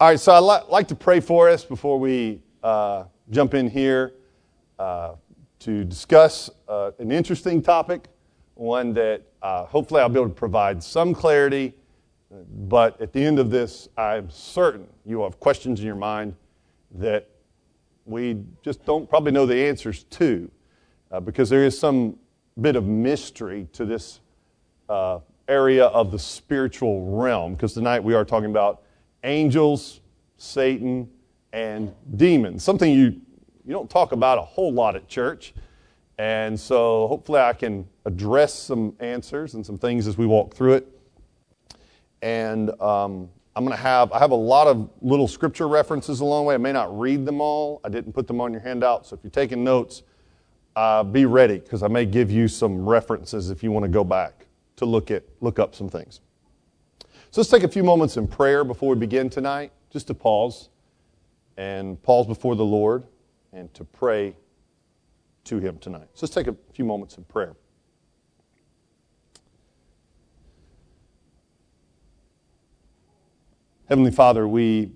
All 0.00 0.06
right, 0.06 0.20
so 0.20 0.32
I'd 0.32 0.38
li- 0.38 0.66
like 0.70 0.86
to 0.88 0.94
pray 0.94 1.18
for 1.18 1.48
us 1.48 1.64
before 1.64 1.98
we 1.98 2.40
uh, 2.62 3.02
jump 3.30 3.54
in 3.54 3.68
here 3.68 4.12
uh, 4.78 5.14
to 5.58 5.82
discuss 5.82 6.48
uh, 6.68 6.92
an 7.00 7.10
interesting 7.10 7.60
topic, 7.60 8.06
one 8.54 8.94
that 8.94 9.22
uh, 9.42 9.64
hopefully 9.64 10.00
I'll 10.00 10.08
be 10.08 10.20
able 10.20 10.28
to 10.28 10.34
provide 10.36 10.84
some 10.84 11.12
clarity. 11.12 11.74
But 12.30 13.00
at 13.00 13.12
the 13.12 13.24
end 13.24 13.40
of 13.40 13.50
this, 13.50 13.88
I'm 13.96 14.30
certain 14.30 14.86
you 15.04 15.22
have 15.24 15.40
questions 15.40 15.80
in 15.80 15.86
your 15.86 15.96
mind 15.96 16.36
that 16.92 17.28
we 18.04 18.44
just 18.62 18.84
don't 18.86 19.10
probably 19.10 19.32
know 19.32 19.46
the 19.46 19.56
answers 19.66 20.04
to, 20.04 20.48
uh, 21.10 21.18
because 21.18 21.50
there 21.50 21.64
is 21.64 21.76
some 21.76 22.16
bit 22.60 22.76
of 22.76 22.86
mystery 22.86 23.66
to 23.72 23.84
this 23.84 24.20
uh, 24.88 25.18
area 25.48 25.86
of 25.86 26.12
the 26.12 26.20
spiritual 26.20 27.04
realm. 27.04 27.54
Because 27.54 27.74
tonight 27.74 28.04
we 28.04 28.14
are 28.14 28.24
talking 28.24 28.50
about 28.50 28.82
angels, 29.24 30.00
Satan, 30.36 31.08
and 31.52 31.94
demons. 32.16 32.62
Something 32.62 32.92
you, 32.92 33.20
you 33.64 33.72
don't 33.72 33.90
talk 33.90 34.12
about 34.12 34.38
a 34.38 34.42
whole 34.42 34.72
lot 34.72 34.96
at 34.96 35.08
church. 35.08 35.54
And 36.18 36.58
so 36.58 37.06
hopefully 37.06 37.40
I 37.40 37.52
can 37.52 37.88
address 38.04 38.52
some 38.54 38.94
answers 38.98 39.54
and 39.54 39.64
some 39.64 39.78
things 39.78 40.06
as 40.06 40.18
we 40.18 40.26
walk 40.26 40.54
through 40.54 40.74
it. 40.74 40.88
And 42.22 42.70
um, 42.80 43.28
I'm 43.54 43.64
going 43.64 43.76
to 43.76 43.82
have, 43.82 44.12
I 44.12 44.18
have 44.18 44.32
a 44.32 44.36
lot 44.36 44.66
of 44.66 44.90
little 45.00 45.28
scripture 45.28 45.68
references 45.68 46.20
along 46.20 46.44
the 46.44 46.48
way. 46.48 46.54
I 46.54 46.58
may 46.58 46.72
not 46.72 46.96
read 46.98 47.24
them 47.24 47.40
all. 47.40 47.80
I 47.84 47.88
didn't 47.88 48.12
put 48.12 48.26
them 48.26 48.40
on 48.40 48.52
your 48.52 48.60
handout. 48.60 49.06
So 49.06 49.14
if 49.16 49.22
you're 49.22 49.30
taking 49.30 49.62
notes, 49.62 50.02
uh, 50.74 51.02
be 51.02 51.24
ready 51.24 51.58
because 51.58 51.82
I 51.82 51.88
may 51.88 52.06
give 52.06 52.30
you 52.30 52.48
some 52.48 52.88
references 52.88 53.50
if 53.50 53.62
you 53.62 53.72
want 53.72 53.84
to 53.84 53.88
go 53.88 54.04
back 54.04 54.46
to 54.76 54.86
look 54.86 55.10
at, 55.10 55.24
look 55.40 55.58
up 55.58 55.74
some 55.74 55.88
things. 55.88 56.20
So 57.30 57.42
let's 57.42 57.50
take 57.50 57.62
a 57.62 57.68
few 57.68 57.84
moments 57.84 58.16
in 58.16 58.26
prayer 58.26 58.64
before 58.64 58.94
we 58.94 58.96
begin 58.96 59.28
tonight, 59.28 59.72
just 59.90 60.06
to 60.06 60.14
pause 60.14 60.70
and 61.58 62.02
pause 62.02 62.26
before 62.26 62.56
the 62.56 62.64
Lord 62.64 63.04
and 63.52 63.72
to 63.74 63.84
pray 63.84 64.34
to 65.44 65.58
Him 65.58 65.78
tonight. 65.78 66.08
So 66.14 66.24
let's 66.24 66.34
take 66.34 66.46
a 66.46 66.56
few 66.72 66.86
moments 66.86 67.18
in 67.18 67.24
prayer. 67.24 67.54
Heavenly 73.88 74.10
Father, 74.10 74.48
we 74.48 74.92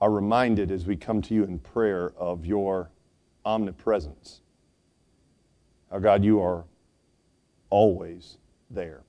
are 0.00 0.10
reminded 0.10 0.70
as 0.70 0.84
we 0.84 0.96
come 0.96 1.22
to 1.22 1.34
you 1.34 1.44
in 1.44 1.58
prayer 1.58 2.12
of 2.18 2.44
your 2.44 2.90
omnipresence. 3.46 4.42
Our 5.90 6.00
God, 6.00 6.22
you 6.22 6.42
are 6.42 6.64
always 7.70 8.36
there. 8.68 9.03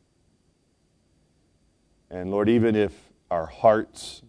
And 2.16 2.32
Lord, 2.32 2.48
even 2.48 2.78
if 2.78 2.94
our 3.30 3.46
hearts 3.46 4.24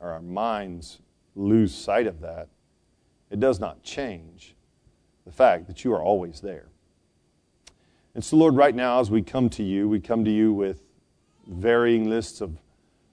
or 0.00 0.10
our 0.10 0.20
minds 0.20 0.98
lose 1.36 1.72
sight 1.72 2.08
of 2.08 2.20
that, 2.22 2.48
it 3.30 3.38
does 3.38 3.60
not 3.60 3.84
change 3.84 4.56
the 5.24 5.30
fact 5.30 5.68
that 5.68 5.84
you 5.84 5.92
are 5.92 6.02
always 6.02 6.40
there. 6.40 6.66
And 8.16 8.24
so, 8.24 8.36
Lord, 8.36 8.56
right 8.56 8.74
now, 8.74 8.98
as 8.98 9.12
we 9.12 9.22
come 9.22 9.48
to 9.50 9.62
you, 9.62 9.88
we 9.88 10.00
come 10.00 10.24
to 10.24 10.30
you 10.30 10.52
with 10.52 10.82
varying 11.46 12.10
lists 12.10 12.40
of 12.40 12.58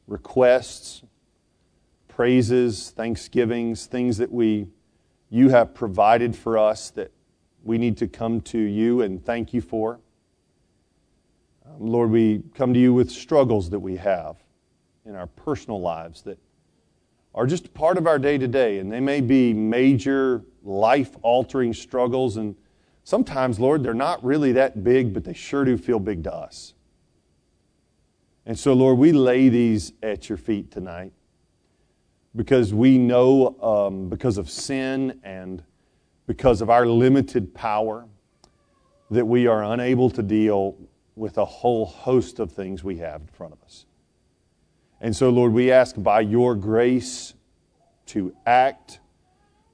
requests, 0.08 1.04
praises, 2.08 2.90
thanksgivings, 2.90 3.86
things 3.86 4.18
that 4.18 4.32
we 4.32 4.68
you 5.30 5.50
have 5.50 5.76
provided 5.76 6.36
for 6.36 6.58
us 6.58 6.90
that 6.90 7.12
we 7.64 7.78
need 7.78 7.98
to 7.98 8.08
come 8.08 8.42
to 8.42 8.58
you 8.58 9.04
and 9.04 9.24
thank 9.24 9.54
you 9.54 9.62
for. 9.62 10.00
Lord, 11.80 12.12
we 12.12 12.44
come 12.56 12.74
to 12.74 12.80
you 12.80 12.94
with 12.94 13.12
struggles 13.12 13.70
that 13.70 13.80
we 13.80 13.96
have 13.98 14.38
in 15.06 15.16
our 15.16 15.28
personal 15.28 15.82
lives 15.82 16.22
that 16.24 16.38
are 17.34 17.46
just 17.46 17.74
part 17.74 17.98
of 17.98 18.08
our 18.08 18.20
day 18.20 18.38
to 18.38 18.48
day, 18.48 18.80
and 18.80 18.92
they 18.92 19.00
may 19.00 19.22
be 19.22 19.54
major 19.54 20.44
life 20.64 21.16
altering 21.22 21.74
struggles. 21.74 22.38
And 22.38 22.56
sometimes, 23.04 23.60
Lord, 23.60 23.84
they're 23.84 23.94
not 23.94 24.24
really 24.24 24.52
that 24.54 24.84
big, 24.84 25.14
but 25.14 25.24
they 25.24 25.34
sure 25.34 25.64
do 25.64 25.78
feel 25.78 26.00
big 26.00 26.24
to 26.26 26.34
us. 26.34 26.74
And 28.46 28.58
so, 28.58 28.74
Lord, 28.74 28.98
we 28.98 29.12
lay 29.12 29.50
these 29.50 29.94
at 30.04 30.28
your 30.28 30.38
feet 30.38 30.72
tonight 30.72 31.14
because 32.36 32.74
we 32.74 32.98
know, 32.98 33.60
um, 33.62 34.10
because 34.10 34.38
of 34.38 34.50
sin 34.50 35.20
and 35.24 35.64
because 36.28 36.62
of 36.62 36.70
our 36.70 36.86
limited 36.86 37.54
power, 37.54 38.08
that 39.10 39.26
we 39.26 39.48
are 39.48 39.64
unable 39.64 40.10
to 40.10 40.24
deal 40.24 40.78
with 41.16 41.38
a 41.38 41.46
whole 41.46 41.86
host 41.86 42.40
of 42.40 42.52
things 42.52 42.84
we 42.84 42.98
have 42.98 43.22
in 43.22 43.28
front 43.28 43.54
of 43.54 43.62
us. 43.64 43.86
And 45.00 45.16
so, 45.16 45.30
Lord, 45.30 45.52
we 45.52 45.72
ask 45.72 45.96
by 45.98 46.22
your 46.22 46.56
grace 46.56 47.34
to 48.08 48.34
act, 48.46 49.00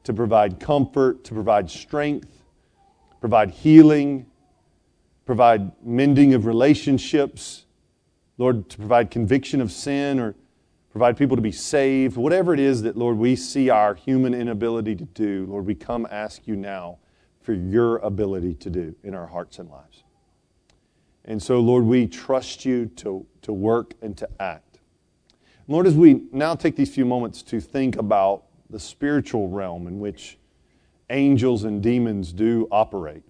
to 0.03 0.14
provide 0.14 0.59
comfort, 0.59 1.24
to 1.26 1.34
provide 1.34 1.70
strength, 1.70 2.44
provide 3.20 3.52
healing, 3.52 4.26
provide 5.26 5.72
mending 5.84 6.34
of 6.34 6.46
relationships, 6.46 7.66
Lord, 8.38 8.70
to 8.70 8.78
provide 8.78 9.12
conviction 9.12 9.59
of 9.59 9.72
sin 9.72 10.20
or 10.20 10.36
provide 10.92 11.18
people 11.18 11.36
to 11.36 11.42
be 11.42 11.52
saved, 11.52 12.18
whatever 12.18 12.53
it 12.53 12.59
is 12.59 12.81
that, 12.84 12.97
Lord, 12.97 13.18
we 13.18 13.36
see 13.36 13.70
our 13.70 13.94
human 13.94 14.34
inability 14.34 14.96
to 14.96 15.03
do, 15.03 15.46
Lord, 15.47 15.66
we 15.66 15.76
come 15.76 16.08
ask 16.09 16.47
you 16.47 16.56
now 16.56 16.97
for 17.42 17.53
your 17.53 17.97
ability 17.97 18.56
to 18.56 18.70
do 18.70 18.96
in 19.03 19.14
our 19.14 19.28
hearts 19.28 19.59
and 19.59 19.70
lives. 19.70 20.03
And 21.28 21.44
so, 21.44 21.60
Lord, 21.60 21.84
we 21.84 22.08
trust 22.08 22.64
you 22.64 22.86
to, 22.98 23.26
to 23.42 23.52
work 23.52 23.94
and 24.02 24.18
to 24.18 24.30
act. 24.40 24.80
Lord, 25.68 25.86
as 25.86 25.96
we 25.96 26.22
now 26.32 26.56
take 26.56 26.78
these 26.78 26.94
few 26.94 27.06
moments 27.06 27.44
to 27.44 27.60
think 27.60 27.98
about 27.98 28.44
the 28.70 28.80
spiritual 28.80 29.50
realm 29.50 29.88
in 29.88 30.00
which 30.00 30.38
angels 31.10 31.66
and 31.66 31.84
demons 31.84 32.32
do 32.32 32.68
operate, 32.72 33.24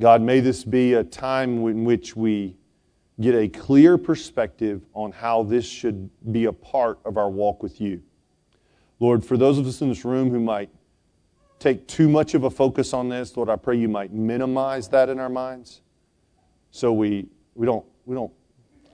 God, 0.00 0.22
may 0.22 0.40
this 0.40 0.64
be 0.64 0.94
a 0.94 1.04
time 1.04 1.66
in 1.66 1.84
which 1.84 2.16
we 2.16 2.56
get 3.20 3.34
a 3.34 3.48
clear 3.48 3.98
perspective 3.98 4.82
on 4.94 5.12
how 5.12 5.42
this 5.42 5.66
should 5.66 6.10
be 6.32 6.46
a 6.46 6.52
part 6.52 6.98
of 7.04 7.18
our 7.18 7.30
walk 7.30 7.62
with 7.62 7.78
you. 7.78 8.02
Lord, 9.00 9.22
for 9.22 9.36
those 9.36 9.58
of 9.58 9.66
us 9.66 9.82
in 9.82 9.90
this 9.90 10.04
room 10.06 10.30
who 10.30 10.40
might 10.40 10.70
take 11.58 11.86
too 11.86 12.08
much 12.08 12.34
of 12.34 12.44
a 12.44 12.50
focus 12.50 12.94
on 12.94 13.10
this, 13.10 13.36
Lord, 13.36 13.50
I 13.50 13.56
pray 13.56 13.76
you 13.76 13.88
might 13.88 14.12
minimize 14.12 14.88
that 14.88 15.10
in 15.10 15.18
our 15.18 15.28
minds 15.28 15.82
so 16.76 16.92
we, 16.92 17.26
we, 17.54 17.64
don't, 17.64 17.86
we 18.04 18.14
don't 18.14 18.32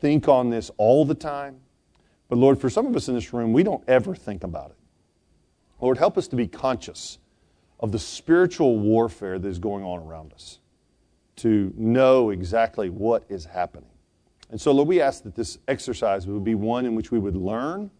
think 0.00 0.28
on 0.28 0.50
this 0.50 0.70
all 0.76 1.04
the 1.04 1.16
time. 1.16 1.56
But 2.28 2.38
Lord, 2.38 2.60
for 2.60 2.70
some 2.70 2.86
of 2.86 2.94
us 2.94 3.08
in 3.08 3.14
this 3.16 3.32
room, 3.32 3.52
we 3.52 3.64
don't 3.64 3.82
ever 3.88 4.14
think 4.14 4.44
about 4.44 4.70
it. 4.70 4.76
Lord, 5.80 5.98
help 5.98 6.16
us 6.16 6.28
to 6.28 6.36
be 6.36 6.46
conscious 6.46 7.18
of 7.80 7.90
the 7.90 7.98
spiritual 7.98 8.78
warfare 8.78 9.36
that 9.40 9.48
is 9.48 9.58
going 9.58 9.82
on 9.82 9.98
around 9.98 10.32
us, 10.32 10.60
to 11.36 11.74
know 11.76 12.30
exactly 12.30 12.88
what 12.88 13.24
is 13.28 13.46
happening. 13.46 13.90
And 14.52 14.60
so, 14.60 14.70
Lord, 14.70 14.86
we 14.86 15.00
ask 15.00 15.24
that 15.24 15.34
this 15.34 15.58
exercise 15.66 16.24
would 16.28 16.44
be 16.44 16.54
one 16.54 16.86
in 16.86 16.94
which 16.94 17.10
we 17.10 17.18
would 17.18 17.36
learn, 17.36 17.90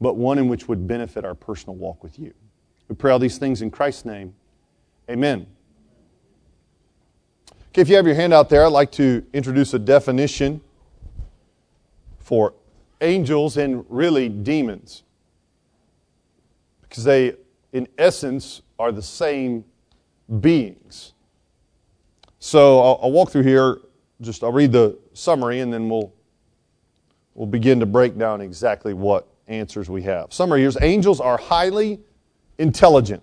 but 0.00 0.16
one 0.16 0.38
in 0.38 0.48
which 0.48 0.66
would 0.66 0.88
benefit 0.88 1.24
our 1.24 1.36
personal 1.36 1.76
walk 1.76 2.02
with 2.02 2.18
you. 2.18 2.34
We 2.88 2.96
pray 2.96 3.12
all 3.12 3.20
these 3.20 3.38
things 3.38 3.62
in 3.62 3.70
Christ's 3.70 4.04
name. 4.04 4.34
Amen. 5.08 5.46
Okay, 7.72 7.80
if 7.80 7.88
you 7.88 7.96
have 7.96 8.04
your 8.04 8.14
hand 8.14 8.34
out 8.34 8.50
there, 8.50 8.66
I'd 8.66 8.72
like 8.72 8.92
to 8.92 9.24
introduce 9.32 9.72
a 9.72 9.78
definition 9.78 10.60
for 12.18 12.52
angels 13.00 13.56
and 13.56 13.86
really 13.88 14.28
demons. 14.28 15.04
Because 16.82 17.02
they, 17.02 17.34
in 17.72 17.88
essence, 17.96 18.60
are 18.78 18.92
the 18.92 19.00
same 19.00 19.64
beings. 20.40 21.14
So 22.40 22.78
I'll, 22.78 23.00
I'll, 23.04 23.10
walk 23.10 23.30
through 23.30 23.44
here, 23.44 23.78
just 24.20 24.44
I'll 24.44 24.52
read 24.52 24.72
the 24.72 24.98
summary 25.14 25.60
and 25.60 25.72
then 25.72 25.88
we'll, 25.88 26.12
we'll 27.32 27.46
begin 27.46 27.80
to 27.80 27.86
break 27.86 28.18
down 28.18 28.42
exactly 28.42 28.92
what 28.92 29.26
answers 29.48 29.88
we 29.88 30.02
have. 30.02 30.30
Summary 30.30 30.60
here 30.60 30.68
is 30.68 30.76
angels 30.82 31.20
are 31.20 31.38
highly 31.38 32.00
intelligent, 32.58 33.22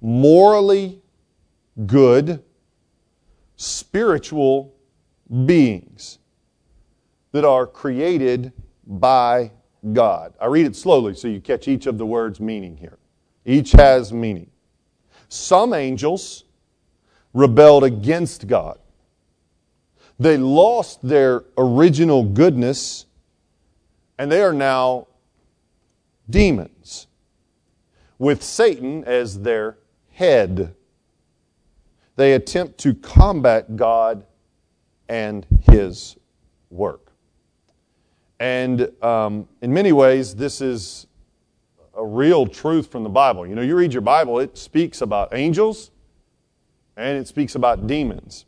morally 0.00 1.02
good, 1.84 2.44
spiritual 3.60 4.74
beings 5.44 6.18
that 7.32 7.44
are 7.44 7.66
created 7.66 8.54
by 8.86 9.52
God. 9.92 10.32
I 10.40 10.46
read 10.46 10.64
it 10.64 10.74
slowly 10.74 11.12
so 11.12 11.28
you 11.28 11.42
catch 11.42 11.68
each 11.68 11.84
of 11.84 11.98
the 11.98 12.06
words' 12.06 12.40
meaning 12.40 12.74
here. 12.74 12.96
Each 13.44 13.72
has 13.72 14.14
meaning. 14.14 14.50
Some 15.28 15.74
angels 15.74 16.44
rebelled 17.34 17.84
against 17.84 18.46
God. 18.46 18.78
They 20.18 20.38
lost 20.38 21.06
their 21.06 21.44
original 21.58 22.24
goodness 22.24 23.04
and 24.18 24.32
they 24.32 24.40
are 24.40 24.54
now 24.54 25.06
demons 26.30 27.08
with 28.18 28.42
Satan 28.42 29.04
as 29.04 29.40
their 29.40 29.76
head 30.12 30.74
they 32.20 32.34
attempt 32.34 32.76
to 32.76 32.94
combat 32.94 33.76
God 33.76 34.26
and 35.08 35.46
His 35.62 36.16
work. 36.68 37.12
And 38.38 38.90
um, 39.02 39.48
in 39.62 39.72
many 39.72 39.92
ways, 39.92 40.34
this 40.34 40.60
is 40.60 41.06
a 41.94 42.04
real 42.04 42.46
truth 42.46 42.92
from 42.92 43.04
the 43.04 43.08
Bible. 43.08 43.46
You 43.46 43.54
know, 43.54 43.62
you 43.62 43.74
read 43.74 43.94
your 43.94 44.02
Bible, 44.02 44.38
it 44.38 44.58
speaks 44.58 45.00
about 45.00 45.32
angels 45.32 45.92
and 46.96 47.16
it 47.16 47.26
speaks 47.26 47.54
about 47.54 47.86
demons. 47.86 48.44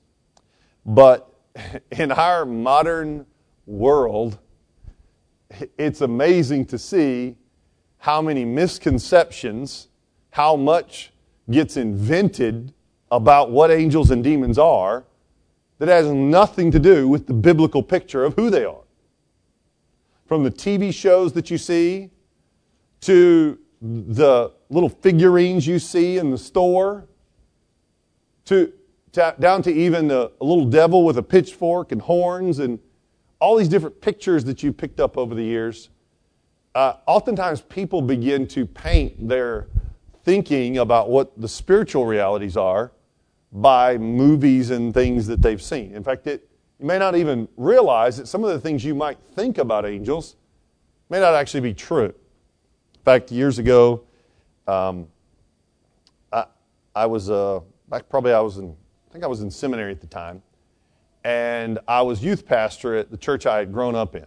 But 0.85 1.35
in 1.93 2.13
our 2.13 2.45
modern 2.45 3.25
world, 3.65 4.39
it's 5.79 6.03
amazing 6.03 6.67
to 6.67 6.79
see 6.79 7.37
how 7.97 8.21
many 8.21 8.45
misconceptions, 8.45 9.89
how 10.31 10.57
much 10.57 11.13
gets 11.51 11.79
invented 11.79 12.75
about 13.13 13.51
what 13.51 13.71
angels 13.71 14.11
and 14.11 14.25
demons 14.25 14.59
are 14.59 15.05
that 15.79 15.89
has 15.89 16.11
nothing 16.11 16.71
to 16.71 16.79
do 16.79 17.07
with 17.07 17.27
the 17.27 17.35
biblical 17.35 17.83
picture 17.83 18.25
of 18.25 18.35
who 18.35 18.49
they 18.49 18.65
are. 18.65 18.85
From 20.25 20.43
the 20.43 20.51
TV 20.51 20.95
shows 20.95 21.35
that 21.35 21.51
you 21.51 21.59
see 21.59 22.11
to 23.03 23.59
the 23.83 24.51
little 24.71 24.89
figurines 24.89 25.67
you 25.67 25.79
see 25.79 26.17
in 26.17 26.31
the 26.31 26.39
store 26.39 27.07
to, 28.47 28.73
to 29.13 29.37
down 29.39 29.61
to 29.61 29.71
even 29.71 30.11
a, 30.11 30.31
a 30.41 30.45
little 30.45 30.65
devil 30.65 31.05
with 31.05 31.19
a 31.19 31.23
pitchfork 31.23 31.93
and 31.93 32.01
horns 32.01 32.61
and 32.61 32.79
all 33.41 33.57
these 33.57 33.69
different 33.69 34.01
pictures 34.01 34.43
that 34.45 34.63
you 34.63 34.73
picked 34.73 35.01
up 35.01 35.19
over 35.19 35.35
the 35.35 35.45
years. 35.45 35.91
Uh, 36.75 36.95
oftentimes 37.07 37.61
people 37.61 38.01
begin 38.01 38.47
to 38.47 38.65
paint 38.65 39.29
their 39.29 39.67
thinking 40.25 40.79
about 40.79 41.11
what 41.11 41.39
the 41.39 41.49
spiritual 41.49 42.07
realities 42.07 42.57
are 42.57 42.93
by 43.53 43.99
movies 43.99 44.71
and 44.71 44.95
things 44.95 45.27
that 45.27 45.43
they've 45.43 45.61
seen. 45.61 45.95
In 45.95 46.03
fact, 46.03 46.27
it, 46.27 46.49
you 46.79 46.87
may 46.87 46.99
not 46.99 47.15
even 47.15 47.49
realize 47.57 48.17
that 48.17 48.27
some 48.27 48.43
of 48.45 48.51
the 48.51 48.59
things 48.59 48.85
you 48.85 48.95
might 48.95 49.19
think 49.35 49.59
about 49.59 49.85
angels 49.85 50.37
may 51.11 51.21
not 51.21 51.35
actually 51.35 51.61
be 51.61 51.75
true. 51.75 52.07
In 52.07 53.05
fact, 53.05 53.31
years 53.31 53.59
ago, 53.59 54.05
um, 54.67 55.07
I, 56.33 56.47
I, 56.95 57.07
was 57.07 57.29
uh, 57.31 57.61
back 57.89 58.09
probably 58.09 58.33
I 58.33 58.41
was 58.41 58.59
in 58.59 58.75
I 59.09 59.13
think 59.13 59.25
I 59.25 59.29
was 59.29 59.43
in 59.43 59.51
seminary 59.51 59.93
at 59.93 60.01
the 60.01 60.07
time, 60.07 60.43
and 61.23 61.79
I 61.87 62.01
was 62.01 62.25
youth 62.25 62.47
pastor 62.47 62.97
at 62.97 63.11
the 63.11 63.17
church 63.19 63.45
I 63.45 63.59
had 63.59 63.71
grown 63.71 63.95
up 63.95 64.17
in. 64.17 64.27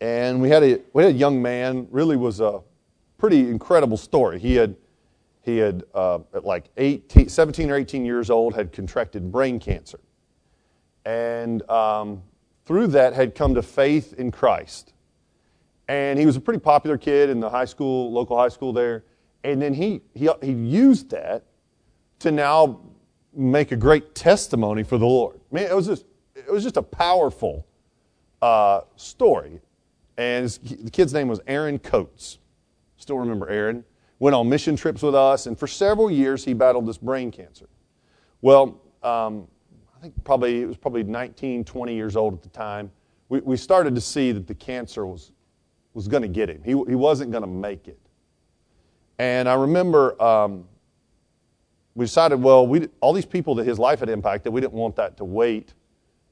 And 0.00 0.40
we 0.40 0.48
had 0.48 0.62
a 0.62 0.80
we 0.92 1.02
had 1.02 1.12
a 1.12 1.18
young 1.18 1.42
man, 1.42 1.88
really 1.90 2.16
was 2.16 2.38
a 2.38 2.60
pretty 3.18 3.48
incredible 3.48 3.96
story. 3.96 4.38
He 4.38 4.54
had 4.54 4.76
he 5.44 5.58
had, 5.58 5.84
uh, 5.94 6.20
at 6.32 6.44
like 6.44 6.70
18, 6.78 7.28
17 7.28 7.70
or 7.70 7.76
18 7.76 8.04
years 8.04 8.30
old, 8.30 8.54
had 8.54 8.72
contracted 8.72 9.30
brain 9.30 9.60
cancer. 9.60 10.00
And 11.04 11.68
um, 11.70 12.22
through 12.64 12.88
that, 12.88 13.12
had 13.12 13.34
come 13.34 13.54
to 13.54 13.62
faith 13.62 14.14
in 14.14 14.30
Christ. 14.30 14.94
And 15.86 16.18
he 16.18 16.24
was 16.24 16.36
a 16.36 16.40
pretty 16.40 16.60
popular 16.60 16.96
kid 16.96 17.28
in 17.28 17.40
the 17.40 17.50
high 17.50 17.66
school, 17.66 18.10
local 18.10 18.38
high 18.38 18.48
school 18.48 18.72
there. 18.72 19.04
And 19.44 19.60
then 19.60 19.74
he, 19.74 20.00
he, 20.14 20.30
he 20.42 20.52
used 20.52 21.10
that 21.10 21.44
to 22.20 22.30
now 22.30 22.80
make 23.34 23.70
a 23.70 23.76
great 23.76 24.14
testimony 24.14 24.82
for 24.82 24.96
the 24.96 25.04
Lord. 25.04 25.38
I 25.52 25.54
mean, 25.54 25.64
it 25.64 25.76
was 25.76 25.86
just, 25.86 26.06
it 26.34 26.50
was 26.50 26.62
just 26.62 26.78
a 26.78 26.82
powerful 26.82 27.66
uh, 28.40 28.80
story. 28.96 29.60
And 30.16 30.44
his, 30.44 30.56
the 30.56 30.90
kid's 30.90 31.12
name 31.12 31.28
was 31.28 31.40
Aaron 31.46 31.78
Coates. 31.78 32.38
Still 32.96 33.18
remember 33.18 33.50
Aaron 33.50 33.84
went 34.24 34.34
on 34.34 34.48
mission 34.48 34.74
trips 34.74 35.02
with 35.02 35.14
us, 35.14 35.44
and 35.44 35.58
for 35.58 35.66
several 35.66 36.10
years 36.10 36.46
he 36.46 36.54
battled 36.54 36.86
this 36.86 36.96
brain 36.96 37.30
cancer. 37.30 37.68
Well, 38.40 38.80
um, 39.02 39.46
I 39.94 40.00
think 40.00 40.14
probably 40.24 40.62
it 40.62 40.66
was 40.66 40.78
probably 40.78 41.02
19, 41.02 41.62
20 41.62 41.94
years 41.94 42.16
old 42.16 42.32
at 42.32 42.40
the 42.40 42.48
time. 42.48 42.90
We, 43.28 43.40
we 43.40 43.58
started 43.58 43.94
to 43.94 44.00
see 44.00 44.32
that 44.32 44.46
the 44.46 44.54
cancer 44.54 45.04
was, 45.04 45.32
was 45.92 46.08
going 46.08 46.22
to 46.22 46.28
get 46.28 46.48
him. 46.48 46.62
He, 46.64 46.70
he 46.70 46.94
wasn't 46.94 47.32
going 47.32 47.42
to 47.42 47.46
make 47.46 47.86
it. 47.86 48.00
And 49.18 49.46
I 49.46 49.56
remember 49.56 50.20
um, 50.22 50.64
we 51.94 52.06
decided, 52.06 52.42
well, 52.42 52.66
we, 52.66 52.88
all 53.02 53.12
these 53.12 53.26
people 53.26 53.54
that 53.56 53.66
his 53.66 53.78
life 53.78 54.00
had 54.00 54.08
impacted, 54.08 54.54
we 54.54 54.62
didn't 54.62 54.72
want 54.72 54.96
that 54.96 55.18
to 55.18 55.24
wait 55.26 55.74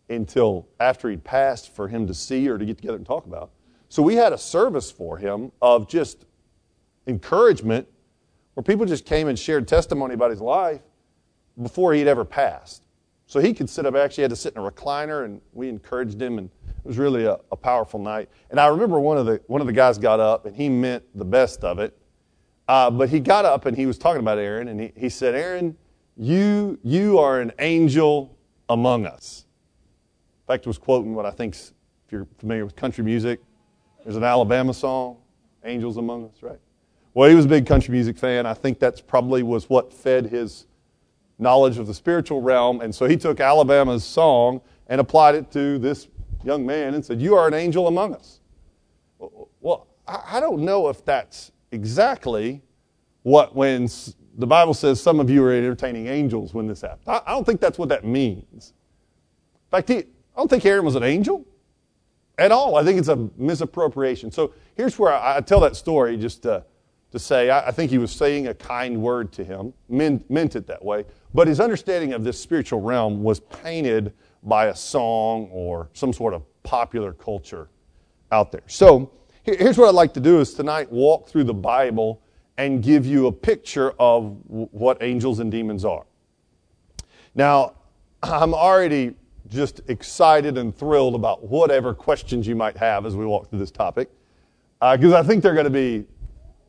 until 0.08 0.66
after 0.80 1.10
he'd 1.10 1.24
passed 1.24 1.74
for 1.76 1.88
him 1.88 2.06
to 2.06 2.14
see 2.14 2.48
or 2.48 2.56
to 2.56 2.64
get 2.64 2.78
together 2.78 2.96
and 2.96 3.04
talk 3.04 3.26
about. 3.26 3.50
So 3.90 4.02
we 4.02 4.14
had 4.14 4.32
a 4.32 4.38
service 4.38 4.90
for 4.90 5.18
him 5.18 5.52
of 5.60 5.90
just 5.90 6.24
encouragement 7.06 7.86
where 8.54 8.62
people 8.62 8.86
just 8.86 9.04
came 9.04 9.28
and 9.28 9.38
shared 9.38 9.66
testimony 9.66 10.14
about 10.14 10.30
his 10.30 10.40
life 10.40 10.82
before 11.62 11.94
he'd 11.94 12.08
ever 12.08 12.24
passed. 12.24 12.86
So 13.26 13.40
he 13.40 13.54
could 13.54 13.70
sit 13.70 13.86
up, 13.86 13.94
actually 13.94 14.22
had 14.22 14.30
to 14.30 14.36
sit 14.36 14.54
in 14.54 14.62
a 14.62 14.70
recliner, 14.70 15.24
and 15.24 15.40
we 15.52 15.68
encouraged 15.68 16.20
him, 16.20 16.38
and 16.38 16.50
it 16.66 16.86
was 16.86 16.98
really 16.98 17.24
a, 17.24 17.38
a 17.50 17.56
powerful 17.56 17.98
night. 17.98 18.28
And 18.50 18.60
I 18.60 18.66
remember 18.66 19.00
one 19.00 19.16
of 19.16 19.26
the, 19.26 19.40
one 19.46 19.60
of 19.60 19.66
the 19.66 19.72
guys 19.72 19.96
got 19.96 20.20
up, 20.20 20.44
and 20.44 20.54
he 20.54 20.68
meant 20.68 21.04
the 21.14 21.24
best 21.24 21.64
of 21.64 21.78
it. 21.78 21.96
Uh, 22.68 22.90
but 22.90 23.08
he 23.08 23.20
got 23.20 23.44
up 23.44 23.66
and 23.66 23.76
he 23.76 23.86
was 23.86 23.98
talking 23.98 24.20
about 24.20 24.38
Aaron, 24.38 24.68
and 24.68 24.80
he, 24.80 24.92
he 24.96 25.08
said, 25.08 25.34
Aaron, 25.34 25.76
you, 26.16 26.78
you 26.82 27.18
are 27.18 27.40
an 27.40 27.52
angel 27.58 28.36
among 28.68 29.06
us. 29.06 29.46
In 30.42 30.52
fact, 30.52 30.66
was 30.66 30.78
quoting 30.78 31.14
what 31.14 31.24
I 31.24 31.30
think, 31.30 31.54
if 31.54 31.72
you're 32.10 32.26
familiar 32.38 32.64
with 32.64 32.76
country 32.76 33.02
music, 33.02 33.40
there's 34.04 34.16
an 34.16 34.24
Alabama 34.24 34.74
song, 34.74 35.18
Angels 35.64 35.96
Among 35.96 36.26
Us, 36.26 36.42
right? 36.42 36.58
Well, 37.14 37.28
he 37.28 37.34
was 37.34 37.44
a 37.44 37.48
big 37.48 37.66
country 37.66 37.92
music 37.92 38.16
fan. 38.16 38.46
I 38.46 38.54
think 38.54 38.78
that's 38.78 39.00
probably 39.00 39.42
was 39.42 39.68
what 39.68 39.92
fed 39.92 40.26
his 40.26 40.66
knowledge 41.38 41.78
of 41.78 41.86
the 41.86 41.94
spiritual 41.94 42.40
realm. 42.40 42.80
And 42.80 42.94
so 42.94 43.06
he 43.06 43.16
took 43.16 43.38
Alabama's 43.40 44.04
song 44.04 44.62
and 44.86 45.00
applied 45.00 45.34
it 45.34 45.50
to 45.52 45.78
this 45.78 46.08
young 46.42 46.64
man 46.64 46.94
and 46.94 47.04
said, 47.04 47.20
You 47.20 47.34
are 47.34 47.46
an 47.46 47.54
angel 47.54 47.86
among 47.86 48.14
us. 48.14 48.40
Well, 49.60 49.88
I 50.06 50.40
don't 50.40 50.62
know 50.62 50.88
if 50.88 51.04
that's 51.04 51.52
exactly 51.70 52.62
what, 53.22 53.54
when 53.54 53.88
the 54.36 54.46
Bible 54.46 54.74
says 54.74 55.00
some 55.00 55.20
of 55.20 55.30
you 55.30 55.44
are 55.44 55.52
entertaining 55.52 56.06
angels 56.06 56.54
when 56.54 56.66
this 56.66 56.80
happened. 56.80 57.20
I 57.26 57.30
don't 57.30 57.44
think 57.44 57.60
that's 57.60 57.78
what 57.78 57.90
that 57.90 58.04
means. 58.04 58.72
In 59.66 59.70
fact, 59.70 59.90
I 59.90 60.04
don't 60.36 60.48
think 60.48 60.64
Aaron 60.64 60.84
was 60.84 60.96
an 60.96 61.02
angel 61.02 61.46
at 62.38 62.50
all. 62.50 62.76
I 62.76 62.84
think 62.84 62.98
it's 62.98 63.08
a 63.08 63.28
misappropriation. 63.36 64.30
So 64.32 64.54
here's 64.74 64.98
where 64.98 65.12
I 65.12 65.40
tell 65.40 65.60
that 65.60 65.76
story 65.76 66.16
just 66.16 66.42
to 66.42 66.64
to 67.12 67.18
say, 67.18 67.50
I, 67.50 67.68
I 67.68 67.70
think 67.70 67.90
he 67.90 67.98
was 67.98 68.10
saying 68.10 68.48
a 68.48 68.54
kind 68.54 69.00
word 69.00 69.32
to 69.32 69.44
him, 69.44 69.72
meant, 69.88 70.28
meant 70.30 70.56
it 70.56 70.66
that 70.66 70.84
way, 70.84 71.04
but 71.32 71.46
his 71.46 71.60
understanding 71.60 72.12
of 72.12 72.24
this 72.24 72.40
spiritual 72.40 72.80
realm 72.80 73.22
was 73.22 73.40
painted 73.40 74.12
by 74.42 74.66
a 74.66 74.74
song 74.74 75.48
or 75.52 75.88
some 75.92 76.12
sort 76.12 76.34
of 76.34 76.42
popular 76.62 77.12
culture 77.12 77.68
out 78.32 78.50
there. 78.50 78.62
So 78.66 79.12
here's 79.42 79.78
what 79.78 79.88
I'd 79.88 79.94
like 79.94 80.14
to 80.14 80.20
do 80.20 80.40
is 80.40 80.54
tonight 80.54 80.90
walk 80.90 81.28
through 81.28 81.44
the 81.44 81.54
Bible 81.54 82.22
and 82.58 82.82
give 82.82 83.06
you 83.06 83.26
a 83.26 83.32
picture 83.32 83.92
of 83.98 84.36
what 84.46 85.02
angels 85.02 85.38
and 85.38 85.50
demons 85.50 85.84
are. 85.84 86.04
Now, 87.34 87.74
I'm 88.22 88.54
already 88.54 89.14
just 89.48 89.82
excited 89.88 90.56
and 90.56 90.74
thrilled 90.74 91.14
about 91.14 91.44
whatever 91.44 91.92
questions 91.92 92.46
you 92.46 92.56
might 92.56 92.76
have 92.76 93.04
as 93.04 93.16
we 93.16 93.26
walk 93.26 93.50
through 93.50 93.58
this 93.58 93.70
topic, 93.70 94.08
because 94.80 95.12
uh, 95.12 95.18
I 95.18 95.22
think 95.22 95.42
they're 95.42 95.54
going 95.54 95.64
to 95.64 95.70
be 95.70 96.06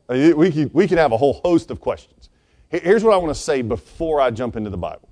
we 0.08 0.50
can, 0.50 0.70
we 0.72 0.86
can 0.86 0.98
have 0.98 1.12
a 1.12 1.16
whole 1.16 1.40
host 1.44 1.70
of 1.70 1.80
questions. 1.80 2.30
Here's 2.68 3.04
what 3.04 3.14
I 3.14 3.16
want 3.16 3.34
to 3.34 3.40
say 3.40 3.62
before 3.62 4.20
I 4.20 4.30
jump 4.30 4.56
into 4.56 4.70
the 4.70 4.76
Bible 4.76 5.08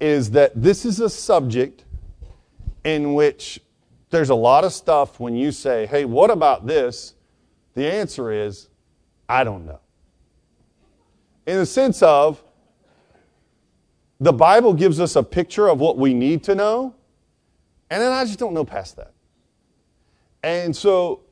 is 0.00 0.30
that 0.32 0.52
this 0.60 0.84
is 0.84 1.00
a 1.00 1.08
subject 1.08 1.84
in 2.84 3.14
which 3.14 3.60
there's 4.10 4.30
a 4.30 4.34
lot 4.34 4.64
of 4.64 4.72
stuff 4.72 5.18
when 5.18 5.34
you 5.34 5.50
say, 5.52 5.86
hey, 5.86 6.04
what 6.04 6.30
about 6.30 6.66
this? 6.66 7.14
The 7.74 7.90
answer 7.90 8.30
is, 8.30 8.68
I 9.28 9.44
don't 9.44 9.66
know. 9.66 9.80
In 11.46 11.58
the 11.58 11.66
sense 11.66 12.02
of, 12.02 12.42
the 14.18 14.32
Bible 14.32 14.72
gives 14.72 14.98
us 15.00 15.16
a 15.16 15.22
picture 15.22 15.68
of 15.68 15.78
what 15.78 15.98
we 15.98 16.14
need 16.14 16.42
to 16.44 16.54
know, 16.54 16.94
and 17.90 18.02
then 18.02 18.12
I 18.12 18.24
just 18.24 18.38
don't 18.38 18.54
know 18.54 18.64
past 18.64 18.96
that. 18.96 19.12
And 20.42 20.74
so 20.74 21.22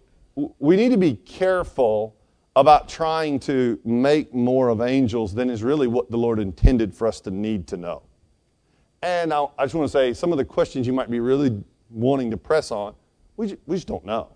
we 0.58 0.76
need 0.76 0.90
to 0.90 0.98
be 0.98 1.14
careful 1.14 2.16
about 2.56 2.88
trying 2.88 3.40
to 3.40 3.78
make 3.84 4.32
more 4.32 4.68
of 4.68 4.80
angels 4.80 5.34
than 5.34 5.50
is 5.50 5.62
really 5.62 5.86
what 5.86 6.10
the 6.10 6.16
Lord 6.16 6.38
intended 6.38 6.94
for 6.94 7.08
us 7.08 7.20
to 7.22 7.30
need 7.30 7.66
to 7.68 7.76
know. 7.76 8.02
And 9.02 9.32
I, 9.32 9.46
I 9.58 9.64
just 9.64 9.74
want 9.74 9.90
to 9.90 9.92
say 9.92 10.14
some 10.14 10.32
of 10.32 10.38
the 10.38 10.44
questions 10.44 10.86
you 10.86 10.92
might 10.92 11.10
be 11.10 11.20
really 11.20 11.62
wanting 11.90 12.30
to 12.30 12.36
press 12.36 12.70
on, 12.70 12.94
we, 13.36 13.48
just, 13.48 13.60
we 13.66 13.76
just 13.76 13.88
don't 13.88 14.04
know. 14.04 14.28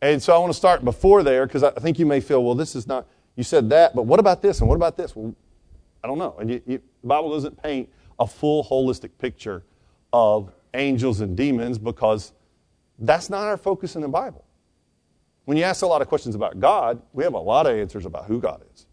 And 0.00 0.22
so 0.22 0.34
I 0.34 0.38
want 0.38 0.52
to 0.52 0.56
start 0.56 0.84
before 0.84 1.22
there 1.22 1.46
because 1.46 1.62
I 1.62 1.70
think 1.72 1.98
you 1.98 2.06
may 2.06 2.20
feel, 2.20 2.42
well, 2.42 2.54
this 2.54 2.74
is 2.74 2.86
not, 2.86 3.06
you 3.36 3.44
said 3.44 3.70
that, 3.70 3.94
but 3.94 4.02
what 4.02 4.20
about 4.20 4.42
this 4.42 4.60
and 4.60 4.68
what 4.68 4.76
about 4.76 4.96
this? 4.96 5.14
Well, 5.14 5.34
I 6.02 6.06
don't 6.06 6.18
know. 6.18 6.36
And 6.38 6.50
you, 6.50 6.62
you, 6.66 6.82
the 7.02 7.08
Bible 7.08 7.30
doesn't 7.30 7.62
paint 7.62 7.88
a 8.18 8.26
full 8.26 8.64
holistic 8.64 9.10
picture 9.18 9.62
of 10.12 10.52
angels 10.74 11.20
and 11.20 11.36
demons 11.36 11.78
because 11.78 12.32
that's 12.98 13.30
not 13.30 13.44
our 13.44 13.56
focus 13.56 13.96
in 13.96 14.02
the 14.02 14.08
Bible. 14.08 14.44
When 15.44 15.56
you 15.56 15.64
ask 15.64 15.82
a 15.82 15.86
lot 15.86 16.02
of 16.02 16.08
questions 16.08 16.34
about 16.34 16.58
God, 16.58 17.02
we 17.12 17.24
have 17.24 17.34
a 17.34 17.38
lot 17.38 17.66
of 17.66 17.76
answers 17.76 18.06
about 18.06 18.26
who 18.26 18.40
God 18.40 18.62
is, 18.74 18.86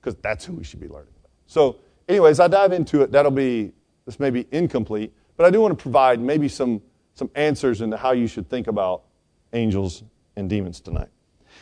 because 0.00 0.16
that's 0.16 0.44
who 0.44 0.54
we 0.54 0.64
should 0.64 0.80
be 0.80 0.88
learning 0.88 1.12
about. 1.20 1.30
So, 1.46 1.76
anyways, 2.08 2.40
I 2.40 2.48
dive 2.48 2.72
into 2.72 3.02
it. 3.02 3.12
That'll 3.12 3.30
be 3.30 3.72
this 4.04 4.18
may 4.18 4.30
be 4.30 4.46
incomplete, 4.50 5.12
but 5.36 5.46
I 5.46 5.50
do 5.50 5.60
want 5.60 5.76
to 5.76 5.82
provide 5.82 6.20
maybe 6.20 6.48
some 6.48 6.82
some 7.14 7.30
answers 7.34 7.80
into 7.80 7.96
how 7.96 8.12
you 8.12 8.26
should 8.26 8.48
think 8.48 8.66
about 8.66 9.04
angels 9.52 10.04
and 10.36 10.50
demons 10.50 10.80
tonight. 10.80 11.08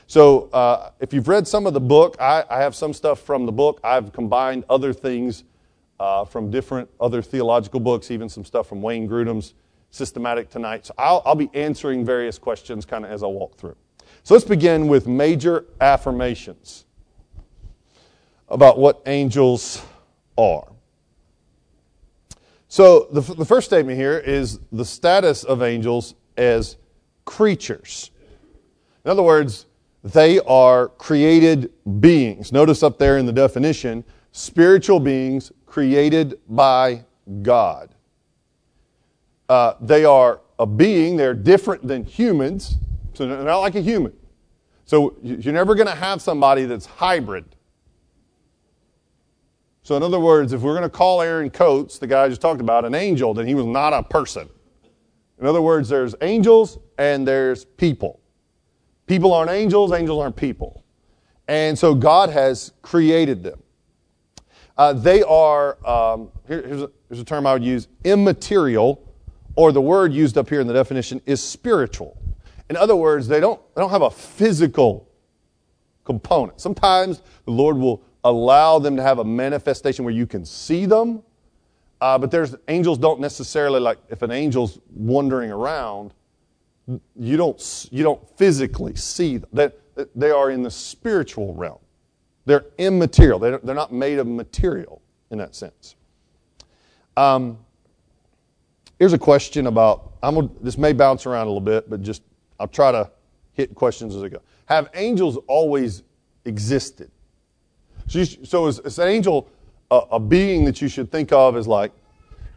So, 0.07 0.51
uh, 0.53 0.91
if 1.01 1.13
you've 1.15 1.29
read 1.29 1.47
some 1.47 1.67
of 1.67 1.73
the 1.73 1.81
book, 1.81 2.17
I, 2.21 2.45
I, 2.51 2.61
have 2.61 2.75
some 2.75 2.93
stuff 2.93 3.21
from 3.21 3.47
the 3.47 3.53
book. 3.53 3.81
I've 3.85 4.13
combined 4.13 4.65
other 4.69 4.93
things 4.93 5.45
uh, 6.01 6.25
from 6.25 6.51
different 6.51 6.91
other 7.01 7.23
theological 7.23 7.79
books, 7.79 8.11
even 8.11 8.29
some 8.29 8.45
stuff 8.45 8.69
from 8.69 8.83
Wayne 8.83 9.09
Grudem's 9.09 9.55
systematic 9.91 10.51
tonight. 10.51 10.87
So, 10.87 10.95
I'll, 10.99 11.23
I'll 11.25 11.37
be 11.37 11.49
answering 11.55 12.05
various 12.05 12.39
questions 12.39 12.85
kind 12.85 13.05
of 13.05 13.13
as 13.13 13.23
I 13.23 13.27
walk 13.29 13.57
through. 13.57 13.77
So, 14.25 14.33
let's 14.33 14.47
begin 14.47 14.89
with 14.89 15.07
major 15.07 15.67
affirmations 15.83 16.87
about 18.49 18.79
what 18.79 19.03
angels 19.05 19.83
are. 20.39 20.67
So, 22.69 23.07
the, 23.13 23.21
the 23.21 23.45
first 23.45 23.67
statement 23.67 23.99
here 23.99 24.19
is 24.19 24.61
the 24.73 24.85
status 24.85 25.45
of 25.45 25.63
angels 25.63 26.15
as 26.39 26.79
creatures. 27.27 28.11
In 29.05 29.11
other 29.11 29.23
words, 29.23 29.67
they 30.03 30.41
are 30.41 30.89
created 30.89 31.71
beings. 32.01 32.51
Notice 32.51 32.83
up 32.83 32.99
there 32.99 33.19
in 33.19 33.27
the 33.27 33.33
definition 33.33 34.05
spiritual 34.33 35.01
beings 35.01 35.53
created 35.67 36.41
by 36.49 37.05
God. 37.43 37.95
Uh, 39.51 39.75
they 39.83 40.07
are 40.07 40.41
a 40.59 40.65
being, 40.65 41.17
they're 41.17 41.35
different 41.35 41.87
than 41.87 42.05
humans, 42.05 42.79
so 43.15 43.27
they're 43.27 43.43
not 43.43 43.59
like 43.59 43.75
a 43.75 43.81
human. 43.81 44.13
So 44.85 45.17
you're 45.23 45.55
never 45.55 45.75
going 45.75 45.87
to 45.87 45.95
have 45.95 46.21
somebody 46.21 46.67
that's 46.67 46.87
hybrid. 46.87 47.47
So, 49.83 49.97
in 49.97 50.03
other 50.03 50.21
words, 50.21 50.53
if 50.53 50.63
we're 50.63 50.73
going 50.73 50.83
to 50.83 50.89
call 50.89 51.21
Aaron 51.21 51.51
Coates, 51.51 51.99
the 51.99 52.07
guy 52.07 52.25
I 52.25 52.29
just 52.29 52.41
talked 52.41 52.61
about, 52.61 52.85
an 52.85 52.95
angel, 52.95 53.35
then 53.35 53.47
he 53.47 53.55
was 53.55 53.67
not 53.67 53.93
a 53.93 54.03
person. 54.03 54.49
In 55.39 55.47
other 55.47 55.61
words, 55.61 55.89
there's 55.89 56.15
angels 56.23 56.79
and 56.97 57.27
there's 57.27 57.65
people. 57.65 58.21
People 59.07 59.35
aren't 59.35 59.51
angels, 59.51 59.93
angels 59.93 60.23
aren't 60.23 60.37
people. 60.37 60.85
And 61.49 61.79
so 61.79 61.95
God 61.95 62.31
has 62.31 62.73
created 62.81 63.43
them. 63.43 63.63
Uh, 64.79 64.95
they 64.95 65.23
are, 65.23 65.77
um, 65.87 66.31
here, 66.49 66.63
here's, 66.67 66.83
a, 66.83 66.91
here's 67.09 67.21
a 67.21 67.25
term 67.25 67.47
I 67.47 67.53
would 67.53 67.65
use, 67.65 67.89
immaterial, 68.05 69.15
or 69.55 69.71
the 69.71 69.83
word 69.83 70.13
used 70.13 70.39
up 70.39 70.49
here 70.49 70.61
in 70.61 70.67
the 70.67 70.73
definition 70.73 71.21
is 71.27 71.43
spiritual. 71.43 72.17
In 72.71 72.77
other 72.77 72.97
words, 72.97 73.29
they 73.29 73.41
don't, 73.41 73.61
they 73.75 73.81
don't 73.81 73.91
have 73.91 74.03
a 74.03 74.11
physical 74.11 75.09
component. 76.05 76.61
Sometimes 76.61 77.23
the 77.45 77.51
Lord 77.51 77.77
will 77.77 78.03
allow 78.25 78.79
them 78.79 78.97
to 78.97 79.03
have 79.03 79.19
a 79.19 79.25
manifestation 79.25 80.05
where 80.05 80.15
you 80.15 80.27
can 80.27 80.45
see 80.45 80.87
them, 80.87 81.23
uh, 82.01 82.19
but 82.19 82.31
there's 82.31 82.55
angels 82.69 82.99
don't 82.99 83.21
necessarily 83.21 83.81
like 83.81 83.99
if 84.09 84.23
an 84.23 84.31
angel's 84.31 84.79
wandering 84.95 85.51
around, 85.51 86.13
you 87.17 87.37
don't, 87.37 87.89
you 87.91 88.03
don't 88.03 88.29
physically 88.37 88.95
see 88.95 89.39
them. 89.39 89.49
That 89.53 89.79
they 90.15 90.31
are 90.31 90.51
in 90.51 90.63
the 90.63 90.71
spiritual 90.71 91.55
realm. 91.55 91.79
They're 92.47 92.67
immaterial. 92.79 93.39
They're, 93.39 93.59
they're 93.59 93.75
not 93.75 93.93
made 93.93 94.19
of 94.19 94.27
material 94.27 95.01
in 95.31 95.39
that 95.39 95.55
sense. 95.55 95.97
Um, 97.17 97.59
here's 98.99 99.13
a 99.13 99.19
question 99.19 99.67
about. 99.67 100.13
I'm 100.23 100.51
this 100.61 100.79
may 100.79 100.93
bounce 100.93 101.27
around 101.27 101.47
a 101.47 101.51
little 101.51 101.61
bit, 101.61 101.89
but 101.89 102.03
just 102.03 102.23
I'll 102.59 102.69
try 102.69 102.93
to 102.93 103.11
hit 103.53 103.75
questions 103.75 104.15
as 104.15 104.23
I 104.23 104.29
go. 104.29 104.41
Have 104.67 104.89
angels 104.95 105.39
always 105.47 106.03
existed? 106.45 107.11
So, 108.07 108.19
you, 108.19 108.25
so 108.25 108.67
is, 108.67 108.81
is, 108.81 108.99
an 108.99 109.09
angel 109.09 109.49
a, 109.91 110.03
a, 110.13 110.21
being 110.21 110.65
that 110.65 110.81
you 110.83 110.89
should 110.89 111.11
think 111.11 111.33
of 111.33 111.57
as 111.57 111.67
like 111.67 111.93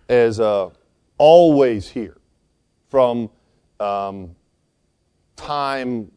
as 0.09 0.39
uh, 0.39 0.69
always 1.17 1.89
here 1.89 2.17
from 2.89 3.29
um, 3.79 4.35
time, 5.35 6.11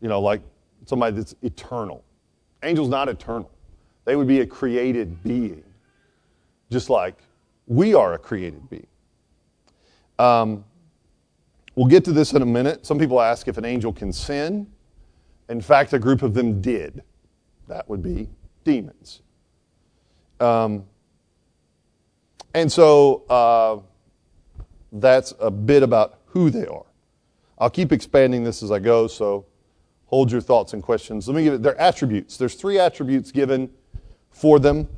you 0.00 0.08
know, 0.08 0.20
like 0.20 0.40
somebody 0.84 1.16
that's 1.16 1.34
eternal. 1.42 2.04
Angels 2.62 2.88
not 2.88 3.08
eternal. 3.08 3.50
They 4.04 4.16
would 4.16 4.28
be 4.28 4.40
a 4.40 4.46
created 4.46 5.22
being, 5.22 5.64
just 6.70 6.90
like 6.90 7.16
we 7.66 7.94
are 7.94 8.14
a 8.14 8.18
created 8.18 8.68
being. 8.70 8.86
Um, 10.18 10.64
we'll 11.76 11.86
get 11.86 12.04
to 12.06 12.12
this 12.12 12.32
in 12.32 12.42
a 12.42 12.46
minute. 12.46 12.84
Some 12.84 12.98
people 12.98 13.20
ask 13.20 13.46
if 13.46 13.58
an 13.58 13.64
angel 13.64 13.92
can 13.92 14.12
sin. 14.12 14.66
In 15.48 15.60
fact, 15.60 15.92
a 15.92 15.98
group 15.98 16.22
of 16.22 16.34
them 16.34 16.60
did. 16.60 17.02
That 17.68 17.88
would 17.88 18.02
be 18.02 18.28
demons. 18.64 19.22
Um, 20.40 20.84
and 22.54 22.70
so 22.70 23.22
uh, 23.30 23.78
that's 24.90 25.34
a 25.38 25.50
bit 25.50 25.82
about 25.82 26.18
who 26.26 26.50
they 26.50 26.66
are. 26.66 26.86
I'll 27.58 27.70
keep 27.70 27.92
expanding 27.92 28.44
this 28.44 28.62
as 28.62 28.70
I 28.70 28.78
go, 28.78 29.06
so 29.06 29.46
hold 30.06 30.30
your 30.32 30.40
thoughts 30.40 30.72
and 30.72 30.82
questions. 30.82 31.28
Let 31.28 31.36
me 31.36 31.44
give 31.44 31.54
it 31.54 31.62
their 31.62 31.78
attributes. 31.80 32.36
There's 32.36 32.54
three 32.54 32.78
attributes 32.78 33.30
given 33.30 33.70
for 34.30 34.58
them. 34.58 34.88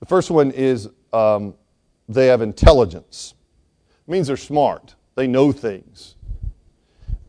The 0.00 0.06
first 0.06 0.30
one 0.30 0.50
is 0.50 0.88
um, 1.12 1.54
they 2.08 2.26
have 2.26 2.42
intelligence. 2.42 3.34
It 4.06 4.10
means 4.10 4.26
they're 4.26 4.36
smart. 4.36 4.94
They 5.14 5.26
know 5.26 5.52
things. 5.52 6.16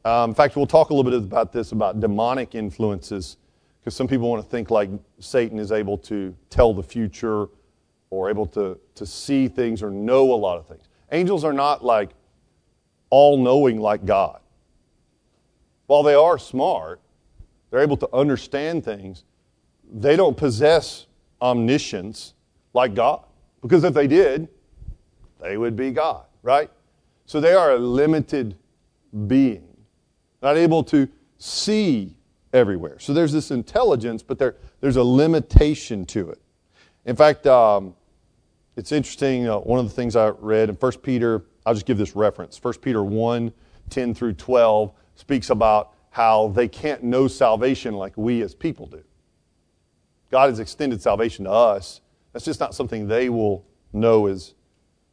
Um, 0.06 0.32
in 0.32 0.36
fact, 0.36 0.56
we'll 0.56 0.65
talk 0.65 0.89
a 0.89 0.94
little 0.94 1.10
bit 1.10 1.18
about 1.20 1.53
this 1.53 1.72
about 1.72 2.00
demonic 2.00 2.56
influences, 2.56 3.38
because 3.80 3.96
some 3.96 4.08
people 4.08 4.30
want 4.30 4.44
to 4.44 4.50
think 4.50 4.70
like 4.72 4.89
Satan 5.20 5.60
is 5.60 5.72
able 5.72 5.98
to 6.00 6.36
tell 6.50 6.74
the 6.74 6.84
future 6.84 7.48
or 8.10 8.30
able 8.30 8.46
to, 8.46 8.80
to 8.96 9.06
see 9.06 9.48
things 9.48 9.82
or 9.82 9.89
know 9.89 10.34
a 10.34 10.36
lot 10.36 10.58
of 10.58 10.68
things. 10.68 10.84
Angels 11.12 11.44
are 11.44 11.53
not 11.53 11.84
like 11.84 12.12
all 13.10 13.38
knowing 13.38 13.80
like 13.80 14.06
God. 14.06 14.39
While 15.88 16.03
they 16.03 16.15
are 16.15 16.38
smart, 16.38 17.00
they're 17.70 17.82
able 17.82 17.98
to 17.98 18.10
understand 18.13 18.84
things, 18.84 19.24
they 19.92 20.15
don't 20.15 20.38
possess 20.38 21.08
omniscience 21.42 22.34
like 22.74 22.96
God. 22.96 23.24
Because 23.62 23.84
if 23.84 23.94
they 23.94 24.08
did, 24.08 24.48
they 25.42 25.58
would 25.58 25.75
be 25.75 25.92
God, 25.92 26.25
right? 26.44 26.70
So 27.26 27.42
they 27.42 27.54
are 27.54 27.72
a 27.72 27.80
limited 27.80 28.56
being, 29.28 29.68
not 30.42 30.58
able 30.58 30.84
to 30.86 31.08
see 31.40 32.16
everywhere. 32.54 33.00
So 33.00 33.14
there's 33.14 33.32
this 33.32 33.50
intelligence, 33.50 34.22
but 34.22 34.38
there, 34.38 34.58
there's 34.82 34.98
a 34.98 35.04
limitation 35.04 36.06
to 36.08 36.30
it. 36.30 36.40
In 37.06 37.16
fact, 37.16 37.48
um, 37.48 37.96
it's 38.76 38.92
interesting. 38.92 39.48
Uh, 39.48 39.58
one 39.58 39.80
of 39.80 39.86
the 39.86 39.92
things 39.94 40.16
I 40.16 40.30
read 40.30 40.70
in 40.70 40.76
1 40.76 40.92
Peter 41.02 41.44
I'll 41.66 41.74
just 41.74 41.86
give 41.86 41.98
this 41.98 42.16
reference. 42.16 42.62
1 42.62 42.76
Peter 42.76 43.04
1 43.04 43.54
10 43.90 44.14
through 44.14 44.34
12 44.34 44.92
speaks 45.16 45.50
about 45.50 45.94
how 46.10 46.50
they 46.50 46.68
can't 46.68 47.04
know 47.04 47.28
salvation 47.28 47.96
like 47.96 48.14
we 48.16 48.42
as 48.42 48.56
people 48.56 48.86
do. 48.86 49.04
God 50.32 50.50
has 50.50 50.60
extended 50.60 51.02
salvation 51.02 51.46
to 51.46 51.52
us. 51.52 52.02
That's 52.32 52.46
just 52.46 52.60
not 52.60 52.74
something 52.74 53.08
they 53.08 53.30
will 53.30 53.66
know 53.92 54.28
as 54.28 54.54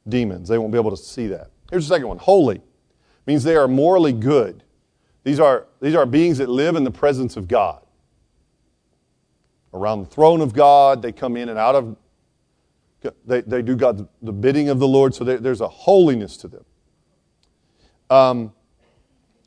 demons. 0.08 0.48
They 0.48 0.58
won't 0.58 0.72
be 0.72 0.78
able 0.78 0.90
to 0.90 0.96
see 0.96 1.26
that. 1.28 1.50
Here's 1.70 1.88
the 1.88 1.94
second 1.94 2.08
one 2.08 2.18
holy 2.18 2.60
means 3.26 3.44
they 3.44 3.56
are 3.56 3.68
morally 3.68 4.12
good. 4.12 4.64
These 5.22 5.38
are, 5.38 5.66
these 5.80 5.94
are 5.94 6.06
beings 6.06 6.38
that 6.38 6.48
live 6.48 6.76
in 6.76 6.84
the 6.84 6.90
presence 6.90 7.36
of 7.36 7.46
God. 7.46 7.82
Around 9.72 10.00
the 10.00 10.06
throne 10.06 10.40
of 10.40 10.52
God, 10.52 11.02
they 11.02 11.12
come 11.12 11.36
in 11.36 11.48
and 11.48 11.58
out 11.58 11.74
of 11.74 11.96
they, 13.24 13.40
they 13.40 13.62
do 13.62 13.76
God's 13.76 14.02
the 14.20 14.32
bidding 14.32 14.68
of 14.68 14.78
the 14.78 14.88
Lord, 14.88 15.14
so 15.14 15.24
there's 15.24 15.60
a 15.60 15.68
holiness 15.68 16.36
to 16.38 16.48
them. 16.48 16.64
Um, 18.10 18.52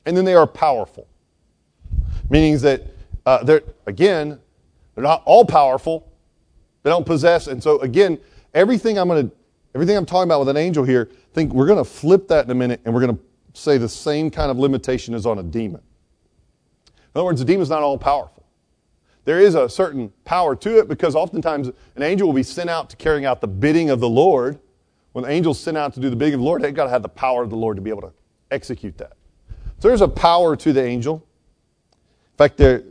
and 0.06 0.18
then 0.18 0.26
they 0.26 0.34
are 0.34 0.48
powerful, 0.48 1.08
meaning 2.30 2.58
that 2.60 2.84
uh, 3.26 3.44
they're 3.44 3.62
again 3.86 4.40
they're 4.96 5.04
not 5.04 5.22
all 5.26 5.46
powerful. 5.46 6.12
They 6.84 6.90
don't 6.90 7.06
possess, 7.06 7.48
and 7.48 7.62
so 7.62 7.80
again, 7.82 8.20
everything 8.54 8.98
I'm 8.98 9.08
going 9.08 9.30
to 9.30 9.36
everything 9.76 9.98
I'm 9.98 10.06
talking 10.06 10.28
about 10.28 10.40
with 10.40 10.50
an 10.50 10.58
angel 10.58 10.84
here, 10.84 11.10
think 11.34 11.54
we're 11.54 11.68
going 11.68 11.84
to 11.84 11.90
flip 11.90 12.28
that 12.28 12.46
in 12.46 12.52
a 12.52 12.56
minute, 12.56 12.82
and 12.86 12.94
we're 12.94 13.02
going 13.02 13.18
to 13.18 13.24
say 13.60 13.78
the 13.78 13.90
same 13.90 14.30
kind 14.32 14.50
of 14.52 14.58
limitation 14.58 15.14
is 15.14 15.26
on 15.26 15.40
a 15.40 15.44
demon. 15.44 15.82
In 16.88 17.20
other 17.20 17.26
words, 17.26 17.42
a 17.42 17.46
demon's 17.46 17.70
not 17.70 17.82
all 17.82 17.98
powerful 17.98 18.44
there 19.26 19.40
is 19.40 19.56
a 19.56 19.70
certain 19.70 20.12
power 20.26 20.56
to 20.56 20.80
it 20.80 20.88
because 20.88 21.16
oftentimes 21.16 21.70
an 21.96 22.04
angel 22.04 22.28
will 22.28 22.34
be 22.34 22.44
sent 22.44 22.70
out 22.70 22.90
to 22.90 22.96
carrying 22.98 23.26
out 23.26 23.42
the 23.42 23.48
bidding 23.48 23.90
of 23.90 24.00
the 24.00 24.10
Lord. 24.10 24.60
When 25.14 25.24
the 25.24 25.32
angels 25.32 25.60
sent 25.60 25.78
out 25.78 25.94
to 25.94 26.00
do 26.00 26.10
the 26.10 26.16
bidding 26.16 26.34
of 26.34 26.40
the 26.40 26.46
Lord, 26.46 26.62
they've 26.62 26.74
got 26.74 26.86
to 26.86 26.90
have 26.90 27.04
the 27.04 27.10
power 27.10 27.44
of 27.44 27.50
the 27.50 27.56
Lord 27.56 27.78
to 27.78 27.82
be 27.82 27.90
able 27.90 28.02
to 28.02 28.14
execute 28.52 28.98
that. 28.98 29.14
So 29.80 29.88
there's 29.88 30.02
a 30.02 30.08
power 30.08 30.56
to 30.56 30.74
the 30.74 30.84
angel. 30.84 31.26
In 31.94 32.38
fact, 32.38 32.58
there, 32.58 32.84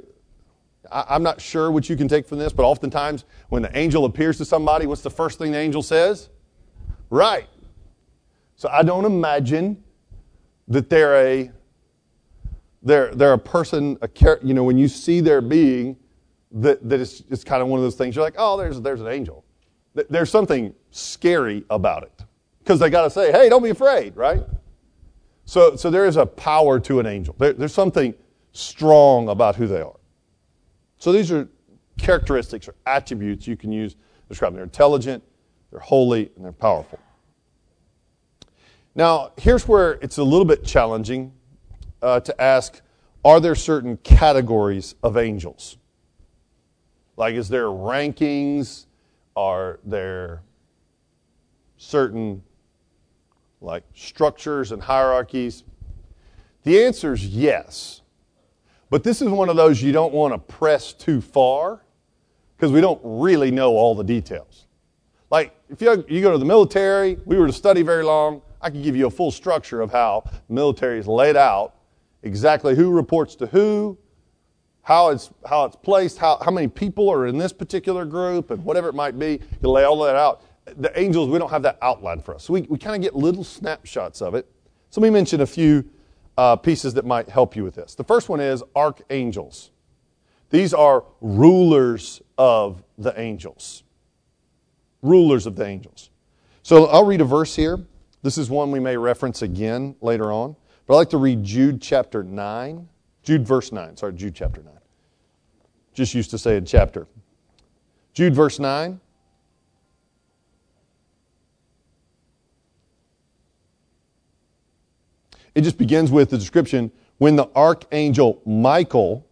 I, 0.90 1.16
am 1.16 1.22
not 1.22 1.40
sure 1.40 1.70
what 1.70 1.88
you 1.88 1.96
can 1.96 2.08
take 2.08 2.26
from 2.26 2.38
this, 2.38 2.52
but 2.52 2.64
oftentimes 2.64 3.24
when 3.48 3.62
the 3.62 3.76
angel 3.76 4.04
appears 4.04 4.38
to 4.38 4.44
somebody, 4.44 4.86
what's 4.86 5.02
the 5.02 5.10
first 5.10 5.38
thing 5.38 5.52
the 5.52 5.58
angel 5.58 5.82
says? 5.82 6.28
Right. 7.12 7.46
So 8.56 8.70
I 8.70 8.82
don't 8.82 9.04
imagine 9.04 9.84
that 10.68 10.88
they're 10.88 11.14
a 11.16 11.52
they're, 12.82 13.14
they're 13.14 13.34
a 13.34 13.38
person, 13.38 13.98
a 14.00 14.08
you 14.42 14.54
know, 14.54 14.64
when 14.64 14.78
you 14.78 14.88
see 14.88 15.20
their 15.20 15.42
being, 15.42 15.96
that, 16.52 16.88
that 16.88 17.00
it's, 17.00 17.22
it's 17.28 17.44
kind 17.44 17.62
of 17.62 17.68
one 17.68 17.78
of 17.78 17.84
those 17.84 17.96
things 17.96 18.16
you're 18.16 18.24
like, 18.24 18.36
oh, 18.38 18.56
there's, 18.56 18.80
there's 18.80 19.02
an 19.02 19.08
angel. 19.08 19.44
There's 19.94 20.30
something 20.30 20.74
scary 20.90 21.64
about 21.68 22.02
it 22.02 22.24
because 22.60 22.80
they 22.80 22.88
got 22.88 23.02
to 23.04 23.10
say, 23.10 23.30
hey, 23.30 23.50
don't 23.50 23.62
be 23.62 23.70
afraid, 23.70 24.16
right? 24.16 24.42
So, 25.44 25.76
so 25.76 25.90
there 25.90 26.06
is 26.06 26.16
a 26.16 26.24
power 26.24 26.80
to 26.80 26.98
an 26.98 27.06
angel. 27.06 27.36
There, 27.38 27.52
there's 27.52 27.74
something 27.74 28.14
strong 28.52 29.28
about 29.28 29.54
who 29.54 29.66
they 29.66 29.82
are. 29.82 30.00
So 30.96 31.12
these 31.12 31.30
are 31.30 31.46
characteristics 31.98 32.68
or 32.68 32.74
attributes 32.86 33.46
you 33.46 33.56
can 33.56 33.70
use 33.70 33.94
to 33.94 34.00
describe 34.28 34.52
them. 34.52 34.56
They're 34.56 34.64
intelligent, 34.64 35.22
they're 35.72 35.80
holy, 35.80 36.30
and 36.36 36.44
they're 36.44 36.52
powerful. 36.52 37.00
Now, 38.94 39.32
here's 39.38 39.66
where 39.66 39.92
it's 40.02 40.18
a 40.18 40.22
little 40.22 40.44
bit 40.44 40.64
challenging 40.64 41.32
uh, 42.02 42.20
to 42.20 42.40
ask 42.40 42.80
are 43.24 43.40
there 43.40 43.54
certain 43.54 43.96
categories 43.98 44.96
of 45.02 45.16
angels? 45.16 45.78
Like, 47.16 47.36
is 47.36 47.48
there 47.48 47.66
rankings? 47.66 48.86
Are 49.34 49.78
there 49.84 50.42
certain 51.76 52.42
like 53.60 53.84
structures 53.94 54.72
and 54.72 54.82
hierarchies? 54.82 55.62
The 56.64 56.84
answer 56.84 57.14
is 57.14 57.26
yes. 57.26 58.02
But 58.90 59.04
this 59.04 59.22
is 59.22 59.28
one 59.28 59.48
of 59.48 59.56
those 59.56 59.80
you 59.80 59.92
don't 59.92 60.12
want 60.12 60.34
to 60.34 60.38
press 60.38 60.92
too 60.92 61.20
far 61.22 61.82
because 62.56 62.72
we 62.72 62.82
don't 62.82 63.00
really 63.02 63.50
know 63.50 63.70
all 63.70 63.94
the 63.94 64.04
details. 64.04 64.66
If 65.72 65.80
you, 65.80 66.04
you 66.06 66.20
go 66.20 66.30
to 66.32 66.36
the 66.36 66.44
military, 66.44 67.16
we 67.24 67.38
were 67.38 67.46
to 67.46 67.52
study 67.52 67.80
very 67.80 68.04
long, 68.04 68.42
I 68.60 68.68
could 68.68 68.82
give 68.82 68.94
you 68.94 69.06
a 69.06 69.10
full 69.10 69.30
structure 69.30 69.80
of 69.80 69.90
how 69.90 70.24
military 70.50 70.98
is 70.98 71.08
laid 71.08 71.34
out, 71.34 71.74
exactly 72.22 72.76
who 72.76 72.90
reports 72.90 73.34
to 73.36 73.46
who, 73.46 73.96
how 74.82 75.08
it's, 75.08 75.30
how 75.48 75.64
it's 75.64 75.76
placed, 75.76 76.18
how, 76.18 76.38
how 76.44 76.50
many 76.50 76.68
people 76.68 77.08
are 77.08 77.26
in 77.26 77.38
this 77.38 77.54
particular 77.54 78.04
group, 78.04 78.50
and 78.50 78.62
whatever 78.62 78.90
it 78.90 78.94
might 78.94 79.18
be. 79.18 79.40
You 79.62 79.70
lay 79.70 79.84
all 79.84 79.98
that 80.02 80.14
out. 80.14 80.42
The 80.76 80.96
angels, 81.00 81.30
we 81.30 81.38
don't 81.38 81.50
have 81.50 81.62
that 81.62 81.78
outline 81.80 82.20
for 82.20 82.34
us. 82.34 82.44
So 82.44 82.52
we, 82.52 82.62
we 82.62 82.76
kind 82.76 82.94
of 82.94 83.00
get 83.00 83.16
little 83.16 83.42
snapshots 83.42 84.20
of 84.20 84.34
it. 84.34 84.46
So 84.90 85.00
let 85.00 85.08
me 85.08 85.10
mention 85.10 85.40
a 85.40 85.46
few 85.46 85.88
uh, 86.36 86.56
pieces 86.56 86.92
that 86.94 87.06
might 87.06 87.30
help 87.30 87.56
you 87.56 87.64
with 87.64 87.76
this. 87.76 87.94
The 87.94 88.04
first 88.04 88.28
one 88.28 88.40
is 88.40 88.62
archangels. 88.76 89.70
These 90.50 90.74
are 90.74 91.04
rulers 91.22 92.20
of 92.36 92.84
the 92.98 93.18
angels. 93.18 93.84
Rulers 95.02 95.46
of 95.46 95.56
the 95.56 95.66
angels. 95.66 96.10
So 96.62 96.86
I'll 96.86 97.04
read 97.04 97.20
a 97.20 97.24
verse 97.24 97.54
here. 97.54 97.78
This 98.22 98.38
is 98.38 98.48
one 98.48 98.70
we 98.70 98.78
may 98.80 98.96
reference 98.96 99.42
again 99.42 99.96
later 100.00 100.32
on. 100.32 100.56
But 100.86 100.94
I'd 100.94 100.98
like 100.98 101.10
to 101.10 101.18
read 101.18 101.42
Jude 101.42 101.82
chapter 101.82 102.22
9. 102.22 102.88
Jude 103.22 103.46
verse 103.46 103.72
9. 103.72 103.96
Sorry, 103.96 104.12
Jude 104.12 104.34
chapter 104.34 104.62
9. 104.62 104.72
Just 105.92 106.14
used 106.14 106.30
to 106.30 106.38
say 106.38 106.56
in 106.56 106.64
chapter. 106.64 107.06
Jude 108.14 108.34
verse 108.34 108.58
9. 108.58 109.00
It 115.54 115.62
just 115.62 115.78
begins 115.78 116.10
with 116.10 116.30
the 116.30 116.38
description 116.38 116.90
when 117.18 117.36
the 117.36 117.48
archangel 117.54 118.40
Michael 118.46 119.26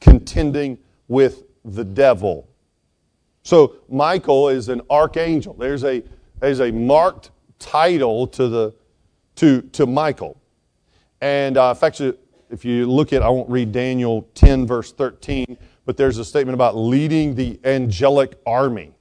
contending 0.00 0.78
with 1.08 1.44
the 1.64 1.84
devil. 1.84 2.45
So 3.46 3.76
Michael 3.88 4.48
is 4.48 4.68
an 4.68 4.82
archangel. 4.90 5.54
There's 5.54 5.84
a, 5.84 6.02
there's 6.40 6.58
a 6.58 6.72
marked 6.72 7.30
title 7.60 8.26
to, 8.26 8.48
the, 8.48 8.74
to, 9.36 9.62
to 9.62 9.86
Michael. 9.86 10.36
And 11.20 11.56
uh, 11.56 11.68
in 11.68 11.76
fact, 11.76 12.00
if 12.00 12.64
you 12.64 12.90
look 12.90 13.12
at, 13.12 13.22
I 13.22 13.28
won't 13.28 13.48
read 13.48 13.70
Daniel 13.70 14.28
10, 14.34 14.66
verse 14.66 14.90
13, 14.90 15.56
but 15.84 15.96
there's 15.96 16.18
a 16.18 16.24
statement 16.24 16.54
about 16.54 16.76
leading 16.76 17.36
the 17.36 17.60
angelic 17.62 18.34
army. 18.44 18.92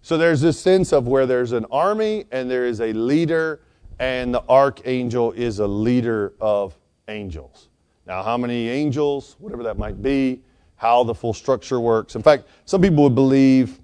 So 0.00 0.16
there's 0.16 0.40
this 0.40 0.58
sense 0.58 0.90
of 0.94 1.06
where 1.06 1.26
there's 1.26 1.52
an 1.52 1.66
army 1.70 2.24
and 2.32 2.50
there 2.50 2.64
is 2.64 2.80
a 2.80 2.94
leader, 2.94 3.60
and 3.98 4.32
the 4.32 4.42
archangel 4.48 5.32
is 5.32 5.58
a 5.58 5.66
leader 5.66 6.32
of 6.40 6.78
angels. 7.08 7.68
Now, 8.06 8.22
how 8.22 8.38
many 8.38 8.70
angels, 8.70 9.36
whatever 9.38 9.62
that 9.64 9.76
might 9.76 10.00
be, 10.00 10.40
how 10.80 11.04
the 11.04 11.14
full 11.14 11.34
structure 11.34 11.78
works. 11.78 12.16
In 12.16 12.22
fact, 12.22 12.44
some 12.64 12.80
people 12.80 13.04
would 13.04 13.14
believe, 13.14 13.78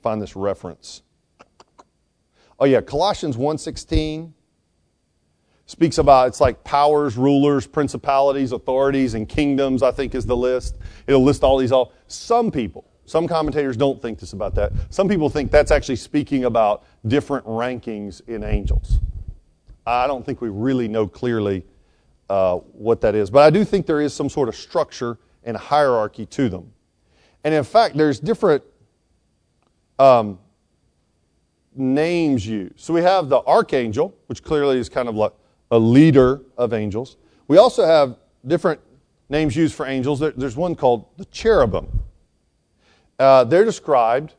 find 0.00 0.20
this 0.20 0.34
reference. 0.34 1.02
Oh 2.58 2.64
yeah, 2.64 2.80
Colossians 2.80 3.36
1:16 3.36 4.32
speaks 5.66 5.98
about 5.98 6.28
it's 6.28 6.40
like 6.40 6.64
powers, 6.64 7.18
rulers, 7.18 7.66
principalities, 7.66 8.52
authorities, 8.52 9.12
and 9.12 9.28
kingdoms, 9.28 9.82
I 9.82 9.90
think 9.90 10.14
is 10.14 10.24
the 10.24 10.34
list. 10.34 10.78
It'll 11.06 11.22
list 11.22 11.44
all 11.44 11.58
these 11.58 11.70
all. 11.70 11.92
Some 12.06 12.50
people, 12.50 12.86
some 13.04 13.28
commentators 13.28 13.76
don't 13.76 14.00
think 14.00 14.18
this 14.18 14.32
about 14.32 14.54
that. 14.54 14.72
Some 14.88 15.10
people 15.10 15.28
think 15.28 15.50
that's 15.50 15.70
actually 15.70 15.96
speaking 15.96 16.46
about 16.46 16.82
different 17.06 17.44
rankings 17.44 18.26
in 18.26 18.42
angels. 18.42 19.00
I 19.86 20.06
don't 20.06 20.24
think 20.24 20.40
we 20.40 20.48
really 20.48 20.88
know 20.88 21.06
clearly 21.06 21.66
uh, 22.30 22.56
what 22.56 23.02
that 23.02 23.14
is, 23.14 23.28
but 23.28 23.40
I 23.40 23.50
do 23.50 23.66
think 23.66 23.84
there 23.84 24.00
is 24.00 24.14
some 24.14 24.30
sort 24.30 24.48
of 24.48 24.56
structure 24.56 25.18
and 25.44 25.56
hierarchy 25.56 26.26
to 26.26 26.48
them. 26.48 26.72
And 27.44 27.54
in 27.54 27.64
fact, 27.64 27.96
there's 27.96 28.20
different 28.20 28.62
um, 29.98 30.38
names 31.74 32.46
used. 32.46 32.78
So 32.78 32.92
we 32.92 33.02
have 33.02 33.28
the 33.28 33.40
archangel, 33.44 34.14
which 34.26 34.42
clearly 34.42 34.78
is 34.78 34.88
kind 34.88 35.08
of 35.08 35.14
like 35.16 35.32
a 35.70 35.78
leader 35.78 36.42
of 36.56 36.72
angels. 36.72 37.16
We 37.48 37.58
also 37.58 37.84
have 37.84 38.16
different 38.46 38.80
names 39.28 39.56
used 39.56 39.74
for 39.74 39.86
angels. 39.86 40.20
There's 40.20 40.56
one 40.56 40.74
called 40.74 41.06
the 41.16 41.24
cherubim. 41.26 41.88
Uh, 43.18 43.44
they're 43.44 43.64
described. 43.64 44.34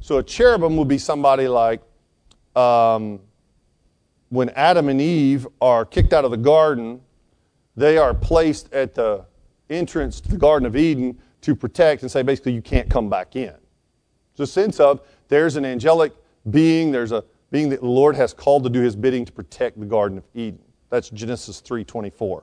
So 0.00 0.18
a 0.18 0.22
cherubim 0.22 0.76
would 0.76 0.88
be 0.88 0.98
somebody 0.98 1.48
like 1.48 1.80
um, 2.54 3.20
when 4.28 4.50
Adam 4.50 4.88
and 4.88 5.00
Eve 5.00 5.46
are 5.60 5.84
kicked 5.84 6.12
out 6.12 6.24
of 6.24 6.30
the 6.30 6.36
garden, 6.36 7.00
they 7.76 7.98
are 7.98 8.14
placed 8.14 8.72
at 8.72 8.94
the 8.94 9.24
entrance 9.70 10.20
to 10.20 10.28
the 10.28 10.36
Garden 10.36 10.66
of 10.66 10.76
Eden 10.76 11.18
to 11.42 11.54
protect 11.54 12.02
and 12.02 12.10
say 12.10 12.22
basically 12.22 12.52
you 12.52 12.62
can't 12.62 12.88
come 12.88 13.08
back 13.08 13.36
in. 13.36 13.54
It's 14.32 14.40
a 14.40 14.46
sense 14.46 14.80
of 14.80 15.00
there's 15.28 15.56
an 15.56 15.64
angelic 15.64 16.12
being, 16.50 16.90
there's 16.90 17.12
a 17.12 17.24
being 17.50 17.68
that 17.68 17.80
the 17.80 17.86
Lord 17.86 18.16
has 18.16 18.34
called 18.34 18.64
to 18.64 18.70
do 18.70 18.80
his 18.80 18.96
bidding 18.96 19.24
to 19.24 19.32
protect 19.32 19.78
the 19.78 19.86
Garden 19.86 20.18
of 20.18 20.24
Eden. 20.34 20.58
That's 20.90 21.08
Genesis 21.10 21.62
3.24. 21.62 22.42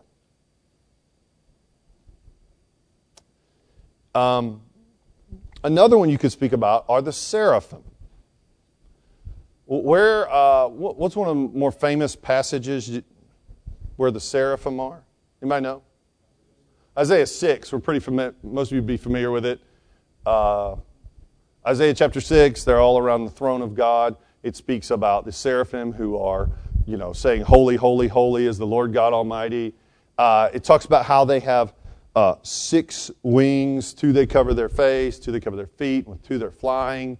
Um, 4.13 4.61
another 5.63 5.97
one 5.97 6.09
you 6.09 6.17
could 6.17 6.31
speak 6.31 6.53
about 6.53 6.85
are 6.87 7.01
the 7.01 7.11
seraphim. 7.13 7.83
Where, 9.65 10.29
uh, 10.31 10.67
what's 10.67 11.15
one 11.15 11.29
of 11.29 11.35
the 11.35 11.57
more 11.57 11.71
famous 11.71 12.15
passages 12.15 13.01
where 13.95 14.11
the 14.11 14.19
seraphim 14.19 14.79
are? 14.79 15.01
Anybody 15.41 15.63
know? 15.63 15.81
Isaiah 16.97 17.25
6, 17.25 17.71
we're 17.71 17.79
pretty 17.79 17.99
familiar, 17.99 18.35
most 18.43 18.71
of 18.71 18.75
you 18.75 18.81
be 18.81 18.97
familiar 18.97 19.31
with 19.31 19.45
it. 19.45 19.61
Uh, 20.25 20.75
Isaiah 21.65 21.93
chapter 21.93 22.19
6, 22.19 22.63
they're 22.63 22.79
all 22.79 22.97
around 22.97 23.25
the 23.25 23.31
throne 23.31 23.61
of 23.61 23.75
God 23.75 24.17
it 24.43 24.55
speaks 24.55 24.91
about 24.91 25.25
the 25.25 25.31
seraphim 25.31 25.91
who 25.91 26.17
are, 26.17 26.49
you 26.85 26.97
know, 26.97 27.13
saying, 27.13 27.43
Holy, 27.43 27.75
holy, 27.75 28.07
holy 28.07 28.47
is 28.47 28.57
the 28.57 28.65
Lord 28.65 28.93
God 28.93 29.13
Almighty. 29.13 29.73
Uh, 30.17 30.49
it 30.53 30.63
talks 30.63 30.85
about 30.85 31.05
how 31.05 31.25
they 31.25 31.39
have 31.39 31.73
uh, 32.15 32.35
six 32.41 33.11
wings, 33.23 33.93
two 33.93 34.11
they 34.11 34.25
cover 34.25 34.53
their 34.53 34.69
face, 34.69 35.19
two 35.19 35.31
they 35.31 35.39
cover 35.39 35.55
their 35.55 35.67
feet, 35.67 36.07
with 36.07 36.21
two 36.23 36.37
they're 36.37 36.51
flying. 36.51 37.17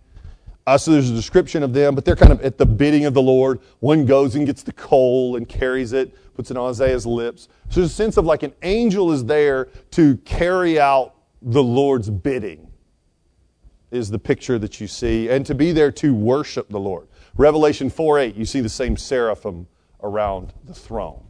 Uh, 0.68 0.78
so 0.78 0.92
there's 0.92 1.10
a 1.10 1.14
description 1.14 1.64
of 1.64 1.74
them, 1.74 1.96
but 1.96 2.06
they're 2.06 2.16
kind 2.16 2.32
of 2.32 2.42
at 2.42 2.58
the 2.58 2.66
bidding 2.66 3.06
of 3.06 3.14
the 3.14 3.22
Lord. 3.22 3.60
One 3.80 4.06
goes 4.06 4.36
and 4.36 4.46
gets 4.46 4.62
the 4.64 4.74
coal 4.74 5.36
and 5.36 5.50
carries 5.50 5.92
it, 5.92 6.16
puts 6.36 6.52
it 6.52 6.58
on 6.58 6.70
Isaiah's 6.70 7.06
lips. 7.06 7.48
So 7.70 7.80
there's 7.80 7.92
a 7.92 7.96
sense 7.96 8.18
of 8.18 8.26
like 8.26 8.44
an 8.44 8.54
angel 8.62 9.12
is 9.12 9.26
there 9.26 9.70
to 9.92 10.18
carry 10.18 10.80
out 10.80 11.16
the 11.42 11.64
Lord's 11.64 12.10
bidding, 12.10 12.72
is 13.90 14.12
the 14.12 14.20
picture 14.20 14.60
that 14.60 14.80
you 14.80 14.88
see, 14.88 15.30
and 15.30 15.46
to 15.48 15.56
be 15.56 15.72
there 15.72 15.92
to 15.94 16.14
worship 16.14 16.70
the 16.70 16.80
Lord. 16.80 17.08
Revelation 17.36 17.90
4 17.90 18.20
8, 18.20 18.36
you 18.36 18.46
see 18.46 18.62
the 18.62 18.70
same 18.70 18.96
seraphim 18.98 19.68
around 20.04 20.54
the 20.66 20.74
throne. 20.74 21.24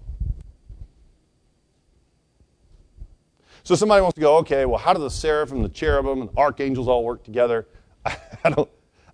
So 3.63 3.76
somebody 3.76 4.02
wants 4.02 4.15
to 4.15 4.22
go, 4.22 4.38
okay, 4.38 4.65
well, 4.65 4.80
how 4.80 4.94
do 4.94 5.00
the 5.00 5.10
seraphim, 5.10 5.62
the 5.62 5.70
cherubim, 5.70 6.22
and 6.22 6.30
the 6.30 6.38
archangels 6.38 6.88
all 6.88 7.04
work 7.04 7.24
together? 7.24 7.67
I 8.06 8.50
don't, 8.50 8.70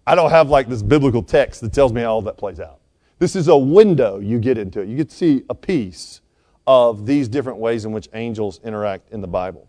I 0.08 0.16
don't 0.16 0.30
have 0.30 0.50
like 0.50 0.70
this 0.70 0.82
biblical 0.82 1.22
text 1.22 1.60
that 1.60 1.74
tells 1.74 1.92
me 1.92 2.02
how 2.02 2.14
all 2.14 2.22
that 2.22 2.38
plays 2.38 2.62
out. 2.62 2.80
This 3.20 3.36
is 3.36 3.50
a 3.50 3.58
window 3.58 4.20
you 4.20 4.40
get 4.40 4.58
into 4.58 4.80
it. 4.80 4.88
You 4.88 4.96
get 4.96 5.10
to 5.10 5.16
see 5.16 5.44
a 5.50 5.54
piece 5.54 6.22
of 6.66 7.06
these 7.06 7.28
different 7.28 7.60
ways 7.60 7.84
in 7.84 7.92
which 7.92 8.08
angels 8.14 8.62
interact 8.64 9.12
in 9.12 9.20
the 9.20 9.28
Bible. 9.28 9.68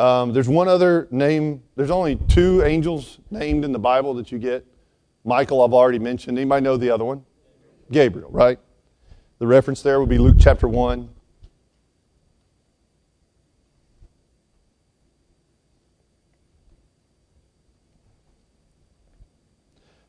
Um, 0.00 0.32
there's 0.32 0.48
one 0.48 0.66
other 0.66 1.06
name. 1.12 1.62
There's 1.76 1.90
only 1.90 2.16
two 2.16 2.64
angels 2.64 3.20
named 3.30 3.64
in 3.64 3.70
the 3.70 3.78
Bible 3.78 4.14
that 4.14 4.32
you 4.32 4.38
get. 4.38 4.66
Michael, 5.24 5.62
I've 5.62 5.74
already 5.74 6.00
mentioned. 6.00 6.38
Anybody 6.38 6.64
know 6.64 6.76
the 6.76 6.90
other 6.90 7.04
one? 7.04 7.24
Gabriel, 7.92 8.30
right? 8.32 8.58
The 9.38 9.46
reference 9.46 9.82
there 9.82 10.00
would 10.00 10.08
be 10.08 10.18
Luke 10.18 10.36
chapter 10.40 10.66
1. 10.66 11.08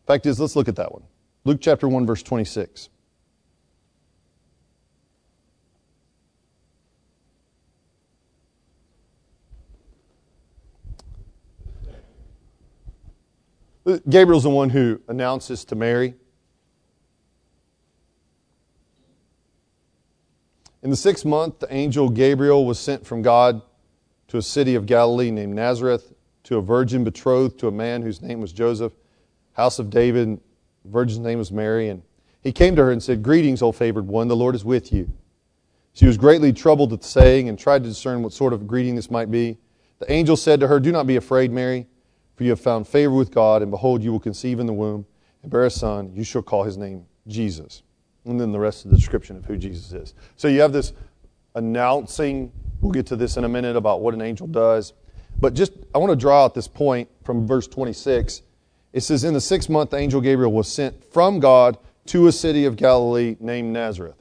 Fact 0.10 0.26
is, 0.26 0.40
let's 0.40 0.56
look 0.56 0.68
at 0.68 0.76
that 0.78 0.92
one. 0.92 1.04
Luke 1.46 1.60
chapter 1.62 1.88
1, 1.88 2.04
verse 2.08 2.24
26. 2.24 2.90
Uh, 13.86 14.00
Gabriel's 14.10 14.42
the 14.42 14.50
one 14.50 14.72
who 14.72 15.00
announces 15.08 15.64
to 15.66 15.76
Mary. 15.76 16.16
In 20.82 20.90
the 20.90 20.98
sixth 20.98 21.24
month, 21.24 21.60
the 21.60 21.72
angel 21.72 22.10
Gabriel 22.10 22.66
was 22.66 22.80
sent 22.80 23.06
from 23.06 23.22
God 23.22 23.62
to 24.30 24.38
a 24.38 24.42
city 24.42 24.74
of 24.74 24.88
Galilee 24.88 25.30
named 25.30 25.54
Nazareth 25.54 26.14
to 26.46 26.58
a 26.58 26.62
virgin 26.64 27.04
betrothed 27.04 27.60
to 27.60 27.68
a 27.68 27.72
man 27.72 28.02
whose 28.02 28.24
name 28.24 28.42
was 28.42 28.52
Joseph, 28.52 28.94
house 29.60 29.80
of 29.80 29.90
David. 29.90 30.40
Virgin's 30.86 31.20
name 31.20 31.38
was 31.38 31.52
Mary. 31.52 31.90
And 31.90 32.02
he 32.42 32.52
came 32.52 32.76
to 32.76 32.84
her 32.84 32.92
and 32.92 33.02
said, 33.02 33.22
Greetings, 33.22 33.62
O 33.62 33.72
favored 33.72 34.08
one, 34.08 34.28
the 34.28 34.36
Lord 34.36 34.56
is 34.56 34.66
with 34.66 34.92
you. 34.92 35.12
She 35.94 36.06
was 36.06 36.18
greatly 36.18 36.54
troubled 36.54 36.94
at 36.94 37.02
the 37.02 37.08
saying 37.08 37.50
and 37.50 37.60
tried 37.60 37.84
to 37.84 37.90
discern 37.90 38.24
what 38.24 38.34
sort 38.34 38.54
of 38.54 38.68
greeting 38.68 38.96
this 38.96 39.12
might 39.12 39.30
be. 39.30 39.58
The 40.00 40.12
angel 40.12 40.38
said 40.38 40.60
to 40.62 40.68
her, 40.68 40.80
Do 40.80 40.92
not 40.92 41.08
be 41.08 41.18
afraid, 41.18 41.52
Mary 41.52 41.88
for 42.40 42.46
you 42.46 42.52
have 42.52 42.62
found 42.62 42.88
favor 42.88 43.14
with 43.14 43.32
God, 43.32 43.62
and 43.62 43.70
behold, 43.70 44.02
you 44.02 44.14
will 44.14 44.20
conceive 44.22 44.62
in 44.62 44.66
the 44.66 44.72
womb 44.72 45.06
and 45.44 45.52
bear 45.52 45.66
a 45.66 45.70
son. 45.70 46.10
You 46.16 46.24
shall 46.24 46.42
call 46.42 46.64
his 46.64 46.78
name 46.78 47.06
Jesus. 47.28 47.84
And 48.24 48.40
then 48.40 48.54
the 48.54 48.60
rest 48.62 48.86
of 48.86 48.92
the 48.92 48.96
description 48.96 49.36
of 49.36 49.44
who 49.44 49.58
Jesus 49.58 49.92
is. 49.92 50.14
So 50.38 50.48
you 50.48 50.62
have 50.62 50.72
this 50.72 50.94
announcing. 51.56 52.54
We'll 52.80 52.94
get 52.94 53.06
to 53.08 53.18
this 53.18 53.36
in 53.36 53.44
a 53.44 53.50
minute 53.50 53.76
about 53.76 54.00
what 54.00 54.14
an 54.14 54.22
angel 54.22 54.48
does. 54.48 54.94
But 55.42 55.54
just, 55.54 55.74
I 55.94 55.98
want 55.98 56.12
to 56.12 56.16
draw 56.16 56.46
out 56.46 56.54
this 56.54 56.66
point 56.66 57.10
from 57.26 57.46
verse 57.46 57.68
26. 57.68 58.42
It 58.94 59.02
says, 59.02 59.24
In 59.24 59.34
the 59.34 59.42
sixth 59.42 59.70
month, 59.70 59.92
the 59.92 59.98
angel 59.98 60.22
Gabriel 60.22 60.52
was 60.52 60.68
sent 60.68 61.04
from 61.14 61.40
God 61.40 61.78
to 62.08 62.28
a 62.28 62.32
city 62.32 62.66
of 62.66 62.76
Galilee 62.76 63.36
named 63.40 63.72
Nazareth. 63.72 64.16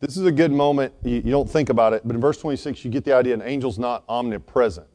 This 0.00 0.16
is 0.16 0.26
a 0.26 0.32
good 0.32 0.52
moment. 0.52 0.92
You, 1.02 1.16
you 1.16 1.30
don't 1.30 1.48
think 1.48 1.68
about 1.68 1.92
it, 1.92 2.02
but 2.04 2.14
in 2.14 2.20
verse 2.20 2.38
26, 2.38 2.84
you 2.84 2.90
get 2.90 3.04
the 3.04 3.14
idea 3.14 3.34
an 3.34 3.42
angel's 3.42 3.78
not 3.78 4.04
omnipresent 4.08 4.88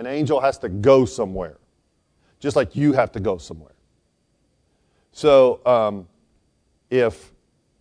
an 0.00 0.06
angel 0.06 0.40
has 0.40 0.56
to 0.58 0.68
go 0.70 1.04
somewhere, 1.04 1.58
just 2.40 2.56
like 2.56 2.74
you 2.74 2.94
have 2.94 3.12
to 3.12 3.20
go 3.20 3.36
somewhere. 3.36 3.74
So, 5.12 5.60
um, 5.66 6.08
if 6.88 7.32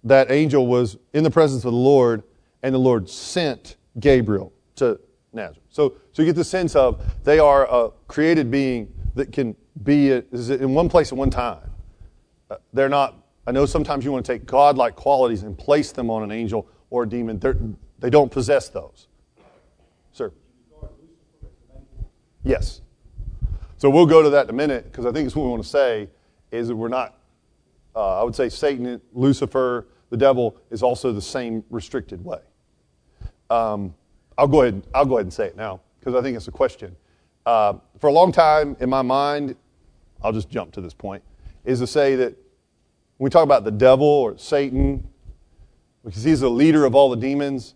that 0.03 0.29
angel 0.29 0.67
was 0.67 0.97
in 1.13 1.23
the 1.23 1.31
presence 1.31 1.63
of 1.63 1.71
the 1.71 1.77
Lord 1.77 2.23
and 2.61 2.75
the 2.75 2.79
Lord 2.79 3.09
sent 3.09 3.77
Gabriel 4.01 4.51
to 4.75 4.99
Nazareth. 5.31 5.63
So, 5.69 5.95
so 6.11 6.21
you 6.21 6.25
get 6.25 6.35
the 6.35 6.43
sense 6.43 6.75
of 6.75 7.01
they 7.23 7.39
are 7.39 7.65
a 7.73 7.91
created 8.07 8.51
being 8.51 8.93
that 9.15 9.31
can 9.31 9.55
be 9.83 10.09
it 10.09 10.31
in 10.31 10.73
one 10.73 10.89
place 10.89 11.11
at 11.11 11.17
one 11.17 11.29
time. 11.29 11.71
Uh, 12.49 12.57
they're 12.73 12.89
not, 12.89 13.15
I 13.47 13.51
know 13.51 13.65
sometimes 13.65 14.03
you 14.03 14.11
want 14.11 14.25
to 14.25 14.31
take 14.31 14.45
godlike 14.45 14.95
qualities 14.95 15.43
and 15.43 15.57
place 15.57 15.91
them 15.91 16.09
on 16.09 16.23
an 16.23 16.31
angel 16.31 16.67
or 16.89 17.03
a 17.03 17.09
demon. 17.09 17.39
They're, 17.39 17.57
they 17.99 18.09
don't 18.09 18.31
possess 18.31 18.69
those. 18.69 19.07
Sir. 20.11 20.31
Yes. 22.43 22.81
So 23.77 23.89
we'll 23.89 24.05
go 24.05 24.21
to 24.21 24.29
that 24.31 24.45
in 24.45 24.49
a 24.49 24.53
minute 24.53 24.85
because 24.91 25.05
I 25.05 25.11
think 25.11 25.25
it's 25.25 25.35
what 25.35 25.43
we 25.43 25.49
want 25.49 25.63
to 25.63 25.69
say 25.69 26.09
is 26.51 26.67
that 26.67 26.75
we're 26.75 26.89
not, 26.89 27.17
uh, 27.95 28.19
I 28.19 28.23
would 28.23 28.35
say 28.35 28.49
Satan, 28.49 28.99
Lucifer, 29.13 29.87
the 30.09 30.17
devil 30.17 30.57
is 30.71 30.83
also 30.83 31.13
the 31.13 31.21
same 31.21 31.63
restricted 31.69 32.23
way. 32.23 32.39
Um, 33.49 33.93
I'll, 34.37 34.47
go 34.47 34.63
ahead, 34.63 34.85
I'll 34.93 35.05
go 35.05 35.17
ahead 35.17 35.25
and 35.25 35.33
say 35.33 35.45
it 35.45 35.55
now 35.55 35.81
because 35.99 36.15
I 36.15 36.21
think 36.21 36.35
it's 36.35 36.47
a 36.47 36.51
question. 36.51 36.95
Uh, 37.45 37.73
for 37.99 38.07
a 38.07 38.11
long 38.11 38.31
time 38.31 38.75
in 38.79 38.89
my 38.89 39.01
mind, 39.01 39.55
I'll 40.21 40.33
just 40.33 40.49
jump 40.49 40.71
to 40.73 40.81
this 40.81 40.93
point, 40.93 41.23
is 41.65 41.79
to 41.79 41.87
say 41.87 42.15
that 42.15 42.35
when 43.17 43.25
we 43.25 43.29
talk 43.29 43.43
about 43.43 43.63
the 43.63 43.71
devil 43.71 44.07
or 44.07 44.37
Satan, 44.37 45.07
because 46.03 46.23
he's 46.23 46.39
the 46.39 46.49
leader 46.49 46.85
of 46.85 46.95
all 46.95 47.09
the 47.09 47.17
demons, 47.17 47.75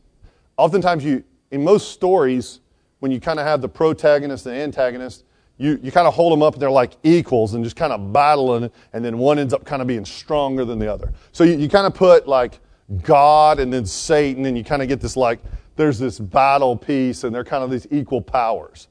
oftentimes 0.57 1.03
you, 1.03 1.23
in 1.51 1.63
most 1.63 1.91
stories, 1.91 2.61
when 2.99 3.11
you 3.11 3.19
kind 3.19 3.39
of 3.39 3.45
have 3.45 3.61
the 3.61 3.69
protagonist 3.69 4.45
and 4.45 4.55
antagonist, 4.55 5.25
you, 5.57 5.79
you 5.83 5.91
kind 5.91 6.07
of 6.07 6.13
hold 6.13 6.33
them 6.33 6.41
up 6.41 6.53
and 6.53 6.61
they're 6.61 6.71
like 6.71 6.93
equals 7.03 7.53
and 7.53 7.63
just 7.63 7.75
kind 7.75 7.93
of 7.93 8.13
battling, 8.13 8.71
and 8.93 9.03
then 9.03 9.17
one 9.17 9.37
ends 9.37 9.53
up 9.53 9.65
kind 9.65 9.81
of 9.81 9.87
being 9.87 10.05
stronger 10.05 10.65
than 10.65 10.79
the 10.79 10.91
other. 10.91 11.13
So 11.31 11.43
you, 11.43 11.57
you 11.57 11.69
kind 11.69 11.85
of 11.85 11.93
put 11.93 12.27
like 12.27 12.59
God 13.03 13.59
and 13.59 13.71
then 13.71 13.85
Satan, 13.85 14.45
and 14.45 14.57
you 14.57 14.63
kind 14.63 14.81
of 14.81 14.87
get 14.87 14.99
this 14.99 15.15
like, 15.15 15.39
there's 15.75 15.99
this 15.99 16.19
battle 16.19 16.75
piece, 16.75 17.23
and 17.23 17.33
they're 17.33 17.43
kind 17.43 17.63
of 17.63 17.71
these 17.71 17.87
equal 17.91 18.21
powers. 18.21 18.87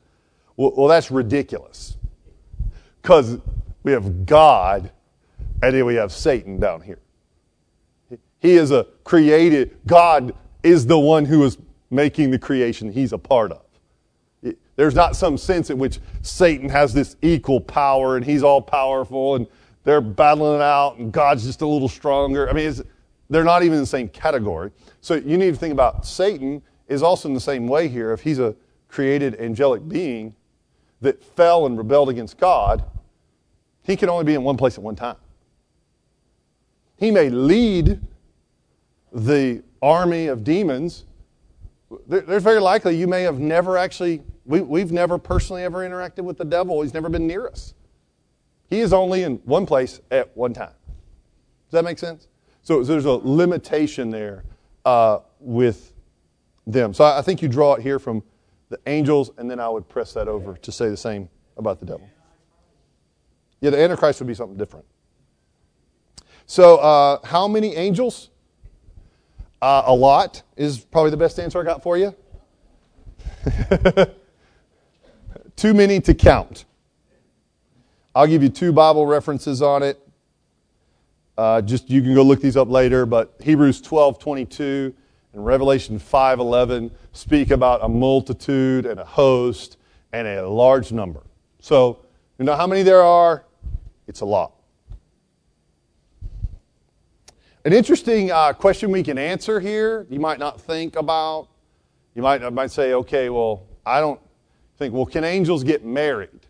Well, 0.56 0.72
well 0.76 0.88
that's 0.88 1.10
ridiculous. 1.10 1.96
Because 3.02 3.38
we 3.82 3.92
have 3.92 4.26
God, 4.26 4.90
and 5.62 5.74
then 5.74 5.84
we 5.84 5.96
have 5.96 6.12
Satan 6.12 6.58
down 6.58 6.80
here. 6.80 6.98
He 8.40 8.54
is 8.54 8.70
a 8.70 8.86
created, 9.04 9.76
God 9.86 10.34
is 10.62 10.86
the 10.86 10.98
one 10.98 11.24
who 11.24 11.44
is 11.44 11.58
making 11.90 12.30
the 12.30 12.38
creation 12.38 12.90
he's 12.90 13.12
a 13.12 13.18
part 13.18 13.52
of. 13.52 13.62
There's 14.74 14.94
not 14.94 15.14
some 15.16 15.36
sense 15.36 15.70
in 15.70 15.78
which 15.78 16.00
Satan 16.22 16.68
has 16.70 16.94
this 16.94 17.16
equal 17.22 17.60
power 17.60 18.16
and 18.16 18.24
he's 18.24 18.42
all 18.42 18.62
powerful 18.62 19.36
and 19.36 19.46
they're 19.84 20.00
battling 20.00 20.56
it 20.56 20.62
out 20.62 20.96
and 20.96 21.12
God's 21.12 21.44
just 21.44 21.60
a 21.60 21.66
little 21.66 21.88
stronger. 21.88 22.48
I 22.48 22.52
mean, 22.52 22.74
they're 23.28 23.44
not 23.44 23.62
even 23.62 23.74
in 23.74 23.82
the 23.82 23.86
same 23.86 24.08
category. 24.08 24.72
So 25.00 25.14
you 25.14 25.36
need 25.36 25.52
to 25.52 25.60
think 25.60 25.72
about 25.72 26.06
Satan 26.06 26.62
is 26.88 27.02
also 27.02 27.28
in 27.28 27.34
the 27.34 27.40
same 27.40 27.66
way 27.66 27.86
here. 27.88 28.12
If 28.12 28.22
he's 28.22 28.38
a 28.38 28.56
created 28.88 29.38
angelic 29.40 29.86
being 29.88 30.34
that 31.00 31.22
fell 31.22 31.66
and 31.66 31.76
rebelled 31.76 32.08
against 32.08 32.38
God, 32.38 32.84
he 33.82 33.96
can 33.96 34.08
only 34.08 34.24
be 34.24 34.34
in 34.34 34.42
one 34.42 34.56
place 34.56 34.76
at 34.78 34.82
one 34.82 34.96
time. 34.96 35.16
He 36.96 37.10
may 37.10 37.30
lead 37.30 38.00
the 39.12 39.62
army 39.80 40.28
of 40.28 40.44
demons. 40.44 41.04
There's 42.06 42.42
very 42.42 42.60
likely 42.60 42.96
you 42.96 43.06
may 43.06 43.22
have 43.22 43.38
never 43.38 43.76
actually 43.76 44.22
we, 44.44 44.60
we've 44.60 44.92
never 44.92 45.18
personally 45.18 45.62
ever 45.62 45.88
interacted 45.88 46.24
with 46.24 46.38
the 46.38 46.44
devil. 46.44 46.82
He's 46.82 46.94
never 46.94 47.08
been 47.08 47.26
near 47.26 47.46
us. 47.46 47.74
He 48.68 48.80
is 48.80 48.92
only 48.92 49.22
in 49.22 49.36
one 49.44 49.66
place 49.66 50.00
at 50.10 50.34
one 50.36 50.54
time. 50.54 50.74
Does 51.70 51.72
that 51.72 51.84
make 51.84 51.98
sense? 51.98 52.28
So, 52.62 52.82
so 52.82 52.92
there's 52.92 53.04
a 53.04 53.10
limitation 53.10 54.10
there 54.10 54.44
uh, 54.84 55.18
with 55.38 55.92
them. 56.66 56.94
So 56.94 57.04
I, 57.04 57.18
I 57.18 57.22
think 57.22 57.42
you 57.42 57.48
draw 57.48 57.74
it 57.74 57.82
here 57.82 57.98
from 57.98 58.22
the 58.68 58.78
angels, 58.86 59.30
and 59.36 59.50
then 59.50 59.60
I 59.60 59.68
would 59.68 59.88
press 59.88 60.12
that 60.14 60.28
over 60.28 60.56
to 60.56 60.72
say 60.72 60.88
the 60.88 60.96
same 60.96 61.28
about 61.56 61.80
the 61.80 61.86
devil. 61.86 62.08
Yeah, 63.62 63.70
the 63.70 63.80
Antichrist 63.80 64.20
would 64.20 64.26
be 64.26 64.34
something 64.34 64.58
different. 64.58 64.84
So, 66.46 66.78
uh, 66.78 67.24
how 67.24 67.46
many 67.46 67.76
angels? 67.76 68.28
Uh, 69.62 69.84
a 69.86 69.94
lot 69.94 70.42
is 70.56 70.80
probably 70.80 71.12
the 71.12 71.16
best 71.16 71.38
answer 71.38 71.60
I 71.60 71.62
got 71.62 71.80
for 71.80 71.96
you. 71.96 72.14
Too 75.56 75.72
many 75.72 76.00
to 76.00 76.12
count. 76.12 76.64
I'll 78.16 78.26
give 78.26 78.42
you 78.42 78.48
two 78.48 78.72
Bible 78.72 79.06
references 79.06 79.62
on 79.62 79.84
it. 79.84 80.00
Uh, 81.38 81.62
just 81.62 81.88
you 81.88 82.02
can 82.02 82.14
go 82.14 82.22
look 82.22 82.40
these 82.40 82.56
up 82.56 82.68
later, 82.68 83.06
but 83.06 83.34
Hebrews 83.40 83.80
12, 83.80 84.18
22 84.18 84.92
and 85.32 85.46
Revelation 85.46 86.00
5, 86.00 86.40
11 86.40 86.90
speak 87.12 87.52
about 87.52 87.84
a 87.84 87.88
multitude 87.88 88.84
and 88.86 88.98
a 88.98 89.04
host 89.04 89.76
and 90.12 90.26
a 90.26 90.48
large 90.48 90.90
number. 90.90 91.22
So, 91.60 92.00
you 92.38 92.44
know 92.44 92.56
how 92.56 92.66
many 92.66 92.82
there 92.82 93.02
are? 93.02 93.44
It's 94.06 94.20
a 94.20 94.24
lot. 94.24 94.52
An 97.64 97.72
interesting 97.72 98.30
uh, 98.30 98.52
question 98.52 98.90
we 98.90 99.04
can 99.04 99.18
answer 99.18 99.60
here, 99.60 100.06
you 100.10 100.18
might 100.18 100.40
not 100.40 100.60
think 100.60 100.96
about. 100.96 101.48
You 102.14 102.22
might, 102.22 102.52
might 102.52 102.70
say, 102.72 102.92
okay, 102.94 103.28
well, 103.30 103.66
I 103.86 104.00
don't 104.00 104.20
think, 104.78 104.92
well, 104.92 105.06
can 105.06 105.22
angels 105.22 105.62
get 105.62 105.84
married? 105.84 106.40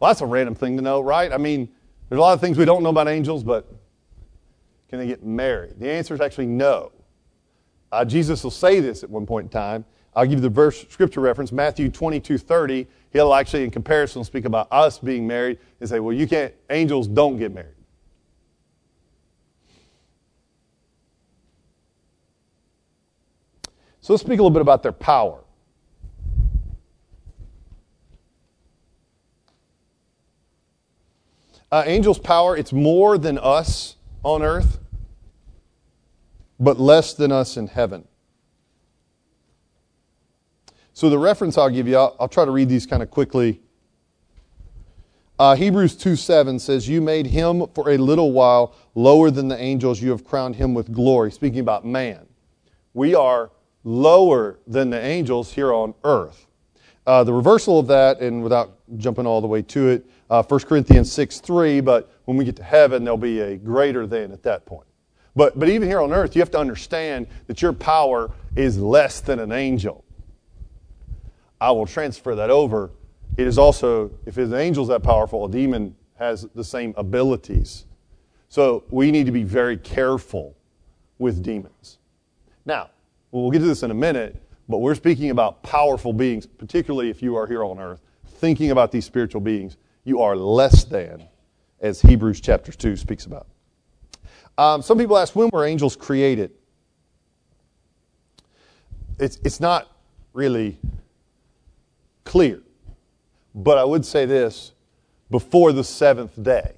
Well, 0.00 0.10
that's 0.10 0.22
a 0.22 0.26
random 0.26 0.54
thing 0.54 0.76
to 0.76 0.82
know, 0.82 1.00
right? 1.00 1.30
I 1.30 1.36
mean, 1.36 1.68
there's 2.08 2.18
a 2.18 2.20
lot 2.20 2.32
of 2.32 2.40
things 2.40 2.56
we 2.56 2.64
don't 2.64 2.82
know 2.82 2.90
about 2.90 3.08
angels, 3.08 3.44
but 3.44 3.70
can 4.88 4.98
they 4.98 5.06
get 5.06 5.22
married? 5.22 5.78
The 5.78 5.90
answer 5.90 6.14
is 6.14 6.20
actually 6.20 6.46
no. 6.46 6.92
Uh, 7.92 8.04
Jesus 8.04 8.42
will 8.42 8.50
say 8.50 8.80
this 8.80 9.02
at 9.02 9.10
one 9.10 9.26
point 9.26 9.44
in 9.44 9.50
time. 9.50 9.84
I'll 10.16 10.24
give 10.24 10.34
you 10.34 10.40
the 10.40 10.48
verse 10.48 10.86
scripture 10.88 11.20
reference, 11.20 11.50
Matthew 11.52 11.90
22, 11.90 12.38
30. 12.38 12.86
He'll 13.12 13.34
actually, 13.34 13.64
in 13.64 13.70
comparison, 13.70 14.22
speak 14.24 14.44
about 14.44 14.68
us 14.70 14.98
being 14.98 15.26
married 15.26 15.58
and 15.80 15.88
say, 15.88 16.00
well, 16.00 16.14
you 16.14 16.26
can't, 16.26 16.54
angels 16.70 17.08
don't 17.08 17.36
get 17.36 17.52
married. 17.52 17.74
So 24.00 24.12
let's 24.12 24.22
speak 24.22 24.38
a 24.38 24.42
little 24.42 24.50
bit 24.50 24.60
about 24.60 24.82
their 24.82 24.92
power. 24.92 25.42
Uh, 31.72 31.82
angels' 31.86 32.18
power, 32.18 32.56
it's 32.56 32.72
more 32.72 33.16
than 33.16 33.38
us 33.38 33.96
on 34.22 34.42
earth, 34.42 34.78
but 36.60 36.78
less 36.78 37.14
than 37.14 37.32
us 37.32 37.56
in 37.56 37.66
heaven. 37.66 38.06
So, 40.94 41.10
the 41.10 41.18
reference 41.18 41.58
I'll 41.58 41.70
give 41.70 41.86
you, 41.86 41.96
I'll, 41.96 42.16
I'll 42.20 42.28
try 42.28 42.44
to 42.44 42.50
read 42.50 42.68
these 42.68 42.86
kind 42.86 43.02
of 43.02 43.10
quickly. 43.10 43.60
Uh, 45.36 45.56
Hebrews 45.56 45.96
2 45.96 46.14
7 46.14 46.60
says, 46.60 46.88
You 46.88 47.00
made 47.00 47.26
him 47.26 47.66
for 47.74 47.90
a 47.90 47.96
little 47.96 48.30
while 48.30 48.74
lower 48.94 49.30
than 49.32 49.48
the 49.48 49.60
angels. 49.60 50.00
You 50.00 50.10
have 50.10 50.24
crowned 50.24 50.54
him 50.54 50.72
with 50.72 50.92
glory. 50.92 51.32
Speaking 51.32 51.58
about 51.58 51.84
man. 51.84 52.26
We 52.92 53.16
are 53.16 53.50
lower 53.82 54.60
than 54.68 54.90
the 54.90 55.00
angels 55.00 55.52
here 55.52 55.74
on 55.74 55.94
earth. 56.04 56.46
Uh, 57.06 57.24
the 57.24 57.32
reversal 57.32 57.80
of 57.80 57.88
that, 57.88 58.20
and 58.20 58.42
without 58.42 58.78
jumping 58.96 59.26
all 59.26 59.40
the 59.40 59.48
way 59.48 59.62
to 59.62 59.88
it, 59.88 60.06
uh, 60.30 60.42
1 60.44 60.60
Corinthians 60.60 61.10
6 61.12 61.40
3, 61.40 61.80
but 61.80 62.10
when 62.24 62.36
we 62.36 62.44
get 62.44 62.54
to 62.56 62.62
heaven, 62.62 63.02
there'll 63.02 63.18
be 63.18 63.40
a 63.40 63.56
greater 63.56 64.06
than 64.06 64.30
at 64.30 64.44
that 64.44 64.64
point. 64.64 64.86
But, 65.34 65.58
but 65.58 65.68
even 65.68 65.88
here 65.88 66.00
on 66.00 66.12
earth, 66.12 66.36
you 66.36 66.40
have 66.40 66.52
to 66.52 66.58
understand 66.58 67.26
that 67.48 67.60
your 67.60 67.72
power 67.72 68.30
is 68.54 68.78
less 68.78 69.20
than 69.20 69.40
an 69.40 69.50
angel. 69.50 70.03
I 71.64 71.70
will 71.70 71.86
transfer 71.86 72.34
that 72.34 72.50
over 72.50 72.90
it 73.36 73.46
is 73.46 73.58
also, 73.58 74.12
if 74.26 74.36
an 74.36 74.54
angel's 74.54 74.88
that 74.88 75.02
powerful, 75.02 75.44
a 75.44 75.50
demon 75.50 75.96
has 76.16 76.46
the 76.54 76.62
same 76.62 76.94
abilities. 76.96 77.86
So 78.48 78.84
we 78.90 79.10
need 79.10 79.26
to 79.26 79.32
be 79.32 79.42
very 79.42 79.76
careful 79.76 80.56
with 81.18 81.42
demons. 81.42 81.98
Now, 82.64 82.90
we'll 83.32 83.50
get 83.50 83.58
to 83.58 83.64
this 83.64 83.82
in 83.82 83.90
a 83.90 83.94
minute, 83.94 84.40
but 84.68 84.78
we're 84.78 84.94
speaking 84.94 85.30
about 85.30 85.62
powerful 85.62 86.12
beings, 86.12 86.46
particularly 86.46 87.10
if 87.10 87.22
you 87.22 87.34
are 87.34 87.46
here 87.46 87.64
on 87.64 87.80
earth, 87.80 88.00
thinking 88.26 88.70
about 88.70 88.92
these 88.92 89.04
spiritual 89.04 89.40
beings. 89.40 89.76
You 90.04 90.20
are 90.20 90.36
less 90.36 90.84
than, 90.84 91.24
as 91.80 92.00
Hebrews 92.00 92.40
chapter 92.40 92.70
2 92.70 92.96
speaks 92.96 93.26
about. 93.26 93.48
Um, 94.56 94.82
some 94.82 94.96
people 94.96 95.18
ask, 95.18 95.34
when 95.34 95.50
were 95.52 95.64
angels 95.64 95.96
created? 95.96 96.52
It's, 99.18 99.38
it's 99.44 99.58
not 99.58 99.90
really 100.32 100.78
clear. 102.34 102.60
But 103.54 103.78
I 103.78 103.84
would 103.84 104.04
say 104.04 104.26
this 104.26 104.72
before 105.30 105.70
the 105.70 105.84
seventh 105.84 106.42
day. 106.42 106.72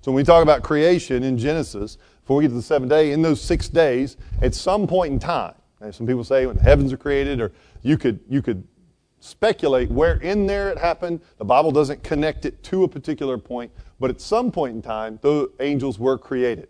So 0.00 0.10
when 0.10 0.14
we 0.14 0.24
talk 0.24 0.42
about 0.42 0.62
creation 0.62 1.22
in 1.22 1.36
Genesis, 1.36 1.98
before 2.22 2.38
we 2.38 2.44
get 2.44 2.48
to 2.48 2.54
the 2.54 2.62
seventh 2.62 2.88
day, 2.88 3.12
in 3.12 3.20
those 3.20 3.42
six 3.42 3.68
days, 3.68 4.16
at 4.40 4.54
some 4.54 4.86
point 4.86 5.12
in 5.12 5.18
time, 5.18 5.52
and 5.82 5.94
some 5.94 6.06
people 6.06 6.24
say 6.24 6.46
when 6.46 6.56
the 6.56 6.62
heavens 6.62 6.94
are 6.94 6.96
created, 6.96 7.42
or 7.42 7.52
you 7.82 7.98
could 7.98 8.20
you 8.26 8.40
could 8.40 8.66
speculate 9.20 9.90
where 9.90 10.14
in 10.14 10.46
there 10.46 10.70
it 10.70 10.78
happened. 10.78 11.20
The 11.36 11.44
Bible 11.44 11.70
doesn't 11.70 12.02
connect 12.02 12.46
it 12.46 12.62
to 12.62 12.84
a 12.84 12.88
particular 12.88 13.36
point, 13.36 13.70
but 14.00 14.08
at 14.08 14.18
some 14.18 14.50
point 14.50 14.74
in 14.76 14.80
time, 14.80 15.18
the 15.20 15.52
angels 15.60 15.98
were 15.98 16.16
created. 16.16 16.68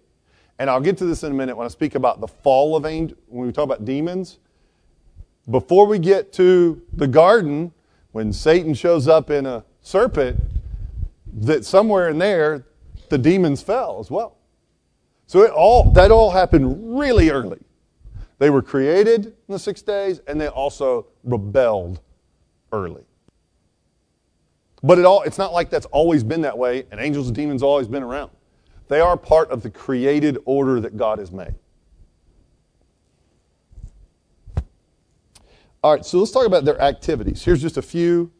And 0.58 0.68
I'll 0.68 0.80
get 0.80 0.98
to 0.98 1.04
this 1.04 1.22
in 1.22 1.30
a 1.30 1.34
minute 1.36 1.56
when 1.56 1.64
I 1.64 1.68
speak 1.68 1.94
about 1.94 2.20
the 2.20 2.26
fall 2.26 2.74
of 2.74 2.84
angels, 2.84 3.20
when 3.28 3.46
we 3.46 3.52
talk 3.52 3.62
about 3.62 3.84
demons. 3.84 4.40
Before 5.50 5.86
we 5.86 5.98
get 5.98 6.32
to 6.34 6.82
the 6.92 7.06
garden, 7.06 7.72
when 8.12 8.32
Satan 8.32 8.74
shows 8.74 9.08
up 9.08 9.30
in 9.30 9.46
a 9.46 9.64
serpent, 9.80 10.40
that 11.40 11.64
somewhere 11.64 12.08
in 12.08 12.18
there, 12.18 12.66
the 13.08 13.18
demons 13.18 13.62
fell 13.62 13.98
as 14.00 14.10
well. 14.10 14.36
So 15.26 15.42
it 15.42 15.50
all, 15.50 15.90
that 15.92 16.10
all 16.10 16.30
happened 16.30 16.98
really 16.98 17.30
early. 17.30 17.60
They 18.38 18.50
were 18.50 18.62
created 18.62 19.26
in 19.26 19.32
the 19.48 19.58
six 19.58 19.82
days, 19.82 20.20
and 20.26 20.40
they 20.40 20.48
also 20.48 21.06
rebelled 21.24 22.00
early. 22.72 23.04
But 24.82 24.98
it 24.98 25.04
all, 25.04 25.22
it's 25.22 25.38
not 25.38 25.52
like 25.52 25.70
that's 25.70 25.86
always 25.86 26.22
been 26.22 26.42
that 26.42 26.56
way, 26.56 26.86
and 26.90 27.00
angels 27.00 27.26
and 27.26 27.36
demons 27.36 27.62
always 27.62 27.88
been 27.88 28.02
around. 28.02 28.30
They 28.88 29.00
are 29.00 29.16
part 29.16 29.50
of 29.50 29.62
the 29.62 29.70
created 29.70 30.38
order 30.44 30.80
that 30.80 30.96
God 30.96 31.18
has 31.18 31.32
made. 31.32 31.54
All 35.88 35.94
right, 35.94 36.04
so 36.04 36.18
let's 36.18 36.32
talk 36.32 36.44
about 36.44 36.66
their 36.66 36.78
activities. 36.82 37.42
Here's 37.42 37.62
just 37.62 37.78
a 37.78 37.82
few. 37.82 38.30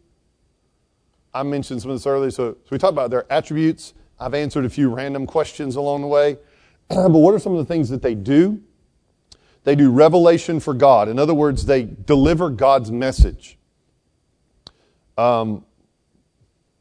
I 1.32 1.42
mentioned 1.42 1.80
some 1.80 1.90
of 1.90 1.96
this 1.96 2.06
earlier. 2.06 2.30
So, 2.30 2.52
so 2.52 2.68
we 2.68 2.76
talked 2.76 2.92
about 2.92 3.08
their 3.08 3.24
attributes. 3.32 3.94
I've 4.20 4.34
answered 4.34 4.66
a 4.66 4.68
few 4.68 4.90
random 4.90 5.26
questions 5.26 5.74
along 5.74 6.02
the 6.02 6.08
way. 6.08 6.37
but 6.90 7.08
what 7.08 7.32
are 7.32 7.38
some 7.38 7.52
of 7.52 7.58
the 7.58 7.64
things 7.64 7.88
that 7.88 8.02
they 8.02 8.14
do? 8.14 8.61
They 9.64 9.74
do 9.74 9.90
revelation 9.90 10.61
for 10.61 10.74
God. 10.74 11.08
In 11.08 11.18
other 11.18 11.32
words, 11.32 11.64
they 11.64 11.84
deliver 11.84 12.50
God's 12.50 12.92
message. 12.92 13.56
Um, 15.16 15.64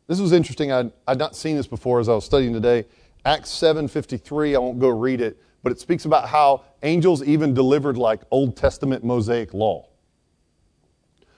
this 0.07 0.19
was 0.19 0.33
interesting. 0.33 0.73
I'd, 0.73 0.91
I'd 1.07 1.17
not 1.17 1.33
seen 1.33 1.55
this 1.55 1.67
before 1.67 2.01
as 2.01 2.09
I 2.09 2.13
was 2.13 2.25
studying 2.25 2.51
today. 2.51 2.83
Acts 3.23 3.51
7.53, 3.51 4.53
I 4.53 4.57
won't 4.57 4.79
go 4.79 4.89
read 4.89 5.21
it, 5.21 5.41
but 5.63 5.71
it 5.71 5.79
speaks 5.79 6.03
about 6.03 6.27
how 6.27 6.65
angels 6.83 7.23
even 7.23 7.53
delivered 7.53 7.97
like 7.97 8.19
Old 8.31 8.57
Testament 8.57 9.05
Mosaic 9.05 9.53
law. 9.53 9.87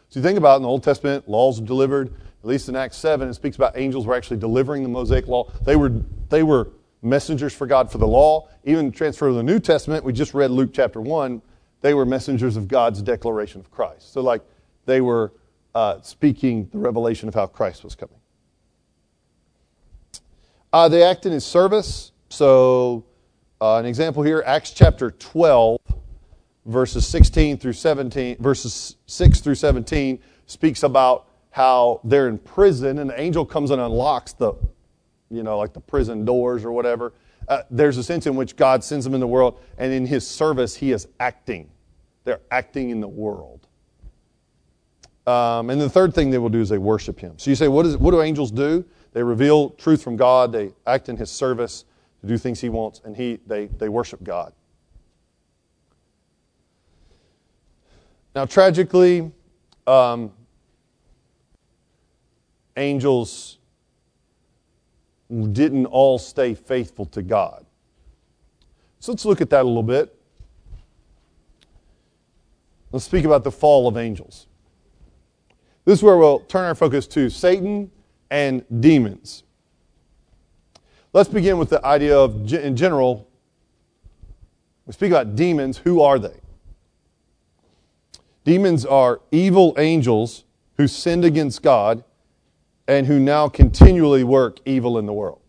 So 0.09 0.19
you 0.19 0.23
think 0.23 0.37
about 0.39 0.55
it, 0.55 0.57
in 0.57 0.61
the 0.63 0.69
Old 0.69 0.83
Testament, 0.83 1.29
laws 1.29 1.61
delivered. 1.61 2.11
At 2.41 2.45
least 2.45 2.67
in 2.67 2.75
Acts 2.75 2.97
7, 2.97 3.29
it 3.29 3.33
speaks 3.35 3.57
about 3.57 3.77
angels 3.77 4.07
were 4.07 4.15
actually 4.15 4.37
delivering 4.37 4.81
the 4.81 4.89
Mosaic 4.89 5.27
law. 5.27 5.51
They 5.63 5.75
were, 5.75 5.91
they 6.29 6.41
were 6.41 6.69
messengers 7.03 7.53
for 7.53 7.67
God 7.67 7.91
for 7.91 7.99
the 7.99 8.07
law. 8.07 8.49
Even 8.63 8.91
transfer 8.91 9.27
to 9.27 9.33
the 9.33 9.43
New 9.43 9.59
Testament, 9.59 10.03
we 10.03 10.11
just 10.11 10.33
read 10.33 10.49
Luke 10.49 10.71
chapter 10.73 10.99
1, 10.99 11.41
they 11.81 11.93
were 11.93 12.05
messengers 12.05 12.57
of 12.57 12.67
God's 12.67 13.01
declaration 13.01 13.59
of 13.59 13.69
Christ. 13.69 14.11
So, 14.11 14.21
like, 14.21 14.41
they 14.85 14.99
were 14.99 15.33
uh, 15.75 16.01
speaking 16.01 16.67
the 16.71 16.79
revelation 16.79 17.27
of 17.27 17.35
how 17.35 17.45
Christ 17.45 17.83
was 17.83 17.93
coming. 17.93 18.15
Uh, 20.73 20.89
they 20.89 21.03
act 21.03 21.25
in 21.25 21.31
his 21.31 21.45
service. 21.45 22.11
So, 22.29 23.05
uh, 23.61 23.77
an 23.77 23.85
example 23.85 24.23
here, 24.23 24.43
Acts 24.45 24.71
chapter 24.71 25.11
12 25.11 25.79
verses 26.69 27.07
16 27.07 27.57
through 27.57 27.73
17, 27.73 28.37
verses 28.39 28.95
6 29.07 29.39
through 29.41 29.55
17 29.55 30.19
speaks 30.45 30.83
about 30.83 31.27
how 31.51 31.99
they're 32.03 32.27
in 32.27 32.37
prison 32.37 32.99
and 32.99 33.09
the 33.09 33.19
angel 33.19 33.45
comes 33.45 33.71
and 33.71 33.81
unlocks 33.81 34.33
the, 34.33 34.53
you 35.29 35.43
know, 35.43 35.57
like 35.57 35.73
the 35.73 35.79
prison 35.79 36.25
doors 36.25 36.63
or 36.63 36.71
whatever. 36.71 37.13
Uh, 37.47 37.63
there's 37.71 37.97
a 37.97 38.03
sense 38.03 38.27
in 38.27 38.35
which 38.35 38.55
God 38.55 38.83
sends 38.83 39.03
them 39.03 39.15
in 39.15 39.19
the 39.19 39.27
world, 39.27 39.59
and 39.79 39.91
in 39.91 40.05
his 40.05 40.25
service, 40.27 40.75
he 40.75 40.91
is 40.91 41.07
acting. 41.19 41.67
They're 42.23 42.41
acting 42.51 42.91
in 42.91 43.01
the 43.01 43.07
world. 43.07 43.65
Um, 45.25 45.71
and 45.71 45.81
the 45.81 45.89
third 45.89 46.13
thing 46.13 46.29
they 46.29 46.37
will 46.37 46.49
do 46.49 46.61
is 46.61 46.69
they 46.69 46.77
worship 46.77 47.19
him. 47.19 47.39
So 47.39 47.49
you 47.49 47.55
say, 47.55 47.67
what, 47.67 47.87
is, 47.87 47.97
what 47.97 48.11
do 48.11 48.21
angels 48.21 48.51
do? 48.51 48.85
They 49.13 49.23
reveal 49.23 49.71
truth 49.71 50.03
from 50.03 50.15
God, 50.15 50.51
they 50.51 50.73
act 50.85 51.09
in 51.09 51.17
his 51.17 51.31
service 51.31 51.85
to 52.21 52.27
do 52.27 52.37
things 52.37 52.61
he 52.61 52.69
wants, 52.69 53.01
and 53.03 53.15
he, 53.15 53.39
they, 53.47 53.65
they 53.65 53.89
worship 53.89 54.23
God. 54.23 54.53
Now, 58.35 58.45
tragically, 58.45 59.31
um, 59.87 60.31
angels 62.77 63.57
didn't 65.51 65.85
all 65.87 66.17
stay 66.17 66.53
faithful 66.53 67.05
to 67.07 67.21
God. 67.21 67.65
So 68.99 69.11
let's 69.11 69.25
look 69.25 69.41
at 69.41 69.49
that 69.51 69.63
a 69.63 69.67
little 69.67 69.83
bit. 69.83 70.15
Let's 72.91 73.05
speak 73.05 73.25
about 73.25 73.43
the 73.43 73.51
fall 73.51 73.87
of 73.87 73.97
angels. 73.97 74.47
This 75.85 75.99
is 75.99 76.03
where 76.03 76.17
we'll 76.17 76.39
turn 76.41 76.65
our 76.65 76.75
focus 76.75 77.07
to 77.07 77.29
Satan 77.29 77.91
and 78.29 78.63
demons. 78.79 79.43
Let's 81.13 81.29
begin 81.29 81.57
with 81.57 81.69
the 81.69 81.83
idea 81.85 82.17
of, 82.17 82.51
in 82.53 82.75
general, 82.75 83.27
we 84.85 84.93
speak 84.93 85.11
about 85.11 85.35
demons. 85.35 85.77
Who 85.77 86.01
are 86.01 86.19
they? 86.19 86.39
Demons 88.49 88.83
are 88.83 89.21
evil 89.29 89.75
angels 89.77 90.43
who 90.77 90.87
sinned 90.87 91.23
against 91.23 91.61
God 91.61 92.03
and 92.87 93.05
who 93.05 93.19
now 93.19 93.47
continually 93.47 94.23
work 94.23 94.59
evil 94.65 94.97
in 94.97 95.05
the 95.05 95.13
world. 95.13 95.39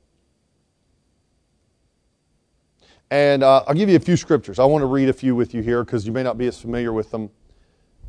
And 3.11 3.43
uh, 3.43 3.65
I'll 3.67 3.75
give 3.75 3.89
you 3.89 3.97
a 3.97 4.01
few 4.01 4.19
scriptures. 4.19 4.59
I 4.59 4.67
want 4.67 4.83
to 4.83 4.87
read 4.87 5.09
a 5.09 5.15
few 5.15 5.35
with 5.35 5.55
you 5.55 5.63
here 5.63 5.83
because 5.83 6.07
you 6.07 6.13
may 6.13 6.23
not 6.23 6.37
be 6.37 6.47
as 6.47 6.61
familiar 6.61 6.93
with 6.93 7.11
them. 7.11 7.31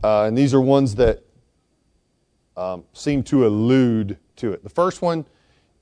Uh, 0.03 0.25
and 0.25 0.37
these 0.37 0.53
are 0.53 0.59
ones 0.59 0.93
that 0.95 1.23
um, 2.57 2.83
seem 2.91 3.23
to 3.23 3.47
allude 3.47 4.17
to 4.35 4.51
it. 4.51 4.61
The 4.61 4.69
first 4.69 5.01
one 5.01 5.25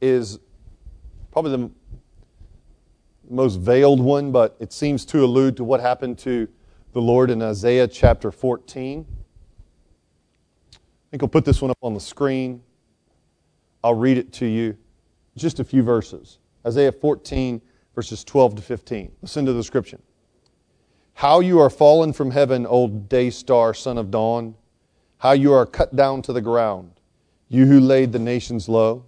is 0.02 0.38
probably 1.32 1.58
the 1.58 1.72
most 3.28 3.56
veiled 3.56 4.02
one, 4.02 4.32
but 4.32 4.56
it 4.60 4.72
seems 4.72 5.04
to 5.06 5.24
allude 5.24 5.58
to 5.58 5.64
what 5.64 5.80
happened 5.80 6.20
to 6.20 6.48
the 6.92 7.02
Lord 7.02 7.30
in 7.30 7.42
Isaiah 7.42 7.88
chapter 7.88 8.32
14. 8.32 9.06
I 10.74 10.78
think 11.12 11.22
I'll 11.22 11.30
put 11.30 11.46
this 11.46 11.62
one 11.62 11.70
up 11.70 11.78
on 11.84 11.94
the 11.94 12.00
screen. 12.00 12.64
I'll 13.84 13.96
read 13.96 14.18
it 14.18 14.34
to 14.34 14.46
you. 14.46 14.76
Just 15.38 15.60
a 15.60 15.64
few 15.64 15.84
verses. 15.84 16.40
Isaiah 16.66 16.92
14, 16.92 17.62
verses 17.94 18.24
12 18.24 18.56
to 18.56 18.62
15. 18.62 19.12
Listen 19.22 19.46
to 19.46 19.54
the 19.54 19.60
description. 19.60 20.02
How 21.14 21.42
you 21.42 21.60
are 21.60 21.70
fallen 21.70 22.12
from 22.12 22.32
heaven, 22.32 22.66
old 22.66 23.08
day 23.08 23.30
star, 23.30 23.74
son 23.74 23.98
of 23.98 24.10
dawn. 24.10 24.56
How 25.20 25.34
you 25.34 25.54
are 25.54 25.66
cut 25.66 25.96
down 25.96 26.22
to 26.24 26.34
the 26.34 26.42
ground, 26.42 26.92
you 27.50 27.66
who 27.66 27.80
laid 27.80 28.14
the 28.14 28.20
nations 28.20 28.68
low. 28.68 29.06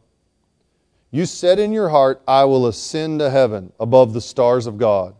You 1.09 1.25
said 1.25 1.57
in 1.57 1.71
your 1.71 1.89
heart, 1.89 2.21
I 2.27 2.43
will 2.43 2.67
ascend 2.67 3.19
to 3.19 3.29
heaven 3.29 3.73
above 3.79 4.13
the 4.13 4.21
stars 4.21 4.67
of 4.67 4.77
God. 4.77 5.15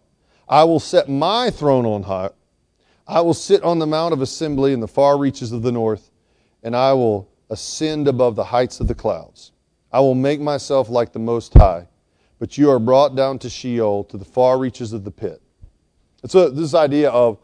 I 0.47 0.63
will 0.65 0.79
set 0.79 1.09
my 1.09 1.49
throne 1.49 1.85
on 1.85 2.03
high 2.03 2.29
I 3.11 3.19
will 3.19 3.33
sit 3.33 3.61
on 3.61 3.79
the 3.79 3.85
Mount 3.85 4.13
of 4.13 4.21
Assembly 4.21 4.71
in 4.71 4.79
the 4.79 4.87
far 4.87 5.17
reaches 5.17 5.51
of 5.51 5.63
the 5.63 5.71
north, 5.73 6.11
and 6.63 6.73
I 6.73 6.93
will 6.93 7.29
ascend 7.49 8.07
above 8.07 8.37
the 8.37 8.45
heights 8.45 8.79
of 8.79 8.87
the 8.87 8.95
clouds. 8.95 9.51
I 9.91 9.99
will 9.99 10.15
make 10.15 10.39
myself 10.39 10.87
like 10.87 11.11
the 11.11 11.19
Most 11.19 11.53
High, 11.53 11.89
but 12.39 12.57
you 12.57 12.71
are 12.71 12.79
brought 12.79 13.13
down 13.13 13.37
to 13.39 13.49
Sheol, 13.49 14.05
to 14.05 14.17
the 14.17 14.23
far 14.23 14.57
reaches 14.57 14.93
of 14.93 15.03
the 15.03 15.11
pit. 15.11 15.41
And 16.21 16.31
so, 16.31 16.49
this 16.49 16.73
idea 16.73 17.09
of 17.09 17.37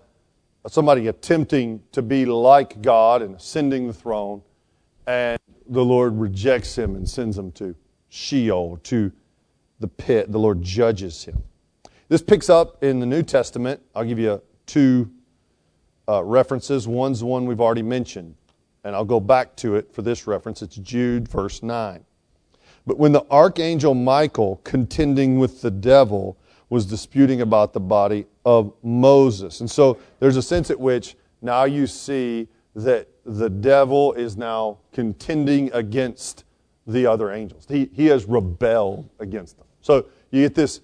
somebody 0.69 1.08
attempting 1.08 1.84
to 1.91 2.01
be 2.01 2.25
like 2.25 2.82
God 2.82 3.21
and 3.21 3.36
ascending 3.36 3.88
the 3.88 3.93
throne, 3.93 4.43
and 5.06 5.38
the 5.67 5.84
Lord 5.84 6.17
rejects 6.17 6.77
him 6.77 6.95
and 6.95 7.10
sends 7.10 7.38
him 7.38 7.51
to 7.53 7.75
Sheol, 8.08 8.77
to 8.84 9.12
the 9.82 9.89
pit. 9.89 10.32
The 10.32 10.39
Lord 10.39 10.62
judges 10.62 11.25
him. 11.25 11.43
This 12.08 12.21
picks 12.21 12.49
up 12.49 12.82
in 12.82 13.01
the 13.01 13.06
New 13.06 13.21
Testament. 13.21 13.82
I'll 13.93 14.06
give 14.06 14.17
you 14.17 14.41
two 14.65 15.12
uh, 16.08 16.24
references. 16.24 16.88
One's 16.88 17.24
one 17.24 17.46
we've 17.46 17.62
already 17.62 17.84
mentioned, 17.84 18.36
and 18.84 18.96
I'll 18.96 19.06
go 19.06 19.20
back 19.20 19.56
to 19.58 19.76
it 19.76 19.91
for 19.93 20.02
this 20.02 20.28
reference. 20.28 20.62
It's 20.62 20.76
Jude, 20.76 21.28
verse 21.28 21.63
9. 21.63 22.04
But 22.86 22.98
when 22.98 23.12
the 23.12 23.26
archangel 23.30 23.93
Michael, 23.93 24.62
contending 24.63 25.39
with 25.39 25.62
the 25.62 25.72
devil, 25.72 26.38
was 26.70 26.86
disputing 26.86 27.41
about 27.41 27.74
the 27.74 27.80
body 27.80 28.26
of 28.46 28.74
Moses. 28.84 29.60
And 29.62 29.70
so 29.70 29.98
there's 30.20 30.38
a 30.38 30.41
sense 30.41 30.70
at 30.70 30.80
which 30.80 31.15
now 31.41 31.65
you 31.65 31.88
see 31.88 32.48
that 32.76 33.08
the 33.26 33.50
devil 33.50 34.13
is 34.13 34.38
now 34.38 34.78
contending 34.93 35.72
against 35.74 36.46
the 36.86 37.06
other 37.06 37.32
angels. 37.32 37.65
He, 37.70 37.89
he 37.93 38.08
has 38.08 38.26
rebelled 38.26 39.10
against 39.20 39.58
them. 39.58 39.67
So 39.82 40.06
you 40.32 40.43
get 40.43 40.56
this 40.56 40.82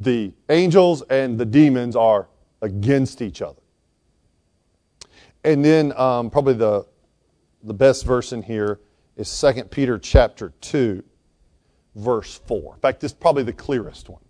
the 0.00 0.32
angels 0.48 1.02
and 1.10 1.38
the 1.38 1.44
demons 1.44 1.94
are 1.94 2.28
against 2.60 3.22
each 3.22 3.40
other. 3.40 3.61
And 5.44 5.64
then 5.64 5.92
um, 5.98 6.30
probably 6.30 6.54
the, 6.54 6.86
the 7.62 7.74
best 7.74 8.04
verse 8.04 8.32
in 8.32 8.42
here 8.42 8.80
is 9.16 9.40
2 9.40 9.64
Peter 9.64 9.98
chapter 9.98 10.52
2, 10.60 11.02
verse 11.96 12.40
4. 12.46 12.74
In 12.74 12.80
fact, 12.80 13.00
this 13.00 13.12
is 13.12 13.16
probably 13.16 13.42
the 13.42 13.52
clearest 13.52 14.08
one. 14.08 14.22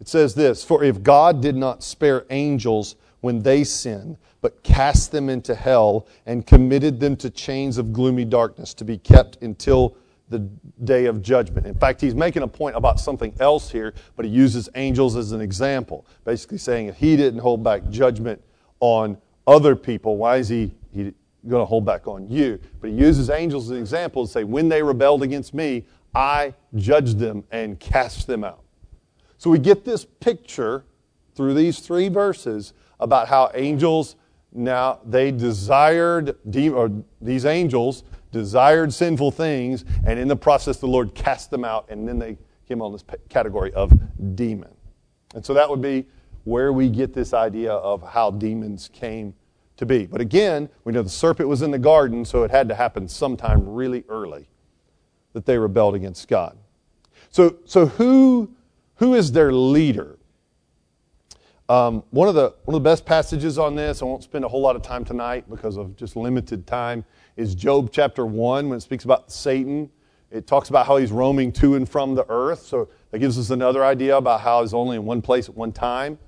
It 0.00 0.08
says 0.08 0.34
this 0.34 0.64
For 0.64 0.82
if 0.82 1.02
God 1.02 1.40
did 1.40 1.56
not 1.56 1.82
spare 1.82 2.24
angels 2.30 2.96
when 3.20 3.42
they 3.42 3.64
sinned, 3.64 4.16
but 4.40 4.62
cast 4.62 5.12
them 5.12 5.28
into 5.28 5.54
hell 5.54 6.06
and 6.24 6.46
committed 6.46 6.98
them 7.00 7.16
to 7.16 7.28
chains 7.28 7.76
of 7.76 7.92
gloomy 7.92 8.24
darkness 8.24 8.72
to 8.74 8.84
be 8.84 8.96
kept 8.96 9.42
until 9.42 9.96
the 10.30 10.38
day 10.84 11.06
of 11.06 11.20
judgment. 11.20 11.66
In 11.66 11.74
fact, 11.74 12.00
he's 12.00 12.14
making 12.14 12.42
a 12.42 12.48
point 12.48 12.76
about 12.76 13.00
something 13.00 13.34
else 13.40 13.70
here, 13.70 13.92
but 14.16 14.24
he 14.24 14.30
uses 14.30 14.68
angels 14.76 15.16
as 15.16 15.32
an 15.32 15.40
example, 15.40 16.06
basically 16.24 16.56
saying 16.56 16.86
if 16.86 16.96
he 16.96 17.16
didn't 17.16 17.40
hold 17.40 17.62
back 17.62 17.88
judgment 17.90 18.40
on 18.78 19.18
other 19.46 19.74
people, 19.76 20.16
why 20.16 20.36
is 20.36 20.48
he, 20.48 20.72
he 20.92 21.12
going 21.48 21.62
to 21.62 21.66
hold 21.66 21.84
back 21.84 22.06
on 22.06 22.28
you? 22.28 22.58
But 22.80 22.90
he 22.90 22.96
uses 22.96 23.30
angels 23.30 23.66
as 23.66 23.70
an 23.70 23.78
example 23.78 24.26
to 24.26 24.30
say, 24.30 24.44
when 24.44 24.68
they 24.68 24.82
rebelled 24.82 25.22
against 25.22 25.54
me, 25.54 25.86
I 26.14 26.54
judged 26.74 27.18
them 27.18 27.44
and 27.50 27.78
cast 27.78 28.26
them 28.26 28.44
out. 28.44 28.62
So 29.38 29.48
we 29.50 29.58
get 29.58 29.84
this 29.84 30.04
picture 30.04 30.84
through 31.34 31.54
these 31.54 31.78
three 31.78 32.08
verses 32.08 32.74
about 32.98 33.28
how 33.28 33.50
angels 33.54 34.16
now 34.52 35.00
they 35.04 35.30
desired 35.30 36.36
or 36.56 36.90
these 37.20 37.46
angels 37.46 38.04
desired 38.32 38.92
sinful 38.92 39.30
things, 39.32 39.84
and 40.04 40.18
in 40.18 40.28
the 40.28 40.36
process, 40.36 40.76
the 40.76 40.86
Lord 40.86 41.14
cast 41.14 41.50
them 41.50 41.64
out, 41.64 41.86
and 41.88 42.06
then 42.06 42.18
they 42.18 42.36
came 42.68 42.80
on 42.82 42.92
this 42.92 43.04
category 43.28 43.72
of 43.72 43.92
demon. 44.36 44.70
And 45.34 45.44
so 45.44 45.54
that 45.54 45.68
would 45.68 45.82
be 45.82 46.06
where 46.44 46.72
we 46.72 46.88
get 46.88 47.12
this 47.12 47.34
idea 47.34 47.72
of 47.72 48.02
how 48.02 48.30
demons 48.30 48.88
came 48.92 49.34
to 49.76 49.86
be. 49.86 50.06
But 50.06 50.20
again, 50.20 50.68
we 50.84 50.92
know 50.92 51.02
the 51.02 51.08
serpent 51.08 51.48
was 51.48 51.62
in 51.62 51.70
the 51.70 51.78
garden, 51.78 52.24
so 52.24 52.42
it 52.44 52.50
had 52.50 52.68
to 52.68 52.74
happen 52.74 53.08
sometime 53.08 53.68
really 53.68 54.04
early 54.08 54.48
that 55.32 55.46
they 55.46 55.58
rebelled 55.58 55.94
against 55.94 56.28
God. 56.28 56.56
So, 57.30 57.56
so 57.64 57.86
who, 57.86 58.50
who 58.96 59.14
is 59.14 59.32
their 59.32 59.52
leader? 59.52 60.18
Um, 61.68 62.02
one, 62.10 62.26
of 62.26 62.34
the, 62.34 62.52
one 62.64 62.74
of 62.74 62.82
the 62.82 62.90
best 62.90 63.06
passages 63.06 63.56
on 63.56 63.76
this, 63.76 64.02
I 64.02 64.04
won't 64.04 64.24
spend 64.24 64.44
a 64.44 64.48
whole 64.48 64.60
lot 64.60 64.74
of 64.74 64.82
time 64.82 65.04
tonight 65.04 65.48
because 65.48 65.76
of 65.76 65.94
just 65.96 66.16
limited 66.16 66.66
time, 66.66 67.04
is 67.36 67.54
Job 67.54 67.90
chapter 67.92 68.26
1 68.26 68.68
when 68.68 68.76
it 68.76 68.80
speaks 68.80 69.04
about 69.04 69.30
Satan. 69.30 69.88
It 70.32 70.46
talks 70.46 70.68
about 70.68 70.86
how 70.86 70.96
he's 70.96 71.12
roaming 71.12 71.52
to 71.52 71.76
and 71.76 71.88
from 71.88 72.14
the 72.14 72.26
earth. 72.28 72.62
So 72.62 72.88
that 73.12 73.20
gives 73.20 73.38
us 73.38 73.50
another 73.50 73.84
idea 73.84 74.16
about 74.16 74.40
how 74.40 74.62
he's 74.62 74.74
only 74.74 74.96
in 74.96 75.04
one 75.04 75.22
place 75.22 75.48
at 75.48 75.56
one 75.56 75.72
time. 75.72 76.18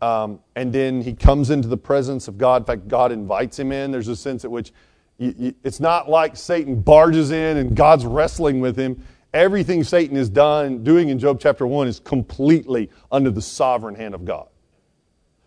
Um, 0.00 0.40
and 0.56 0.72
then 0.72 1.02
he 1.02 1.12
comes 1.12 1.50
into 1.50 1.68
the 1.68 1.76
presence 1.76 2.26
of 2.26 2.38
God. 2.38 2.62
In 2.62 2.66
fact, 2.66 2.88
God 2.88 3.12
invites 3.12 3.58
him 3.58 3.70
in. 3.70 3.90
There's 3.90 4.08
a 4.08 4.16
sense 4.16 4.44
at 4.44 4.50
which 4.50 4.72
you, 5.18 5.34
you, 5.38 5.54
it's 5.62 5.80
not 5.80 6.08
like 6.08 6.36
Satan 6.36 6.80
barges 6.80 7.30
in 7.30 7.58
and 7.58 7.76
God's 7.76 8.06
wrestling 8.06 8.60
with 8.60 8.76
him. 8.78 9.04
Everything 9.34 9.84
Satan 9.84 10.16
is 10.16 10.30
done 10.30 10.82
doing 10.82 11.10
in 11.10 11.18
Job 11.18 11.38
chapter 11.40 11.66
1 11.66 11.86
is 11.86 12.00
completely 12.00 12.90
under 13.12 13.30
the 13.30 13.42
sovereign 13.42 13.94
hand 13.94 14.14
of 14.14 14.24
God. 14.24 14.48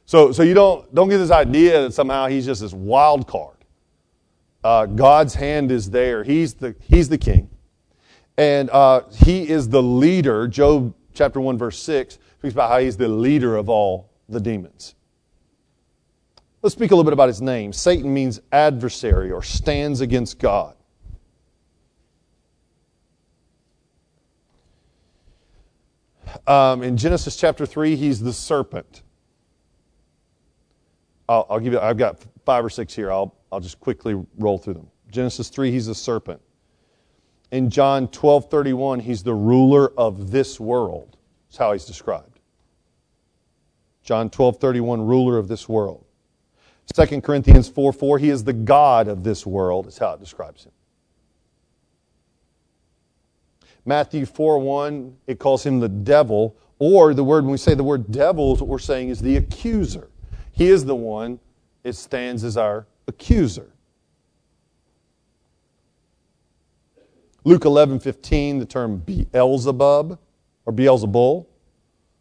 So, 0.06 0.32
so 0.32 0.44
you 0.44 0.54
don't, 0.54 0.94
don't 0.94 1.10
get 1.10 1.18
this 1.18 1.32
idea 1.32 1.82
that 1.82 1.94
somehow 1.94 2.28
he's 2.28 2.46
just 2.46 2.62
this 2.62 2.74
wild 2.74 3.28
card. 3.28 3.58
Uh, 4.64 4.86
God's 4.86 5.34
hand 5.34 5.72
is 5.72 5.90
there. 5.90 6.24
He's 6.24 6.54
the, 6.54 6.76
he's 6.80 7.10
the 7.10 7.18
king. 7.18 7.50
And 8.38 8.70
uh, 8.70 9.02
he 9.12 9.50
is 9.50 9.70
the 9.70 9.84
leader. 9.84 10.48
Job 10.48 10.94
chapter 11.14 11.42
1, 11.42 11.58
verse 11.58 11.80
6 11.80 12.20
speaks 12.38 12.54
about 12.54 12.70
how 12.70 12.78
he's 12.78 12.96
the 12.96 13.08
leader 13.08 13.56
of 13.56 13.70
all 13.70 14.13
the 14.30 14.40
demons. 14.40 14.96
Let's 16.62 16.74
speak 16.74 16.92
a 16.92 16.96
little 16.96 17.04
bit 17.04 17.14
about 17.14 17.28
his 17.28 17.42
name. 17.42 17.74
Satan 17.74 18.14
means 18.14 18.40
adversary 18.52 19.32
or 19.32 19.44
stands 19.44 20.00
against 20.00 20.40
God. 20.40 20.76
Um, 26.48 26.84
in 26.84 26.98
Genesis 26.98 27.36
chapter 27.36 27.66
3, 27.66 27.96
he's 27.96 28.22
the 28.22 28.34
serpent. 28.34 29.04
I'll, 31.30 31.46
I'll, 31.50 31.60
give 31.60 31.74
you, 31.74 31.80
I've 31.80 31.98
got 31.98 32.20
five 32.46 32.66
or 32.66 32.70
six 32.70 32.94
here. 32.94 33.12
I'll, 33.12 33.36
I'll 33.52 33.60
just 33.60 33.80
quickly 33.80 34.22
roll 34.38 34.58
through 34.58 34.76
them. 34.76 34.88
Genesis 35.12 35.50
3, 35.50 35.72
he's 35.72 35.88
a 35.88 35.96
serpent. 35.96 36.42
In 37.52 37.70
John 37.70 38.08
12 38.08 38.50
31, 38.50 39.00
he's 39.00 39.22
the 39.22 39.34
ruler 39.34 39.92
of 39.98 40.32
this 40.32 40.60
world. 40.60 41.18
That's 41.48 41.58
how 41.58 41.74
he's 41.74 41.86
described. 41.86 42.33
John 44.04 44.30
12 44.30 44.58
31, 44.58 45.02
ruler 45.02 45.38
of 45.38 45.48
this 45.48 45.68
world. 45.68 46.06
2 46.94 47.22
Corinthians 47.22 47.70
4 47.70 47.94
4, 47.94 48.18
he 48.20 48.30
is 48.30 48.44
the 48.44 48.54
God 48.54 49.08
of 49.08 49.24
this 49.24 49.46
world, 49.46 49.88
is 49.88 49.98
how 49.98 50.14
it 50.14 50.20
describes 50.20 50.66
him. 50.66 50.72
Matthew 53.86 54.26
4 54.26 54.60
1, 54.60 55.18
it 55.28 55.40
calls 55.40 55.66
him 55.66 55.80
the 55.80 55.90
devil, 55.90 56.56
or 56.80 57.14
the 57.14 57.24
word, 57.24 57.46
when 57.46 57.52
we 57.52 57.58
say 57.58 57.74
the 57.74 57.84
word 57.84 58.12
devil, 58.12 58.54
is 58.54 58.62
what 58.62 58.68
we're 58.68 58.80
saying 58.80 59.10
is 59.10 59.22
the 59.22 59.38
accuser. 59.38 60.10
He 60.52 60.68
is 60.68 60.86
the 60.86 60.96
one, 60.96 61.40
it 61.84 61.94
stands 61.94 62.44
as 62.44 62.58
our 62.58 62.86
accuser. 63.08 63.70
Luke 67.46 67.66
11, 67.66 68.00
15, 68.00 68.60
the 68.60 68.66
term 68.66 68.98
Beelzebub 68.98 70.18
or 70.66 70.74
Beelzebul, 70.74 71.46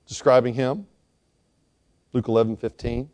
describing 0.07 0.55
him. 0.55 0.87
Luke 2.12 2.29
11, 2.29 2.57
15. 2.57 3.09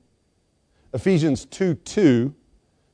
Ephesians 0.93 1.45
2, 1.47 1.75
2 1.75 2.35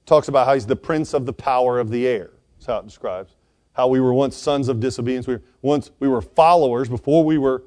talks 0.06 0.28
about 0.28 0.46
how 0.46 0.54
he's 0.54 0.66
the 0.66 0.76
prince 0.76 1.14
of 1.14 1.26
the 1.26 1.32
power 1.32 1.78
of 1.78 1.90
the 1.90 2.06
air. 2.06 2.30
That's 2.56 2.66
how 2.66 2.78
it 2.78 2.86
describes. 2.86 3.34
How 3.72 3.88
we 3.88 4.00
were 4.00 4.12
once 4.12 4.36
sons 4.36 4.68
of 4.68 4.80
disobedience. 4.80 5.26
We 5.26 5.34
were, 5.34 5.42
once 5.62 5.90
we 6.00 6.08
were 6.08 6.20
followers, 6.22 6.88
before 6.88 7.24
we 7.24 7.38
were 7.38 7.64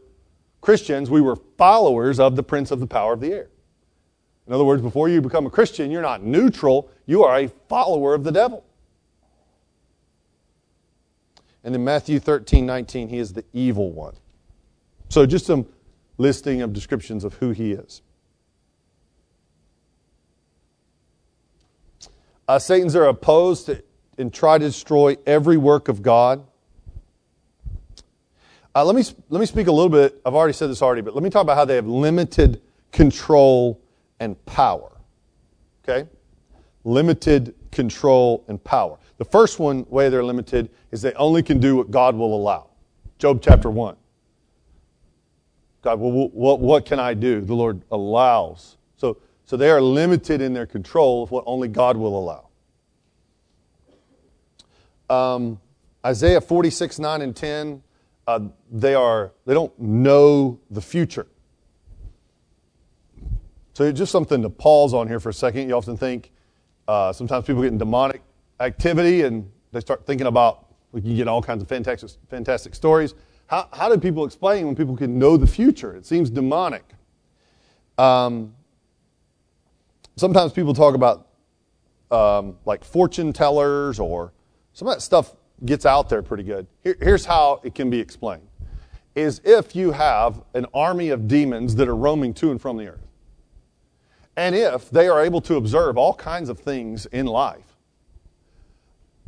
Christians, 0.62 1.10
we 1.10 1.22
were 1.22 1.36
followers 1.58 2.20
of 2.20 2.36
the 2.36 2.44
prince 2.44 2.72
of 2.72 2.80
the 2.80 2.88
power 2.88 3.14
of 3.14 3.20
the 3.20 3.34
air. 3.34 3.50
In 4.48 4.54
other 4.54 4.64
words, 4.64 4.82
before 4.82 5.10
you 5.10 5.22
become 5.22 5.46
a 5.46 5.50
Christian, 5.50 5.92
you're 5.92 6.02
not 6.02 6.24
neutral, 6.24 6.90
you 7.06 7.24
are 7.24 7.38
a 7.38 7.48
follower 7.68 8.14
of 8.14 8.24
the 8.24 8.32
devil. 8.32 8.64
And 11.64 11.76
in 11.76 11.84
Matthew 11.84 12.20
13, 12.20 12.66
19, 12.66 13.10
he 13.10 13.18
is 13.18 13.34
the 13.34 13.44
evil 13.52 13.92
one. 13.92 14.16
So 15.10 15.26
just 15.26 15.46
some 15.46 15.66
listing 16.18 16.62
of 16.62 16.72
descriptions 16.72 17.26
of 17.26 17.34
who 17.36 17.52
he 17.52 17.74
is. 17.74 18.02
Uh, 22.48 22.58
Satan's 22.58 22.96
are 22.96 23.06
opposed 23.06 23.66
to, 23.66 23.84
and 24.18 24.34
try 24.34 24.58
to 24.58 24.66
destroy 24.66 25.18
every 25.26 25.58
work 25.58 25.90
of 25.90 26.02
God. 26.02 26.46
Uh, 28.74 28.86
let, 28.86 28.96
me, 28.96 29.04
let 29.30 29.40
me 29.40 29.46
speak 29.46 29.68
a 29.68 29.72
little 29.72 29.90
bit. 29.90 30.22
I've 30.26 30.36
already 30.36 30.54
said 30.54 30.70
this 30.70 30.82
already, 30.82 31.02
but 31.02 31.14
let 31.14 31.24
me 31.24 31.30
talk 31.30 31.42
about 31.42 31.58
how 31.58 31.66
they 31.66 31.76
have 31.76 31.88
limited 31.88 32.62
control 32.92 33.82
and 34.20 34.44
power. 34.46 34.92
Okay? 35.84 36.08
Limited 36.84 37.56
control 37.72 38.44
and 38.48 38.64
power. 38.64 38.98
The 39.18 39.26
first 39.26 39.60
one 39.60 39.86
way 39.90 40.10
they're 40.10 40.24
limited 40.24 40.70
is 40.92 41.02
they 41.02 41.14
only 41.14 41.44
can 41.44 41.60
do 41.60 41.76
what 41.76 41.92
God 41.92 42.16
will 42.16 42.36
allow. 42.36 42.68
Job 43.20 43.42
chapter 43.42 43.70
1. 43.70 43.96
God, 45.82 46.00
well, 46.00 46.30
what, 46.30 46.60
what 46.60 46.86
can 46.86 47.00
I 47.00 47.14
do? 47.14 47.42
The 47.42 47.56
Lord 47.56 47.82
allows. 47.92 48.78
So, 48.96 49.18
so 49.48 49.56
they 49.56 49.70
are 49.70 49.82
limited 49.82 50.42
in 50.42 50.54
their 50.54 50.66
control 50.66 51.24
of 51.24 51.32
what 51.32 51.46
only 51.48 51.70
God 51.70 51.96
will 51.96 52.20
allow. 52.20 52.50
Um, 55.10 55.60
Isaiah 56.06 56.42
46, 56.42 57.00
9 57.00 57.22
and 57.22 57.34
10, 57.34 57.82
uh, 58.28 58.40
they, 58.70 58.94
are, 58.94 59.32
they 59.46 59.54
don't 59.54 59.78
know 59.80 60.60
the 60.70 60.82
future. 60.82 61.28
So 63.74 63.90
just 63.94 64.12
something 64.12 64.42
to 64.42 64.50
pause 64.50 64.94
on 64.94 65.08
here 65.08 65.22
for 65.22 65.30
a 65.30 65.34
second. 65.34 65.70
You 65.70 65.76
often 65.76 65.96
think 65.96 66.32
uh, 66.90 67.14
sometimes 67.14 67.46
people 67.46 67.62
get 67.62 67.72
in 67.72 67.78
demonic 67.78 68.24
activity 68.60 69.22
and 69.22 69.50
they 69.72 69.80
start 69.80 70.06
thinking 70.06 70.28
about, 70.28 70.66
we 70.92 71.00
can 71.00 71.16
get 71.16 71.30
all 71.30 71.42
kinds 71.42 71.62
of 71.62 71.70
fantastic, 71.70 72.10
fantastic 72.30 72.76
stories. 72.76 73.14
How, 73.46 73.70
how 73.72 73.88
do 73.88 73.98
people 73.98 74.26
explain 74.26 74.66
when 74.66 74.76
people 74.76 74.98
can 74.98 75.18
know 75.18 75.38
the 75.38 75.48
future? 75.48 75.96
It 75.96 76.06
seems 76.06 76.30
demonic. 76.30 76.84
Um, 77.98 78.54
sometimes 80.18 80.52
people 80.52 80.74
talk 80.74 80.96
about 80.96 81.30
um, 82.12 82.58
like 82.66 82.84
fortune 82.84 83.32
tellers 83.32 84.00
or 84.00 84.34
some 84.74 84.88
of 84.88 84.94
that 84.94 85.02
stuff 85.02 85.36
gets 85.66 85.86
out 85.86 86.10
there 86.10 86.22
pretty 86.22 86.44
good. 86.44 86.68
Here, 86.84 86.98
here's 87.02 87.26
how 87.26 87.62
it 87.64 87.74
can 87.74 87.90
be 87.90 88.00
explained 88.00 88.48
is 89.16 89.42
if 89.44 89.76
you 89.76 89.92
have 89.92 90.44
an 90.54 90.68
army 90.76 91.10
of 91.10 91.28
demons 91.28 91.74
that 91.76 91.88
are 91.88 91.96
roaming 91.96 92.36
to 92.36 92.52
and 92.52 92.62
from 92.62 92.78
the 92.78 92.88
earth. 92.88 93.08
And 94.36 94.54
if 94.54 94.92
they 94.92 95.08
are 95.08 95.26
able 95.26 95.42
to 95.42 95.56
observe 95.56 95.98
all 95.98 96.14
kinds 96.14 96.50
of 96.50 96.60
things 96.60 97.08
in 97.08 97.26
life. 97.26 97.76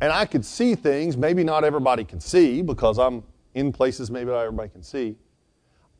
And 0.00 0.12
I 0.12 0.26
could 0.26 0.44
see 0.44 0.76
things 0.76 1.16
maybe 1.16 1.42
not 1.42 1.64
everybody 1.64 2.04
can 2.04 2.20
see 2.20 2.62
because 2.62 3.00
I'm 3.00 3.24
in 3.54 3.72
places 3.72 4.12
maybe 4.12 4.30
not 4.30 4.42
everybody 4.42 4.68
can 4.68 4.84
see. 4.84 5.16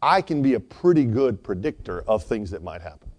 I 0.00 0.22
can 0.22 0.40
be 0.40 0.54
a 0.54 0.60
pretty 0.60 1.04
good 1.04 1.42
predictor 1.42 2.02
of 2.02 2.22
things 2.22 2.52
that 2.52 2.62
might 2.62 2.80
happen, 2.80 3.09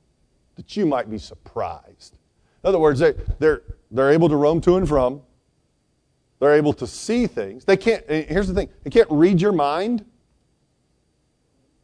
that 0.56 0.76
you 0.76 0.86
might 0.86 1.10
be 1.10 1.18
surprised. 1.18 2.16
In 2.64 2.68
other 2.68 2.80
words, 2.80 3.00
they, 3.00 3.14
they're, 3.40 3.64
they're 3.90 4.12
able 4.12 4.30
to 4.30 4.36
roam 4.36 4.62
to 4.62 4.78
and 4.78 4.88
from. 4.88 5.22
They're 6.40 6.56
able 6.56 6.74
to 6.74 6.88
see 6.88 7.28
things. 7.28 7.66
They 7.66 7.78
can't, 7.78 8.04
here's 8.10 8.48
the 8.48 8.54
thing, 8.54 8.70
they 8.84 8.90
can't 8.90 9.10
read 9.12 9.42
your 9.42 9.52
mind. 9.52 10.06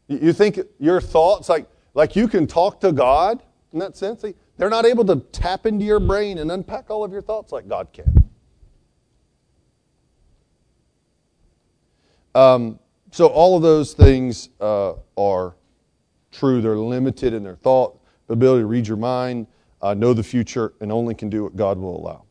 You 0.07 0.34
think 0.34 0.59
your 0.80 1.01
thoughts, 1.01 1.49
like, 1.49 1.68
like 1.93 2.15
you 2.15 2.28
can 2.28 2.47
talk 2.47 2.80
to 2.82 2.91
God 2.91 3.43
in 3.74 3.80
that 3.80 3.97
sense? 3.97 4.24
They're 4.57 4.70
not 4.70 4.86
able 4.86 5.05
to 5.05 5.18
tap 5.32 5.65
into 5.65 5.86
your 5.86 5.99
brain 5.99 6.38
and 6.38 6.51
unpack 6.51 6.89
all 6.89 7.03
of 7.03 7.11
your 7.11 7.22
thoughts 7.22 7.51
like 7.51 7.68
God 7.68 7.89
can. 7.93 8.30
Um, 12.34 12.80
so 13.11 13.28
all 13.28 13.55
of 13.55 13.63
those 13.63 13.93
things 13.93 14.49
uh, 14.61 14.93
are 15.18 15.55
true. 16.32 16.61
They're 16.61 16.78
limited 16.78 17.34
in 17.34 17.43
their 17.43 17.55
thought, 17.55 17.99
the 18.28 18.34
ability 18.34 18.62
to 18.62 18.68
read 18.68 18.88
your 18.88 18.98
mind, 18.98 19.48
uh, 19.82 19.94
know 19.94 20.14
the 20.14 20.24
future, 20.24 20.74
and 20.80 20.92
only 20.92 21.16
can 21.16 21.30
do 21.30 21.44
what 21.44 21.56
God 21.56 21.78
will 21.78 21.98
allow. 21.98 22.24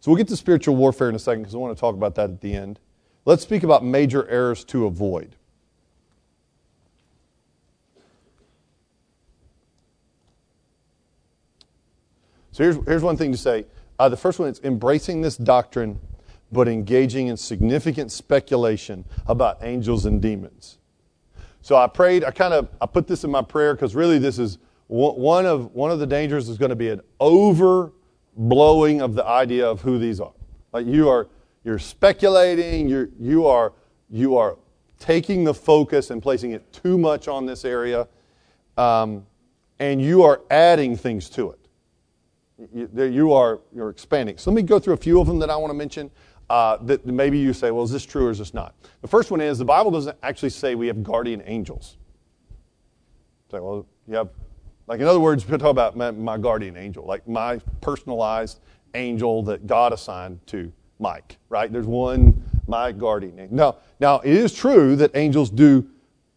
So 0.00 0.10
we'll 0.10 0.18
get 0.18 0.28
to 0.28 0.36
spiritual 0.36 0.76
warfare 0.76 1.08
in 1.08 1.14
a 1.14 1.18
second 1.18 1.42
because 1.42 1.54
I 1.54 1.58
want 1.58 1.76
to 1.76 1.80
talk 1.80 1.94
about 1.94 2.14
that 2.16 2.30
at 2.30 2.40
the 2.40 2.54
end. 2.54 2.78
Let's 3.24 3.42
speak 3.42 3.64
about 3.64 3.84
major 3.84 4.28
errors 4.28 4.62
to 4.66 4.86
avoid. 4.86 5.34
So 12.52 12.64
here's, 12.64 12.76
here's 12.86 13.02
one 13.02 13.16
thing 13.16 13.32
to 13.32 13.38
say. 13.38 13.66
Uh, 13.98 14.08
the 14.08 14.16
first 14.16 14.38
one 14.38 14.48
is 14.48 14.60
embracing 14.62 15.22
this 15.22 15.36
doctrine, 15.36 15.98
but 16.52 16.68
engaging 16.68 17.26
in 17.26 17.36
significant 17.36 18.12
speculation 18.12 19.04
about 19.26 19.58
angels 19.62 20.06
and 20.06 20.22
demons. 20.22 20.78
So 21.66 21.74
I 21.74 21.88
prayed, 21.88 22.22
I 22.22 22.30
kind 22.30 22.54
of 22.54 22.68
I 22.80 22.86
put 22.86 23.08
this 23.08 23.24
in 23.24 23.30
my 23.32 23.42
prayer 23.42 23.74
because 23.74 23.96
really 23.96 24.20
this 24.20 24.38
is 24.38 24.58
one 24.86 25.46
of, 25.46 25.74
one 25.74 25.90
of 25.90 25.98
the 25.98 26.06
dangers 26.06 26.48
is 26.48 26.58
going 26.58 26.68
to 26.68 26.76
be 26.76 26.90
an 26.90 27.00
overblowing 27.20 29.00
of 29.00 29.14
the 29.14 29.24
idea 29.26 29.68
of 29.68 29.80
who 29.80 29.98
these 29.98 30.20
are. 30.20 30.30
Like 30.72 30.86
you 30.86 31.08
are 31.08 31.26
you're 31.64 31.80
speculating, 31.80 32.88
you're, 32.88 33.08
you 33.18 33.48
are 33.48 33.72
you 34.08 34.36
are 34.36 34.58
taking 35.00 35.42
the 35.42 35.52
focus 35.52 36.10
and 36.10 36.22
placing 36.22 36.52
it 36.52 36.72
too 36.72 36.96
much 36.98 37.26
on 37.26 37.46
this 37.46 37.64
area, 37.64 38.06
um, 38.76 39.26
and 39.80 40.00
you 40.00 40.22
are 40.22 40.42
adding 40.52 40.96
things 40.96 41.28
to 41.30 41.50
it 41.50 41.66
you, 42.72 42.88
you 43.04 43.32
are 43.32 43.60
you're 43.74 43.90
expanding. 43.90 44.38
So 44.38 44.50
let 44.50 44.56
me 44.56 44.62
go 44.62 44.78
through 44.78 44.94
a 44.94 44.98
few 44.98 45.20
of 45.20 45.26
them 45.26 45.38
that 45.40 45.50
I 45.50 45.56
want 45.56 45.70
to 45.70 45.74
mention. 45.76 46.10
Uh, 46.48 46.76
that 46.76 47.04
maybe 47.04 47.38
you 47.38 47.52
say, 47.52 47.72
well, 47.72 47.82
is 47.82 47.90
this 47.90 48.06
true 48.06 48.28
or 48.28 48.30
is 48.30 48.38
this 48.38 48.54
not? 48.54 48.74
The 49.02 49.08
first 49.08 49.32
one 49.32 49.40
is 49.40 49.58
the 49.58 49.64
Bible 49.64 49.90
doesn't 49.90 50.16
actually 50.22 50.50
say 50.50 50.76
we 50.76 50.86
have 50.86 51.02
guardian 51.02 51.42
angels. 51.44 51.96
Say, 53.50 53.58
well, 53.58 53.84
you 54.06 54.14
have, 54.14 54.28
like 54.86 55.00
in 55.00 55.06
other 55.06 55.18
words, 55.18 55.46
we 55.48 55.58
talk 55.58 55.70
about 55.70 55.96
my, 55.96 56.12
my 56.12 56.38
guardian 56.38 56.76
angel, 56.76 57.04
like 57.04 57.26
my 57.26 57.58
personalized 57.80 58.60
angel 58.94 59.42
that 59.44 59.66
God 59.66 59.92
assigned 59.92 60.44
to 60.46 60.72
Mike, 61.00 61.38
right? 61.48 61.72
There's 61.72 61.86
one, 61.86 62.42
my 62.68 62.92
guardian 62.92 63.38
angel. 63.38 63.56
Now, 63.56 63.76
now 63.98 64.20
it 64.20 64.32
is 64.32 64.54
true 64.54 64.94
that 64.96 65.16
angels 65.16 65.50
do 65.50 65.88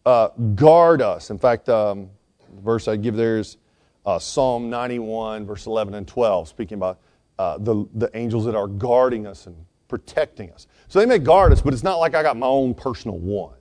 uh, 0.04 0.28
guard 0.54 1.02
us. 1.02 1.30
In 1.30 1.38
fact, 1.38 1.68
um, 1.68 2.10
the 2.54 2.62
verse 2.62 2.88
I 2.88 2.96
give 2.96 3.14
there 3.16 3.38
is 3.38 3.58
uh, 4.06 4.18
Psalm 4.18 4.70
91, 4.70 5.46
verse 5.46 5.66
11 5.66 5.94
and 5.94 6.06
12, 6.06 6.48
speaking 6.48 6.76
about 6.76 6.98
uh, 7.38 7.58
the, 7.58 7.86
the 7.94 8.10
angels 8.14 8.44
that 8.44 8.54
are 8.54 8.66
guarding 8.66 9.26
us 9.26 9.46
and 9.46 9.56
protecting 9.90 10.50
us. 10.52 10.66
So 10.88 10.98
they 10.98 11.06
may 11.06 11.18
guard 11.18 11.52
us, 11.52 11.60
but 11.60 11.74
it's 11.74 11.82
not 11.82 11.96
like 11.96 12.14
I 12.14 12.22
got 12.22 12.36
my 12.36 12.46
own 12.46 12.72
personal 12.72 13.18
one. 13.18 13.56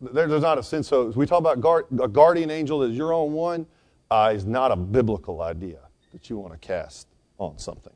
There, 0.00 0.26
there's 0.26 0.42
not 0.42 0.56
a 0.56 0.62
sense 0.62 0.92
of, 0.92 1.16
we 1.16 1.26
talk 1.26 1.40
about 1.40 1.60
guard, 1.60 1.84
a 2.00 2.08
guardian 2.08 2.50
angel 2.50 2.82
as 2.82 2.96
your 2.96 3.12
own 3.12 3.32
one, 3.32 3.66
uh, 4.10 4.32
is 4.34 4.46
not 4.46 4.72
a 4.72 4.76
biblical 4.76 5.42
idea 5.42 5.80
that 6.12 6.30
you 6.30 6.38
want 6.38 6.52
to 6.52 6.58
cast 6.58 7.08
on 7.38 7.58
something. 7.58 7.92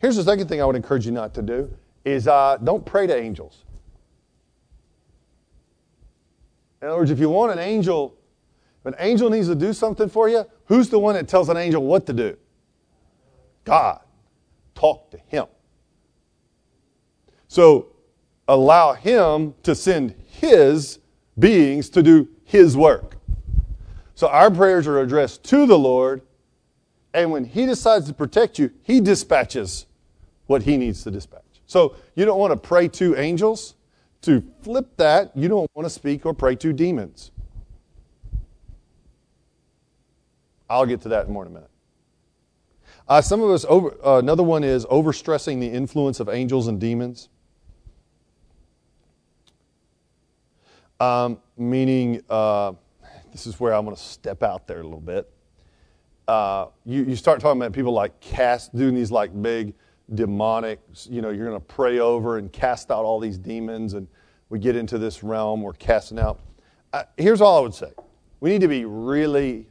Here's 0.00 0.16
the 0.16 0.24
second 0.24 0.48
thing 0.48 0.60
I 0.60 0.66
would 0.66 0.76
encourage 0.76 1.06
you 1.06 1.12
not 1.12 1.32
to 1.34 1.42
do 1.42 1.72
is 2.04 2.28
uh, 2.28 2.58
don't 2.62 2.84
pray 2.84 3.06
to 3.06 3.16
angels. 3.16 3.64
In 6.82 6.88
other 6.88 6.98
words, 6.98 7.12
if 7.12 7.20
you 7.20 7.30
want 7.30 7.52
an 7.52 7.60
angel 7.60 8.18
if 8.82 8.86
an 8.86 8.96
angel 8.98 9.30
needs 9.30 9.46
to 9.46 9.54
do 9.54 9.72
something 9.72 10.08
for 10.08 10.28
you, 10.28 10.44
who's 10.64 10.88
the 10.88 10.98
one 10.98 11.14
that 11.14 11.28
tells 11.28 11.48
an 11.48 11.56
angel 11.56 11.84
what 11.84 12.04
to 12.06 12.12
do? 12.12 12.36
God. 13.62 14.00
Talk 14.74 15.12
to 15.12 15.18
him. 15.28 15.46
So 17.52 17.88
allow 18.48 18.94
him 18.94 19.52
to 19.64 19.74
send 19.74 20.14
his 20.26 21.00
beings 21.38 21.90
to 21.90 22.02
do 22.02 22.26
his 22.44 22.78
work. 22.78 23.18
So 24.14 24.28
our 24.28 24.50
prayers 24.50 24.86
are 24.86 25.00
addressed 25.00 25.44
to 25.50 25.66
the 25.66 25.78
Lord, 25.78 26.22
and 27.12 27.30
when 27.30 27.44
he 27.44 27.66
decides 27.66 28.06
to 28.06 28.14
protect 28.14 28.58
you, 28.58 28.70
he 28.82 29.02
dispatches 29.02 29.84
what 30.46 30.62
he 30.62 30.78
needs 30.78 31.04
to 31.04 31.10
dispatch. 31.10 31.42
So 31.66 31.94
you 32.14 32.24
don't 32.24 32.38
want 32.38 32.52
to 32.52 32.56
pray 32.56 32.88
to 32.88 33.16
angels. 33.16 33.74
To 34.22 34.42
flip 34.62 34.86
that, 34.96 35.36
you 35.36 35.48
don't 35.48 35.70
want 35.74 35.84
to 35.84 35.90
speak 35.90 36.24
or 36.24 36.32
pray 36.32 36.56
to 36.56 36.72
demons. 36.72 37.32
I'll 40.70 40.86
get 40.86 41.02
to 41.02 41.10
that 41.10 41.28
more 41.28 41.44
in 41.44 41.50
a 41.50 41.54
minute. 41.54 41.70
Uh, 43.06 43.20
some 43.20 43.42
of 43.42 43.50
us, 43.50 43.66
over, 43.68 43.94
uh, 44.02 44.20
another 44.20 44.42
one 44.42 44.64
is 44.64 44.86
overstressing 44.86 45.60
the 45.60 45.68
influence 45.68 46.18
of 46.18 46.30
angels 46.30 46.66
and 46.66 46.80
demons. 46.80 47.28
Um, 51.02 51.40
meaning, 51.56 52.22
uh, 52.30 52.74
this 53.32 53.48
is 53.48 53.58
where 53.58 53.74
I'm 53.74 53.84
going 53.84 53.96
to 53.96 54.00
step 54.00 54.44
out 54.44 54.68
there 54.68 54.78
a 54.78 54.84
little 54.84 55.00
bit. 55.00 55.28
Uh, 56.28 56.66
you, 56.84 57.02
you 57.02 57.16
start 57.16 57.40
talking 57.40 57.60
about 57.60 57.72
people 57.72 57.92
like 57.92 58.20
cast, 58.20 58.72
doing 58.76 58.94
these 58.94 59.10
like 59.10 59.42
big 59.42 59.74
demonic, 60.14 60.78
you 61.10 61.20
know, 61.20 61.30
you're 61.30 61.48
going 61.48 61.58
to 61.58 61.66
pray 61.66 61.98
over 61.98 62.38
and 62.38 62.52
cast 62.52 62.92
out 62.92 63.04
all 63.04 63.18
these 63.18 63.36
demons, 63.36 63.94
and 63.94 64.06
we 64.48 64.60
get 64.60 64.76
into 64.76 64.96
this 64.96 65.24
realm, 65.24 65.60
we're 65.60 65.72
casting 65.72 66.20
out. 66.20 66.38
Uh, 66.92 67.02
here's 67.16 67.40
all 67.40 67.58
I 67.58 67.60
would 67.62 67.74
say 67.74 67.90
we 68.38 68.50
need 68.50 68.60
to 68.60 68.68
be 68.68 68.84
really 68.84 69.66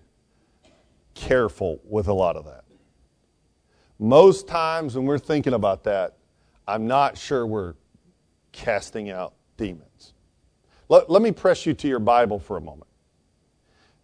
careful 1.14 1.80
with 1.86 2.10
a 2.10 2.14
lot 2.14 2.36
of 2.36 2.44
that. 2.44 2.66
Most 4.00 4.50
times 4.50 4.98
when 4.98 5.06
we're 5.06 5.18
thinking 5.18 5.54
about 5.54 5.86
that, 5.86 6.18
I'm 6.68 6.88
not 6.88 7.18
sure 7.18 7.48
we're 7.48 7.76
casting 8.52 9.12
out 9.12 9.34
demons. 9.56 9.91
Let, 10.92 11.10
let 11.10 11.22
me 11.22 11.32
press 11.32 11.66
you 11.66 11.74
to 11.74 11.88
your 11.88 12.00
Bible 12.00 12.38
for 12.38 12.58
a 12.58 12.62
moment. 12.62 12.90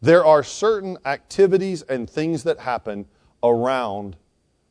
There 0.02 0.24
are 0.24 0.42
certain 0.42 0.98
activities 1.06 1.82
and 1.82 2.10
things 2.10 2.44
that 2.44 2.60
happen 2.60 3.06
around 3.44 4.16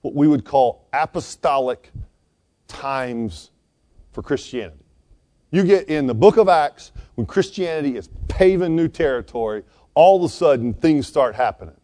what 0.01 0.15
we 0.15 0.27
would 0.27 0.43
call 0.43 0.89
apostolic 0.95 1.93
times 2.69 3.51
for 4.13 4.23
Christianity. 4.23 4.87
You 5.51 5.63
get 5.65 5.91
in 5.91 6.07
the 6.07 6.15
book 6.15 6.39
of 6.39 6.49
Acts, 6.49 6.93
when 7.17 7.27
Christianity 7.27 7.99
is 7.99 8.09
paving 8.29 8.75
new 8.75 8.89
territory, 8.89 9.63
all 9.93 10.17
of 10.17 10.23
a 10.23 10.33
sudden 10.33 10.73
things 10.73 11.07
start 11.07 11.35
happening. 11.35 11.77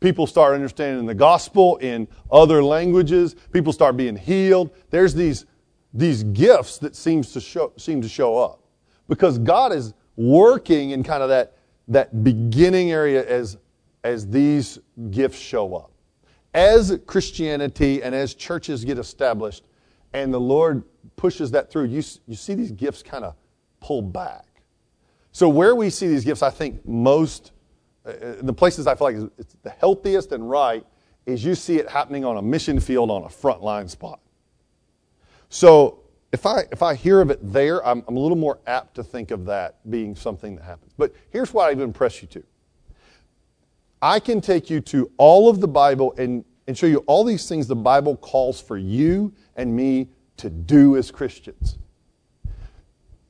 People 0.00 0.26
start 0.26 0.54
understanding 0.54 1.04
the 1.04 1.14
gospel 1.14 1.76
in 1.76 2.08
other 2.32 2.64
languages. 2.64 3.36
People 3.52 3.74
start 3.74 3.98
being 3.98 4.16
healed. 4.16 4.70
There's 4.88 5.12
these, 5.12 5.44
these 5.92 6.22
gifts 6.22 6.78
that 6.78 6.96
seems 6.96 7.32
to 7.32 7.42
show, 7.42 7.74
seem 7.76 8.00
to 8.00 8.08
show 8.08 8.38
up 8.38 8.62
because 9.08 9.38
God 9.38 9.72
is 9.72 9.94
working 10.16 10.90
in 10.90 11.02
kind 11.02 11.22
of 11.22 11.28
that, 11.28 11.56
that 11.88 12.24
beginning 12.24 12.90
area 12.90 13.24
as, 13.26 13.58
as 14.04 14.28
these 14.28 14.78
gifts 15.10 15.38
show 15.38 15.74
up. 15.76 15.90
As 16.54 16.98
Christianity 17.06 18.02
and 18.02 18.14
as 18.14 18.34
churches 18.34 18.84
get 18.84 18.98
established, 18.98 19.64
and 20.12 20.32
the 20.32 20.40
Lord 20.40 20.82
pushes 21.16 21.50
that 21.50 21.70
through, 21.70 21.84
you, 21.84 22.02
you 22.26 22.34
see 22.34 22.54
these 22.54 22.72
gifts 22.72 23.02
kind 23.02 23.24
of 23.24 23.34
pull 23.80 24.00
back. 24.00 24.46
So, 25.32 25.50
where 25.50 25.76
we 25.76 25.90
see 25.90 26.08
these 26.08 26.24
gifts, 26.24 26.42
I 26.42 26.48
think 26.48 26.86
most, 26.86 27.52
uh, 28.06 28.12
the 28.40 28.54
places 28.54 28.86
I 28.86 28.94
feel 28.94 29.06
like 29.12 29.30
it's 29.36 29.54
the 29.62 29.70
healthiest 29.70 30.32
and 30.32 30.48
right 30.48 30.86
is 31.26 31.44
you 31.44 31.54
see 31.54 31.76
it 31.76 31.90
happening 31.90 32.24
on 32.24 32.38
a 32.38 32.42
mission 32.42 32.80
field 32.80 33.10
on 33.10 33.24
a 33.24 33.28
frontline 33.28 33.90
spot. 33.90 34.20
So, 35.50 36.00
if 36.32 36.44
I, 36.44 36.64
if 36.72 36.82
I 36.82 36.94
hear 36.94 37.20
of 37.20 37.30
it 37.30 37.38
there, 37.42 37.86
I'm, 37.86 38.02
I'm 38.08 38.16
a 38.16 38.20
little 38.20 38.36
more 38.36 38.58
apt 38.66 38.94
to 38.96 39.04
think 39.04 39.30
of 39.30 39.44
that 39.46 39.78
being 39.90 40.14
something 40.14 40.56
that 40.56 40.64
happens. 40.64 40.92
But 40.96 41.14
here's 41.30 41.52
what 41.52 41.68
I 41.68 41.74
would 41.74 41.82
impress 41.82 42.22
you 42.22 42.28
to 42.28 42.42
I 44.02 44.20
can 44.20 44.40
take 44.40 44.68
you 44.68 44.80
to 44.82 45.10
all 45.16 45.48
of 45.48 45.60
the 45.60 45.68
Bible 45.68 46.14
and, 46.18 46.44
and 46.66 46.76
show 46.76 46.86
you 46.86 46.98
all 47.06 47.24
these 47.24 47.48
things 47.48 47.66
the 47.66 47.76
Bible 47.76 48.16
calls 48.16 48.60
for 48.60 48.76
you 48.76 49.32
and 49.56 49.74
me 49.74 50.08
to 50.36 50.50
do 50.50 50.96
as 50.96 51.10
Christians. 51.10 51.78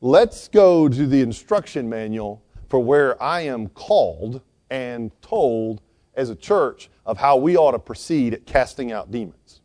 Let's 0.00 0.48
go 0.48 0.88
to 0.88 1.06
the 1.06 1.20
instruction 1.20 1.88
manual 1.88 2.42
for 2.68 2.80
where 2.80 3.20
I 3.22 3.42
am 3.42 3.68
called 3.68 4.42
and 4.70 5.10
told 5.22 5.80
as 6.14 6.30
a 6.30 6.34
church 6.34 6.90
of 7.04 7.18
how 7.18 7.36
we 7.36 7.56
ought 7.56 7.72
to 7.72 7.78
proceed 7.78 8.34
at 8.34 8.46
casting 8.46 8.90
out 8.90 9.10
demons. 9.10 9.60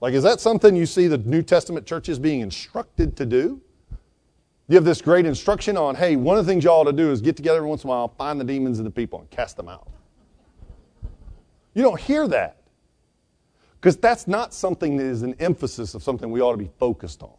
Like, 0.00 0.14
is 0.14 0.22
that 0.24 0.40
something 0.40 0.76
you 0.76 0.86
see 0.86 1.06
the 1.06 1.18
New 1.18 1.42
Testament 1.42 1.86
churches 1.86 2.18
being 2.18 2.40
instructed 2.40 3.16
to 3.16 3.26
do? 3.26 3.60
You 4.68 4.74
have 4.74 4.84
this 4.84 5.00
great 5.00 5.26
instruction 5.26 5.76
on, 5.76 5.94
hey, 5.94 6.16
one 6.16 6.36
of 6.36 6.44
the 6.44 6.52
things 6.52 6.64
y'all 6.64 6.80
ought 6.80 6.84
to 6.84 6.92
do 6.92 7.10
is 7.10 7.20
get 7.20 7.36
together 7.36 7.58
every 7.58 7.68
once 7.68 7.84
in 7.84 7.88
a 7.88 7.92
while, 7.92 8.08
find 8.08 8.40
the 8.40 8.44
demons 8.44 8.78
in 8.78 8.84
the 8.84 8.90
people, 8.90 9.20
and 9.20 9.30
cast 9.30 9.56
them 9.56 9.68
out. 9.68 9.88
You 11.72 11.82
don't 11.82 12.00
hear 12.00 12.26
that. 12.28 12.62
Because 13.80 13.96
that's 13.96 14.26
not 14.26 14.52
something 14.52 14.96
that 14.96 15.04
is 15.04 15.22
an 15.22 15.34
emphasis 15.38 15.94
of 15.94 16.02
something 16.02 16.30
we 16.30 16.40
ought 16.40 16.52
to 16.52 16.58
be 16.58 16.70
focused 16.78 17.22
on. 17.22 17.34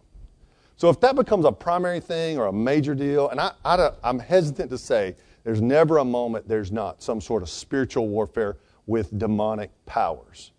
So 0.78 0.90
if 0.90 1.00
that 1.02 1.16
becomes 1.16 1.44
a 1.46 1.52
primary 1.52 2.00
thing 2.00 2.38
or 2.38 2.46
a 2.46 2.54
major 2.54 2.96
deal, 2.96 3.30
and 3.30 3.42
I, 3.42 3.52
I, 3.66 3.92
I'm 4.04 4.20
hesitant 4.20 4.70
to 4.70 4.78
say 4.78 5.16
there's 5.44 5.62
never 5.62 5.98
a 5.98 6.06
moment 6.06 6.48
there's 6.48 6.72
not 6.72 7.04
some 7.04 7.20
sort 7.20 7.42
of 7.42 7.50
spiritual 7.50 8.08
warfare 8.08 8.58
with 8.86 9.18
demonic 9.18 9.72
powers. 9.86 10.52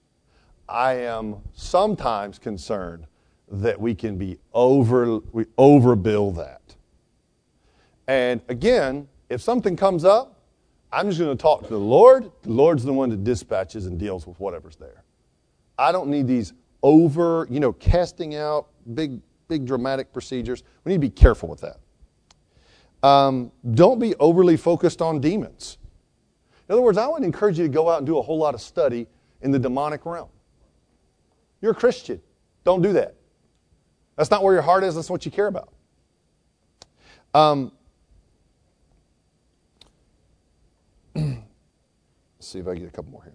I 0.68 0.94
am 0.94 1.36
sometimes 1.54 2.38
concerned 2.38 3.06
that 3.50 3.80
we 3.80 3.94
can 3.94 4.18
be 4.18 4.38
over, 4.52 5.20
we 5.32 5.44
overbill 5.56 6.36
that. 6.36 6.60
And 8.06 8.40
again, 8.48 9.08
if 9.28 9.40
something 9.40 9.76
comes 9.76 10.04
up, 10.04 10.34
I'm 10.92 11.08
just 11.08 11.20
going 11.20 11.36
to 11.36 11.40
talk 11.40 11.62
to 11.62 11.68
the 11.68 11.78
Lord. 11.78 12.30
The 12.42 12.50
Lord's 12.50 12.84
the 12.84 12.92
one 12.92 13.10
that 13.10 13.24
dispatches 13.24 13.86
and 13.86 13.98
deals 13.98 14.26
with 14.26 14.38
whatever's 14.40 14.76
there. 14.76 15.04
I 15.78 15.92
don't 15.92 16.08
need 16.08 16.26
these 16.26 16.52
over, 16.82 17.46
you 17.50 17.60
know, 17.60 17.72
casting 17.74 18.34
out 18.34 18.68
big, 18.94 19.20
big 19.48 19.66
dramatic 19.66 20.12
procedures. 20.12 20.62
We 20.84 20.90
need 20.90 20.96
to 20.96 21.00
be 21.00 21.10
careful 21.10 21.48
with 21.48 21.60
that. 21.60 21.78
Um, 23.06 23.52
don't 23.72 23.98
be 23.98 24.14
overly 24.16 24.56
focused 24.56 25.00
on 25.02 25.20
demons. 25.20 25.78
In 26.68 26.72
other 26.72 26.82
words, 26.82 26.98
I 26.98 27.06
would 27.06 27.22
encourage 27.22 27.58
you 27.58 27.64
to 27.64 27.72
go 27.72 27.88
out 27.88 27.98
and 27.98 28.06
do 28.06 28.18
a 28.18 28.22
whole 28.22 28.38
lot 28.38 28.54
of 28.54 28.60
study 28.60 29.06
in 29.40 29.50
the 29.50 29.58
demonic 29.58 30.04
realm. 30.04 30.28
You're 31.60 31.72
a 31.72 31.74
Christian. 31.74 32.20
Don't 32.64 32.82
do 32.82 32.92
that. 32.94 33.14
That's 34.16 34.30
not 34.30 34.42
where 34.42 34.52
your 34.52 34.62
heart 34.62 34.84
is, 34.84 34.94
that's 34.94 35.10
what 35.10 35.24
you 35.24 35.30
care 35.30 35.46
about. 35.46 35.72
Um, 37.34 37.72
let's 41.14 41.38
see 42.40 42.58
if 42.58 42.66
I 42.66 42.74
get 42.74 42.88
a 42.88 42.90
couple 42.90 43.12
more 43.12 43.22
here. 43.22 43.32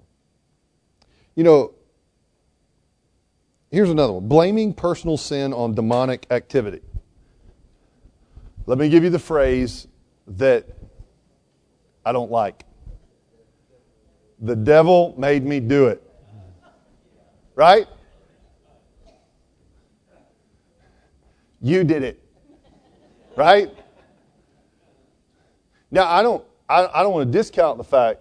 You 1.36 1.44
know, 1.44 1.74
here's 3.72 3.90
another 3.90 4.14
one 4.14 4.28
blaming 4.28 4.74
personal 4.74 5.18
sin 5.18 5.54
on 5.54 5.74
demonic 5.74 6.28
activity. 6.30 6.82
Let 8.66 8.78
me 8.78 8.90
give 8.90 9.04
you 9.04 9.10
the 9.10 9.20
phrase 9.20 9.88
that 10.28 10.68
I 12.06 12.12
don't 12.12 12.32
like. 12.32 12.66
The 14.40 14.56
devil 14.56 15.16
made 15.18 15.46
me 15.46 15.60
do 15.60 15.88
it. 15.88 16.02
Right? 17.56 17.88
You 21.64 21.86
did 21.86 22.04
it. 22.04 22.22
Right? 23.38 23.74
Now, 25.90 26.12
I 26.12 26.22
don't, 26.22 26.44
I, 26.68 26.88
I 26.94 27.02
don't 27.02 27.14
want 27.14 27.32
to 27.32 27.38
discount 27.38 27.78
the 27.78 27.84
fact 27.84 28.20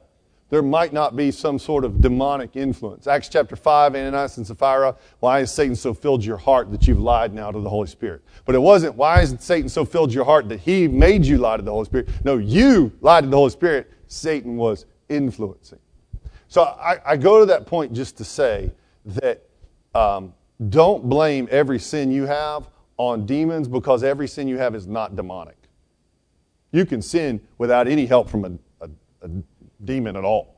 there 0.48 0.62
might 0.62 0.92
not 0.92 1.16
be 1.16 1.30
some 1.30 1.58
sort 1.58 1.84
of 1.84 2.00
demonic 2.00 2.56
influence. 2.56 3.06
Acts 3.06 3.28
chapter 3.28 3.56
5, 3.56 3.96
Ananias 3.96 4.36
and 4.36 4.46
Sapphira, 4.46 4.94
why 5.20 5.40
has 5.40 5.52
Satan 5.52 5.74
so 5.74 5.92
filled 5.92 6.24
your 6.24 6.36
heart 6.36 6.70
that 6.70 6.86
you've 6.86 7.00
lied 7.00 7.34
now 7.34 7.50
to 7.50 7.58
the 7.58 7.68
Holy 7.68 7.88
Spirit? 7.88 8.22
But 8.44 8.54
it 8.54 8.60
wasn't, 8.60 8.94
why 8.94 9.20
has 9.20 9.34
Satan 9.40 9.68
so 9.68 9.84
filled 9.84 10.12
your 10.12 10.26
heart 10.26 10.48
that 10.50 10.60
he 10.60 10.86
made 10.86 11.24
you 11.24 11.38
lie 11.38 11.56
to 11.56 11.62
the 11.62 11.70
Holy 11.70 11.86
Spirit? 11.86 12.10
No, 12.22 12.36
you 12.36 12.92
lied 13.00 13.24
to 13.24 13.30
the 13.30 13.36
Holy 13.36 13.50
Spirit. 13.50 13.90
Satan 14.06 14.56
was 14.56 14.84
influencing. 15.08 15.78
So 16.48 16.62
I, 16.62 16.98
I 17.04 17.16
go 17.16 17.40
to 17.40 17.46
that 17.46 17.66
point 17.66 17.94
just 17.94 18.18
to 18.18 18.24
say 18.24 18.70
that 19.06 19.42
um, 19.94 20.34
don't 20.68 21.08
blame 21.08 21.48
every 21.50 21.78
sin 21.78 22.12
you 22.12 22.26
have 22.26 22.68
on 22.96 23.26
demons 23.26 23.68
because 23.68 24.02
every 24.02 24.28
sin 24.28 24.48
you 24.48 24.58
have 24.58 24.74
is 24.74 24.86
not 24.86 25.16
demonic. 25.16 25.56
You 26.72 26.86
can 26.86 27.02
sin 27.02 27.40
without 27.58 27.86
any 27.86 28.06
help 28.06 28.28
from 28.28 28.44
a, 28.44 28.84
a, 28.84 28.90
a 29.22 29.30
demon 29.84 30.16
at 30.16 30.24
all. 30.24 30.56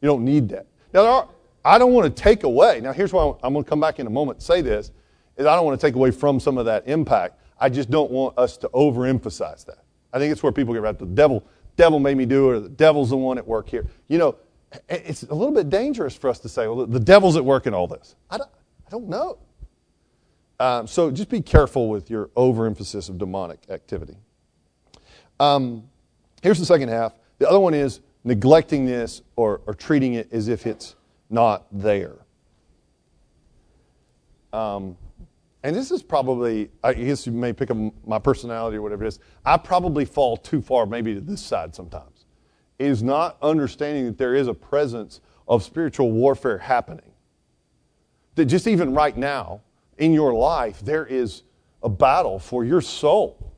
You 0.00 0.08
don't 0.08 0.24
need 0.24 0.48
that. 0.50 0.66
Now, 0.92 1.06
are, 1.06 1.28
I 1.64 1.78
don't 1.78 1.92
want 1.92 2.14
to 2.14 2.22
take 2.22 2.44
away. 2.44 2.80
Now, 2.80 2.92
here's 2.92 3.12
why 3.12 3.32
I'm 3.42 3.52
going 3.52 3.64
to 3.64 3.68
come 3.68 3.80
back 3.80 3.98
in 3.98 4.06
a 4.06 4.10
moment 4.10 4.36
and 4.36 4.42
say 4.42 4.60
this: 4.60 4.92
is 5.36 5.46
I 5.46 5.56
don't 5.56 5.64
want 5.64 5.80
to 5.80 5.86
take 5.86 5.94
away 5.94 6.10
from 6.10 6.38
some 6.38 6.58
of 6.58 6.66
that 6.66 6.86
impact. 6.86 7.40
I 7.58 7.68
just 7.68 7.90
don't 7.90 8.10
want 8.10 8.38
us 8.38 8.56
to 8.58 8.68
overemphasize 8.68 9.64
that. 9.66 9.84
I 10.12 10.18
think 10.18 10.30
it's 10.32 10.42
where 10.42 10.52
people 10.52 10.74
get 10.74 10.82
wrapped. 10.82 10.98
The 10.98 11.06
devil, 11.06 11.44
devil 11.76 11.98
made 11.98 12.16
me 12.16 12.26
do 12.26 12.50
it, 12.50 12.54
or 12.56 12.60
the 12.60 12.68
devil's 12.68 13.10
the 13.10 13.16
one 13.16 13.38
at 13.38 13.46
work 13.46 13.68
here. 13.68 13.86
You 14.08 14.18
know, 14.18 14.36
it's 14.88 15.22
a 15.24 15.34
little 15.34 15.54
bit 15.54 15.70
dangerous 15.70 16.14
for 16.14 16.28
us 16.28 16.38
to 16.40 16.48
say, 16.48 16.66
well, 16.66 16.86
the 16.86 17.00
devil's 17.00 17.36
at 17.36 17.44
work 17.44 17.66
in 17.66 17.74
all 17.74 17.86
this. 17.86 18.14
I 18.30 18.38
don't, 18.38 18.50
I 18.86 18.90
don't 18.90 19.08
know. 19.08 19.38
Um, 20.58 20.86
so 20.86 21.10
just 21.10 21.28
be 21.28 21.40
careful 21.40 21.88
with 21.88 22.10
your 22.10 22.30
overemphasis 22.36 23.08
of 23.08 23.18
demonic 23.18 23.60
activity. 23.68 24.16
Um, 25.38 25.84
here's 26.42 26.58
the 26.58 26.64
second 26.64 26.88
half. 26.88 27.14
The 27.38 27.48
other 27.48 27.60
one 27.60 27.74
is 27.74 28.00
neglecting 28.24 28.86
this 28.86 29.22
or, 29.36 29.60
or 29.66 29.74
treating 29.74 30.14
it 30.14 30.32
as 30.32 30.48
if 30.48 30.66
it's 30.66 30.96
not 31.28 31.66
there. 31.70 32.16
Um, 34.52 34.96
and 35.62 35.74
this 35.74 35.90
is 35.90 36.02
probably, 36.02 36.70
I 36.82 36.94
guess 36.94 37.26
you 37.26 37.32
may 37.32 37.52
pick 37.52 37.70
up 37.70 37.76
my 38.06 38.18
personality 38.18 38.76
or 38.76 38.82
whatever 38.82 39.04
it 39.04 39.08
is. 39.08 39.18
I 39.44 39.56
probably 39.56 40.04
fall 40.04 40.36
too 40.36 40.62
far, 40.62 40.86
maybe 40.86 41.14
to 41.14 41.20
this 41.20 41.42
side 41.42 41.74
sometimes. 41.74 42.24
It 42.78 42.86
is 42.86 43.02
not 43.02 43.36
understanding 43.42 44.06
that 44.06 44.16
there 44.16 44.34
is 44.34 44.48
a 44.48 44.54
presence 44.54 45.20
of 45.48 45.62
spiritual 45.62 46.12
warfare 46.12 46.58
happening. 46.58 47.10
That 48.36 48.46
just 48.46 48.66
even 48.66 48.94
right 48.94 49.16
now, 49.16 49.62
in 49.98 50.12
your 50.12 50.34
life, 50.34 50.80
there 50.80 51.06
is 51.06 51.42
a 51.82 51.88
battle 51.88 52.38
for 52.38 52.64
your 52.64 52.80
soul. 52.80 53.52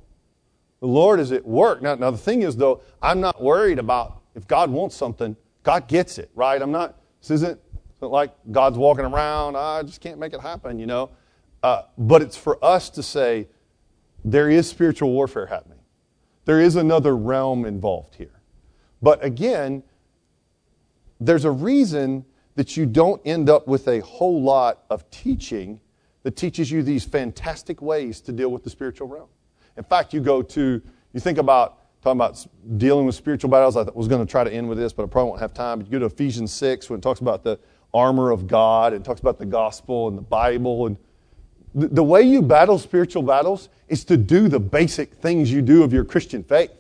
The 0.81 0.87
Lord 0.87 1.19
is 1.19 1.33
at 1.33 1.45
work. 1.45 1.83
Now, 1.83 1.95
now 1.97 2.11
the 2.11 2.19
thing 2.19 2.43
is, 2.43 2.57
though, 2.57 2.83
I'm 3.03 3.21
not 3.21 3.43
worried 3.43 3.79
about 3.79 4.21
if 4.35 4.47
God 4.47 4.71
wants 4.71 4.95
something, 4.95 5.37
God 5.65 5.89
gets 5.89 6.19
it, 6.19 6.31
right? 6.35 6.61
I'm 6.61 6.71
not, 6.71 6.97
this 7.21 7.33
isn't, 7.33 7.61
isn't 7.97 8.11
like 8.11 8.33
God's 8.53 8.79
walking 8.79 9.05
around, 9.05 9.57
I 9.57 9.83
just 9.83 10.01
can't 10.01 10.19
make 10.19 10.33
it 10.33 10.41
happen, 10.41 10.79
you 10.79 10.87
know? 10.87 11.11
Uh, 11.63 11.83
but 11.97 12.23
it's 12.23 12.37
for 12.37 12.65
us 12.65 12.89
to 12.91 13.03
say, 13.03 13.49
there 14.25 14.49
is 14.49 14.69
spiritual 14.69 15.11
warfare 15.11 15.47
happening. 15.47 15.79
There 16.45 16.61
is 16.61 16.77
another 16.77 17.17
realm 17.17 17.65
involved 17.65 18.15
here. 18.15 18.41
But 19.03 19.25
again, 19.25 19.83
there's 21.21 21.45
a 21.45 21.51
reason 21.51 22.25
that 22.55 22.77
you 22.77 22.87
don't 22.87 23.21
end 23.25 23.51
up 23.51 23.67
with 23.67 23.89
a 23.89 24.01
whole 24.01 24.41
lot 24.43 24.85
of 24.91 25.09
teaching 25.11 25.81
that 26.23 26.37
teaches 26.37 26.71
you 26.71 26.83
these 26.83 27.05
fantastic 27.05 27.81
ways 27.81 28.21
to 28.23 28.33
deal 28.33 28.51
with 28.51 28.65
the 28.65 28.71
spiritual 28.71 29.09
realm. 29.09 29.29
In 29.77 29.85
fact, 29.85 30.13
you 30.13 30.21
go 30.21 30.43
to, 30.43 30.83
you 31.13 31.21
think 31.21 31.39
about 31.39 31.79
talking 32.03 32.19
about 32.19 32.47
dealing 32.79 33.07
with 33.07 33.15
spiritual 33.15 33.51
battles. 33.51 33.77
I 33.77 33.83
was 33.95 34.09
going 34.09 34.25
to 34.25 34.31
try 34.31 34.45
to 34.45 34.53
end 34.53 34.69
with 34.69 34.79
this, 34.79 34.93
but 34.93 35.05
I 35.05 35.07
probably 35.07 35.31
won't 35.31 35.41
have 35.41 35.55
time. 35.55 35.79
But 35.79 35.87
you 35.87 35.93
go 35.93 35.99
to 36.01 36.07
Ephesians 36.07 36.53
6 36.53 36.91
when 36.91 36.99
it 36.99 37.03
talks 37.03 37.21
about 37.21 37.43
the 37.43 37.59
armor 37.93 38.31
of 38.31 38.47
God 38.47 38.93
and 38.93 39.05
talks 39.05 39.21
about 39.21 39.39
the 39.39 39.47
gospel 39.47 40.09
and 40.09 40.17
the 40.17 40.23
Bible. 40.23 40.87
And 40.87 40.97
the, 41.75 41.89
the 41.89 42.05
way 42.05 42.23
you 42.23 42.43
battle 42.43 42.79
spiritual 42.79 43.23
battles 43.23 43.69
is 43.89 44.05
to 44.05 44.17
do 44.17 44.49
the 44.49 44.61
basic 44.61 45.15
things 45.15 45.53
you 45.53 45.63
do 45.63 45.83
of 45.83 45.93
your 45.93 46.05
Christian 46.05 46.43
faith. 46.43 46.71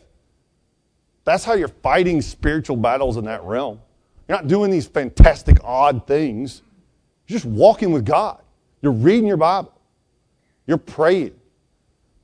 That's 1.24 1.44
how 1.44 1.54
you're 1.54 1.68
fighting 1.68 2.22
spiritual 2.22 2.76
battles 2.76 3.16
in 3.16 3.24
that 3.24 3.42
realm. 3.44 3.80
You're 4.28 4.38
not 4.38 4.48
doing 4.48 4.70
these 4.70 4.86
fantastic, 4.86 5.58
odd 5.64 6.06
things. 6.06 6.62
You're 7.26 7.38
just 7.38 7.46
walking 7.46 7.92
with 7.92 8.04
God. 8.04 8.40
You're 8.82 8.92
reading 8.92 9.26
your 9.26 9.36
Bible. 9.36 9.72
You're 10.66 10.78
praying. 10.78 11.34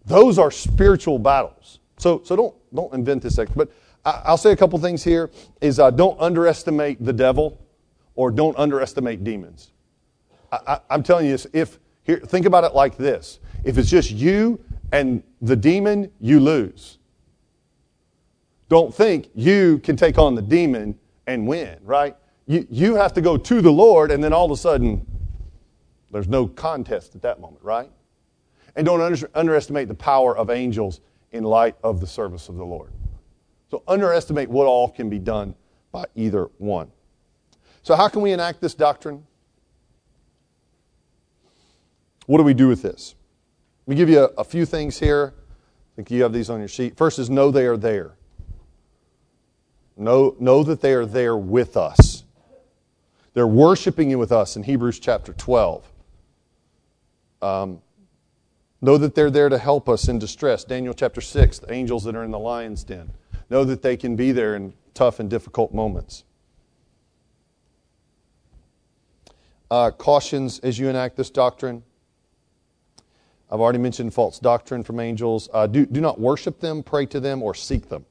Those 0.07 0.39
are 0.39 0.51
spiritual 0.51 1.19
battles. 1.19 1.79
So, 1.99 2.23
so 2.25 2.37
don't, 2.37 2.55
don't 2.75 2.93
invent 2.93 3.23
this. 3.23 3.37
But 3.37 3.71
I, 4.05 4.31
will 4.31 4.37
say 4.37 4.53
a 4.53 4.57
couple 4.57 4.79
things 4.79 5.03
here 5.03 5.31
is 5.61 5.79
uh, 5.79 5.91
don't 5.91 6.21
underestimate 6.21 7.03
the 7.03 7.13
devil 7.13 7.59
or 8.15 8.31
don't 8.31 8.57
underestimate 8.59 9.25
demons. 9.25 9.73
I, 10.53 10.81
am 10.91 11.03
telling 11.03 11.27
you, 11.27 11.33
this. 11.33 11.47
if 11.53 11.79
here, 12.03 12.19
think 12.19 12.47
about 12.47 12.65
it 12.65 12.75
like 12.75 12.97
this: 12.97 13.41
if 13.65 13.79
it's 13.79 13.91
just 13.91 14.11
you 14.11 14.61
and 14.93 15.23
the 15.41 15.57
demon, 15.57 16.13
you 16.21 16.39
lose. 16.39 16.99
Don't 18.69 18.95
think 18.95 19.31
you 19.35 19.79
can 19.81 19.97
take 19.97 20.19
on 20.19 20.35
the 20.35 20.43
demon 20.43 20.99
and 21.27 21.47
win, 21.47 21.79
right? 21.83 22.17
You, 22.47 22.67
you 22.71 22.95
have 22.95 23.13
to 23.15 23.21
go 23.21 23.37
to 23.37 23.61
the 23.61 23.71
Lord, 23.71 24.11
and 24.11 24.23
then 24.23 24.33
all 24.33 24.45
of 24.45 24.51
a 24.51 24.57
sudden, 24.57 25.07
there's 26.15 26.29
no 26.29 26.47
contest 26.47 27.17
at 27.17 27.23
that 27.23 27.41
moment, 27.41 27.65
right? 27.65 27.91
And 28.77 28.87
don't 28.87 29.01
under, 29.01 29.29
underestimate 29.35 29.89
the 29.89 29.95
power 29.95 30.37
of 30.37 30.49
angels 30.49 31.01
in 31.33 31.43
light 31.43 31.75
of 31.83 32.01
the 32.01 32.07
service 32.07 32.49
of 32.49 32.55
the 32.55 32.65
Lord. 32.65 32.93
So, 33.69 33.83
underestimate 33.89 34.49
what 34.49 34.67
all 34.67 34.89
can 34.89 35.11
be 35.11 35.19
done 35.19 35.57
by 35.91 36.05
either 36.15 36.51
one. 36.59 36.93
So, 37.83 37.97
how 37.97 38.07
can 38.07 38.23
we 38.23 38.31
enact 38.31 38.61
this 38.61 38.75
doctrine? 38.75 39.27
What 42.27 42.39
do 42.39 42.45
we 42.45 42.55
do 42.55 42.69
with 42.69 42.83
this? 42.83 43.17
Let 43.87 43.91
me 43.91 43.97
give 43.97 44.09
you 44.09 44.21
a, 44.21 44.27
a 44.39 44.45
few 44.45 44.65
things 44.65 45.01
here. 45.01 45.35
I 45.37 45.97
think 45.97 46.13
you 46.13 46.23
have 46.23 46.33
these 46.33 46.49
on 46.49 46.61
your 46.61 46.69
sheet. 46.69 46.97
First 46.97 47.19
is 47.19 47.29
know 47.29 47.51
they 47.51 47.67
are 47.67 47.77
there. 47.77 48.13
Know, 49.97 50.37
know 50.39 50.63
that 50.63 50.81
they 50.81 50.95
are 50.95 51.07
there 51.07 51.37
with 51.37 51.77
us. 51.77 52.23
They're 53.33 53.49
worshiping 53.49 54.11
you 54.11 54.19
with 54.19 54.31
us 54.31 54.55
in 54.55 54.63
Hebrews 54.63 55.01
chapter 55.01 55.33
12. 55.33 55.91
Um, 57.45 57.83
know 58.81 58.97
that 58.97 59.15
they're 59.15 59.31
there 59.31 59.51
to 59.51 59.59
help 59.59 59.87
us 59.87 60.09
in 60.09 60.19
distress. 60.19 60.65
Daniel 60.65 60.95
chapter 60.95 61.21
6, 61.21 61.59
the 61.59 61.71
angels 61.71 62.05
that 62.05 62.17
are 62.17 62.25
in 62.25 62.31
the 62.31 62.39
lion's 62.39 62.85
den. 62.85 63.13
Know 63.51 63.65
that 63.65 63.83
they 63.83 63.99
can 63.99 64.17
be 64.17 64.33
there 64.33 64.57
in 64.57 64.73
tough 64.95 65.21
and 65.21 65.29
difficult 65.29 65.75
moments. 65.75 66.25
Uh, 69.71 69.91
cautions 69.91 70.59
as 70.61 70.79
you 70.79 70.89
enact 70.89 71.17
this 71.17 71.29
doctrine. 71.29 71.83
I've 73.51 73.61
already 73.61 73.79
mentioned 73.79 74.15
false 74.15 74.39
doctrine 74.39 74.83
from 74.83 74.99
angels. 74.99 75.51
Uh, 75.53 75.67
do, 75.67 75.85
do 75.85 76.01
not 76.01 76.19
worship 76.19 76.61
them, 76.61 76.83
pray 76.83 77.05
to 77.07 77.21
them, 77.21 77.43
or 77.43 77.55
seek 77.55 77.91
them. 77.91 78.07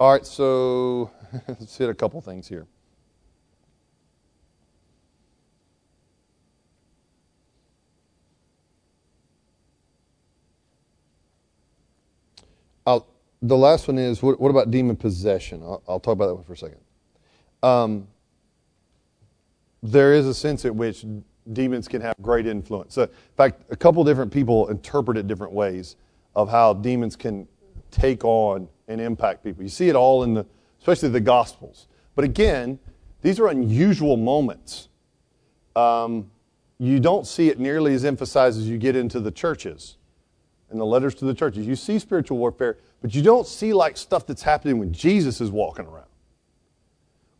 All 0.00 0.10
right, 0.10 0.24
so 0.24 1.10
let's 1.46 1.76
hit 1.76 1.90
a 1.90 1.94
couple 1.94 2.18
things 2.22 2.48
here. 2.48 2.66
I'll, 12.86 13.06
the 13.42 13.58
last 13.58 13.88
one 13.88 13.98
is 13.98 14.22
what, 14.22 14.40
what 14.40 14.48
about 14.48 14.70
demon 14.70 14.96
possession? 14.96 15.62
I'll, 15.62 15.82
I'll, 15.86 16.00
talk 16.00 16.14
about 16.14 16.28
that 16.28 16.34
one 16.36 16.44
for 16.44 16.54
a 16.54 16.56
second. 16.56 16.80
Um, 17.62 18.08
there 19.82 20.14
is 20.14 20.26
a 20.26 20.32
sense 20.32 20.64
at 20.64 20.74
which 20.74 21.04
demons 21.52 21.88
can 21.88 22.00
have 22.00 22.14
great 22.22 22.46
influence. 22.46 22.94
So, 22.94 23.02
in 23.02 23.08
fact, 23.36 23.64
a 23.68 23.76
couple 23.76 24.02
different 24.02 24.32
people 24.32 24.68
interpret 24.68 25.18
it 25.18 25.26
different 25.26 25.52
ways 25.52 25.96
of 26.34 26.48
how 26.48 26.72
demons 26.72 27.16
can 27.16 27.46
take 27.90 28.24
on 28.24 28.68
and 28.88 29.00
impact 29.00 29.44
people. 29.44 29.62
You 29.62 29.68
see 29.68 29.88
it 29.88 29.96
all 29.96 30.22
in 30.22 30.34
the, 30.34 30.46
especially 30.78 31.10
the 31.10 31.20
Gospels. 31.20 31.86
But 32.14 32.24
again, 32.24 32.78
these 33.22 33.38
are 33.38 33.48
unusual 33.48 34.16
moments. 34.16 34.88
Um, 35.76 36.30
you 36.78 36.98
don't 36.98 37.26
see 37.26 37.48
it 37.48 37.58
nearly 37.58 37.94
as 37.94 38.04
emphasized 38.04 38.58
as 38.58 38.68
you 38.68 38.78
get 38.78 38.96
into 38.96 39.20
the 39.20 39.30
churches 39.30 39.96
and 40.70 40.80
the 40.80 40.84
letters 40.84 41.14
to 41.16 41.24
the 41.24 41.34
churches. 41.34 41.66
You 41.66 41.76
see 41.76 41.98
spiritual 41.98 42.38
warfare, 42.38 42.78
but 43.02 43.14
you 43.14 43.22
don't 43.22 43.46
see 43.46 43.72
like 43.72 43.96
stuff 43.96 44.26
that's 44.26 44.42
happening 44.42 44.78
when 44.78 44.92
Jesus 44.92 45.40
is 45.40 45.50
walking 45.50 45.86
around. 45.86 46.06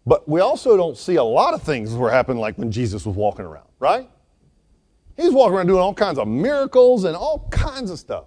But 0.06 0.28
we 0.28 0.40
also 0.40 0.76
don't 0.76 0.96
see 0.96 1.16
a 1.16 1.24
lot 1.24 1.54
of 1.54 1.62
things 1.62 1.94
were 1.94 2.10
happening 2.10 2.40
like 2.40 2.58
when 2.58 2.70
Jesus 2.70 3.06
was 3.06 3.16
walking 3.16 3.44
around, 3.44 3.68
right? 3.78 4.10
He's 5.16 5.32
walking 5.32 5.56
around 5.56 5.66
doing 5.66 5.80
all 5.80 5.94
kinds 5.94 6.18
of 6.18 6.26
miracles 6.26 7.04
and 7.04 7.14
all 7.14 7.46
kinds 7.50 7.90
of 7.90 7.98
stuff. 7.98 8.24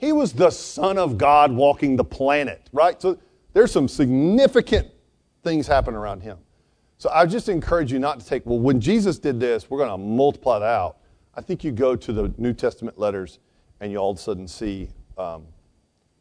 He 0.00 0.12
was 0.12 0.32
the 0.32 0.48
Son 0.48 0.96
of 0.96 1.18
God 1.18 1.52
walking 1.52 1.94
the 1.94 2.04
planet, 2.04 2.70
right? 2.72 3.00
So 3.00 3.18
there's 3.52 3.70
some 3.70 3.86
significant 3.86 4.88
things 5.44 5.66
happening 5.66 5.96
around 5.96 6.22
him. 6.22 6.38
So 6.96 7.10
I 7.10 7.26
just 7.26 7.50
encourage 7.50 7.92
you 7.92 7.98
not 7.98 8.18
to 8.18 8.26
take, 8.26 8.46
well, 8.46 8.58
when 8.58 8.80
Jesus 8.80 9.18
did 9.18 9.38
this, 9.38 9.68
we're 9.68 9.76
going 9.76 9.90
to 9.90 9.98
multiply 9.98 10.58
that 10.58 10.64
out. 10.64 10.96
I 11.34 11.42
think 11.42 11.62
you 11.62 11.70
go 11.70 11.96
to 11.96 12.12
the 12.14 12.32
New 12.38 12.54
Testament 12.54 12.98
letters 12.98 13.40
and 13.80 13.92
you 13.92 13.98
all 13.98 14.10
of 14.10 14.16
a 14.16 14.20
sudden 14.20 14.48
see 14.48 14.88
um, 15.18 15.44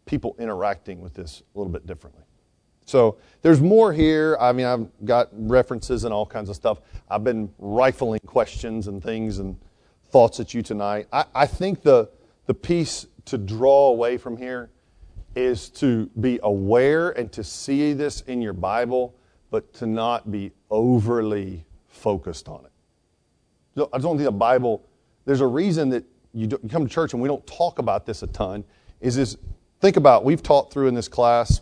people 0.06 0.36
interacting 0.40 1.00
with 1.00 1.14
this 1.14 1.44
a 1.56 1.58
little 1.58 1.72
bit 1.72 1.88
differently. 1.88 2.24
So 2.86 3.18
there's 3.44 3.62
more 3.62 3.94
here. 3.94 4.36
I 4.42 4.52
mean, 4.52 4.66
I've 4.66 5.06
got 5.06 5.30
references 5.32 6.04
and 6.04 6.14
all 6.14 6.26
kinds 6.26 6.50
of 6.50 6.56
stuff. 6.58 6.82
I've 7.10 7.24
been 7.24 7.50
rifling 7.60 8.20
questions 8.26 8.88
and 8.88 9.02
things 9.02 9.40
and 9.40 9.56
thoughts 10.10 10.42
at 10.42 10.54
you 10.54 10.62
tonight. 10.62 11.08
I, 11.14 11.26
I 11.34 11.46
think 11.46 11.82
the, 11.82 12.10
the 12.46 12.54
piece 12.54 13.06
to 13.30 13.38
draw 13.38 13.90
away 13.90 14.18
from 14.18 14.38
here 14.38 14.70
is 15.36 15.70
to 15.70 16.10
be 16.20 16.40
aware 16.44 17.12
and 17.12 17.32
to 17.32 17.44
see 17.44 17.94
this 17.94 18.22
in 18.22 18.42
your 18.42 18.54
Bible, 18.54 19.16
but 19.52 19.74
to 19.76 19.86
not 19.86 20.32
be 20.32 20.52
overly 20.70 21.66
focused 21.88 22.48
on 22.48 22.66
it. 22.66 23.90
I 23.94 23.98
don't 24.00 24.18
think 24.18 24.26
the 24.26 24.32
Bible, 24.32 24.86
there's 25.26 25.42
a 25.42 25.48
reason 25.48 25.90
that 25.90 26.04
you, 26.34 26.48
do, 26.48 26.60
you 26.62 26.70
come 26.70 26.86
to 26.86 26.94
church 26.94 27.14
and 27.14 27.22
we 27.22 27.28
don't 27.28 27.46
talk 27.48 27.80
about 27.80 28.06
this 28.06 28.24
a 28.24 28.28
ton, 28.28 28.64
is 29.00 29.16
this, 29.16 29.38
think 29.80 29.98
about, 29.98 30.26
we've 30.26 30.44
taught 30.44 30.72
through 30.72 30.88
in 30.88 30.94
this 30.94 31.08
class 31.08 31.62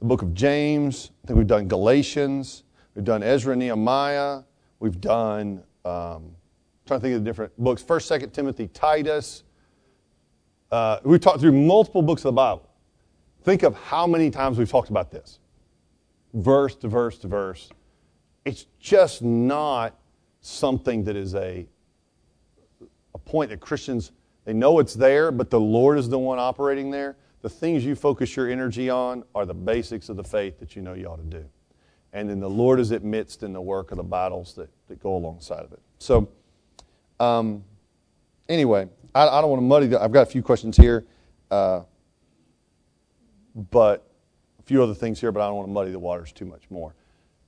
the 0.00 0.06
book 0.06 0.22
of 0.22 0.34
James, 0.34 1.10
I 1.22 1.26
think 1.26 1.36
we've 1.36 1.46
done 1.46 1.68
Galatians, 1.68 2.64
we've 2.94 3.04
done 3.04 3.22
Ezra, 3.22 3.52
and 3.52 3.60
Nehemiah, 3.60 4.40
we've 4.78 5.00
done, 5.00 5.62
um, 5.84 6.34
trying 6.86 7.00
to 7.00 7.00
think 7.00 7.16
of 7.16 7.22
the 7.22 7.30
different 7.30 7.52
books, 7.58 7.82
1st, 7.82 8.22
2nd 8.22 8.32
Timothy, 8.32 8.68
Titus, 8.68 9.44
uh, 10.70 11.00
we've 11.04 11.20
talked 11.20 11.40
through 11.40 11.52
multiple 11.52 12.02
books 12.02 12.20
of 12.22 12.28
the 12.28 12.32
Bible. 12.32 12.68
Think 13.42 13.62
of 13.62 13.74
how 13.74 14.06
many 14.06 14.30
times 14.30 14.58
we've 14.58 14.70
talked 14.70 14.90
about 14.90 15.10
this, 15.10 15.38
verse 16.34 16.74
to 16.76 16.88
verse 16.88 17.18
to 17.18 17.28
verse. 17.28 17.70
It's 18.44 18.66
just 18.78 19.22
not 19.22 19.98
something 20.40 21.04
that 21.04 21.16
is 21.16 21.34
a, 21.34 21.66
a 23.14 23.18
point 23.18 23.50
that 23.50 23.60
Christians, 23.60 24.12
they 24.44 24.52
know 24.52 24.78
it's 24.78 24.94
there, 24.94 25.30
but 25.30 25.50
the 25.50 25.60
Lord 25.60 25.98
is 25.98 26.08
the 26.08 26.18
one 26.18 26.38
operating 26.38 26.90
there. 26.90 27.16
The 27.42 27.48
things 27.48 27.84
you 27.84 27.94
focus 27.94 28.36
your 28.36 28.50
energy 28.50 28.90
on 28.90 29.24
are 29.34 29.46
the 29.46 29.54
basics 29.54 30.08
of 30.08 30.16
the 30.16 30.24
faith 30.24 30.58
that 30.60 30.76
you 30.76 30.82
know 30.82 30.94
you 30.94 31.06
ought 31.06 31.16
to 31.16 31.38
do. 31.38 31.44
And 32.12 32.28
then 32.28 32.40
the 32.40 32.50
Lord 32.50 32.80
is 32.80 32.90
amidst 32.90 33.42
in 33.42 33.52
the 33.52 33.60
work 33.60 33.92
of 33.92 33.96
the 33.96 34.02
battles 34.02 34.54
that, 34.54 34.68
that 34.88 35.00
go 35.00 35.16
alongside 35.16 35.64
of 35.64 35.72
it. 35.72 35.80
So, 35.98 36.28
um, 37.18 37.64
anyway, 38.48 38.88
I, 39.14 39.26
I 39.26 39.40
don't 39.40 39.50
want 39.50 39.60
to 39.60 39.66
muddy 39.66 39.86
the, 39.88 40.02
I've 40.02 40.12
got 40.12 40.22
a 40.22 40.30
few 40.30 40.42
questions 40.42 40.76
here, 40.76 41.04
uh, 41.50 41.82
but 43.70 44.10
a 44.58 44.62
few 44.62 44.82
other 44.82 44.94
things 44.94 45.20
here, 45.20 45.32
but 45.32 45.40
I 45.40 45.46
don't 45.46 45.56
want 45.56 45.68
to 45.68 45.72
muddy 45.72 45.90
the 45.90 45.98
waters 45.98 46.32
too 46.32 46.44
much 46.44 46.62
more. 46.70 46.94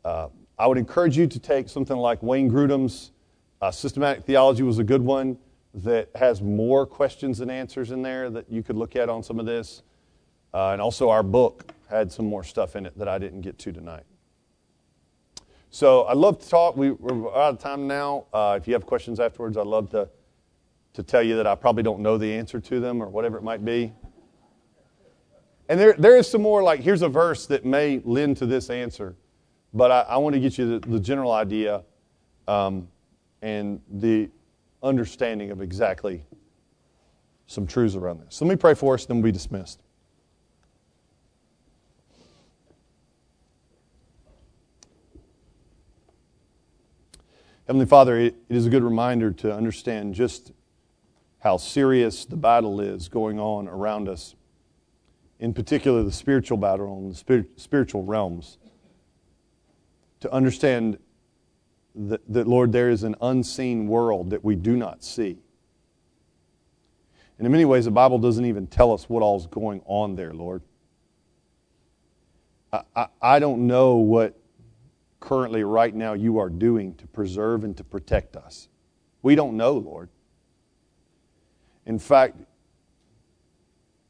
Uh, 0.05 0.29
I 0.59 0.67
would 0.67 0.79
encourage 0.79 1.17
you 1.17 1.27
to 1.27 1.39
take 1.39 1.69
something 1.69 1.97
like 1.97 2.23
Wayne 2.23 2.51
Grudem's 2.51 3.13
uh, 3.61 3.71
Systematic 3.71 4.25
Theology 4.25 4.65
was 4.65 4.79
a 4.79 4.85
good 4.85 5.03
one 5.03 5.39
that 5.75 6.11
has 6.17 6.43
more 6.43 6.85
questions 6.85 7.41
and 7.41 7.51
answers 7.51 7.93
in 7.93 8.03
there 8.03 8.29
that 8.29 8.51
you 8.51 8.63
could 8.63 8.77
look 8.77 8.97
at 8.97 9.09
on 9.09 9.23
some 9.23 9.39
of 9.39 9.47
this. 9.47 9.83
Uh, 10.53 10.71
and 10.71 10.83
also, 10.83 11.09
our 11.09 11.23
book 11.23 11.73
had 11.89 12.11
some 12.11 12.27
more 12.27 12.45
stuff 12.45 12.77
in 12.77 12.85
it 12.85 12.99
that 12.99 13.09
I 13.09 13.19
didn't 13.19 13.41
get 13.41 13.59
to 13.61 13.73
tonight. 13.73 14.03
So 15.71 16.05
I'd 16.05 16.17
love 16.17 16.39
to 16.41 16.49
talk. 16.49 16.77
We, 16.77 16.91
are 16.91 17.37
out 17.37 17.55
of 17.55 17.59
time 17.59 17.87
now. 17.87 18.27
Uh, 18.33 18.59
if 18.61 18.67
you 18.67 18.75
have 18.75 18.85
questions 18.85 19.21
afterwards, 19.21 19.57
I'd 19.57 19.67
love 19.67 19.89
to 19.91 20.09
to 20.95 21.03
tell 21.03 21.23
you 21.23 21.37
that 21.37 21.47
I 21.47 21.55
probably 21.55 21.83
don't 21.83 22.01
know 22.01 22.19
the 22.19 22.33
answer 22.33 22.61
to 22.61 22.81
them 22.81 23.03
or 23.03 23.09
whatever 23.09 23.39
it 23.39 23.43
might 23.43 23.65
be. 23.65 23.93
And 25.69 25.81
there, 25.81 25.95
there 25.95 26.17
is 26.17 26.31
some 26.31 26.43
more, 26.43 26.63
like, 26.63 26.81
here's 26.81 27.03
a 27.03 27.09
verse 27.09 27.47
that 27.47 27.65
may 27.65 28.03
lend 28.05 28.37
to 28.39 28.47
this 28.47 28.69
answer, 28.69 29.17
but 29.73 29.91
I, 29.91 30.01
I 30.01 30.17
want 30.19 30.35
to 30.35 30.41
get 30.41 30.59
you 30.59 30.79
the, 30.79 30.89
the 30.89 31.01
general 31.01 31.33
idea 31.33 31.83
um, 32.47 32.89
and 33.41 33.81
the 33.91 34.29
understanding 34.83 35.51
of 35.51 35.63
exactly 35.63 36.25
some 37.47 37.67
truths 37.67 37.95
around 37.95 38.21
this. 38.21 38.35
So 38.37 38.45
let 38.45 38.51
me 38.51 38.57
pray 38.57 38.75
for 38.75 38.95
us, 38.95 39.07
then 39.07 39.19
we'll 39.19 39.25
be 39.25 39.33
dismissed. 39.33 39.81
Heavenly 47.67 47.87
Father, 47.87 48.19
it 48.19 48.35
is 48.49 48.67
a 48.67 48.71
good 48.71 48.83
reminder 48.83 49.31
to 49.31 49.55
understand 49.55 50.15
just 50.15 50.53
how 51.43 51.57
serious 51.57 52.25
the 52.25 52.37
battle 52.37 52.81
is 52.81 53.09
going 53.09 53.41
on 53.41 53.67
around 53.67 54.09
us, 54.09 54.37
in 55.41 55.53
particular 55.53 56.05
the 56.05 56.13
spiritual 56.13 56.57
battle 56.57 56.99
in 56.99 57.09
the 57.09 57.47
spiritual 57.57 58.05
realms. 58.05 58.59
To 60.21 60.33
understand 60.33 60.99
that, 61.97 62.21
that, 62.33 62.47
Lord, 62.47 62.71
there 62.71 62.91
is 62.91 63.03
an 63.03 63.17
unseen 63.21 63.89
world 63.89 64.31
that 64.31 64.45
we 64.45 64.55
do 64.55 64.77
not 64.77 65.03
see. 65.03 65.37
And 67.39 67.47
in 67.47 67.51
many 67.51 67.65
ways, 67.65 67.87
the 67.87 67.91
Bible 67.91 68.21
doesn't 68.21 68.45
even 68.45 68.69
tell 68.69 68.93
us 68.93 69.09
what 69.09 69.21
all's 69.21 69.49
going 69.49 69.83
on 69.85 70.15
there, 70.15 70.33
Lord. 70.33 70.63
I, 72.73 72.83
I, 72.95 73.07
I 73.21 73.39
don't 73.41 73.67
know 73.67 73.97
what 73.97 74.39
currently, 75.19 75.65
right 75.65 75.93
now, 75.93 76.13
you 76.13 76.39
are 76.39 76.49
doing 76.49 76.95
to 76.97 77.07
preserve 77.09 77.65
and 77.65 77.77
to 77.77 77.85
protect 77.85 78.37
us. 78.37 78.69
We 79.23 79.35
don't 79.35 79.57
know, 79.57 79.73
Lord. 79.73 80.09
In 81.87 81.99
fact, 81.99 82.37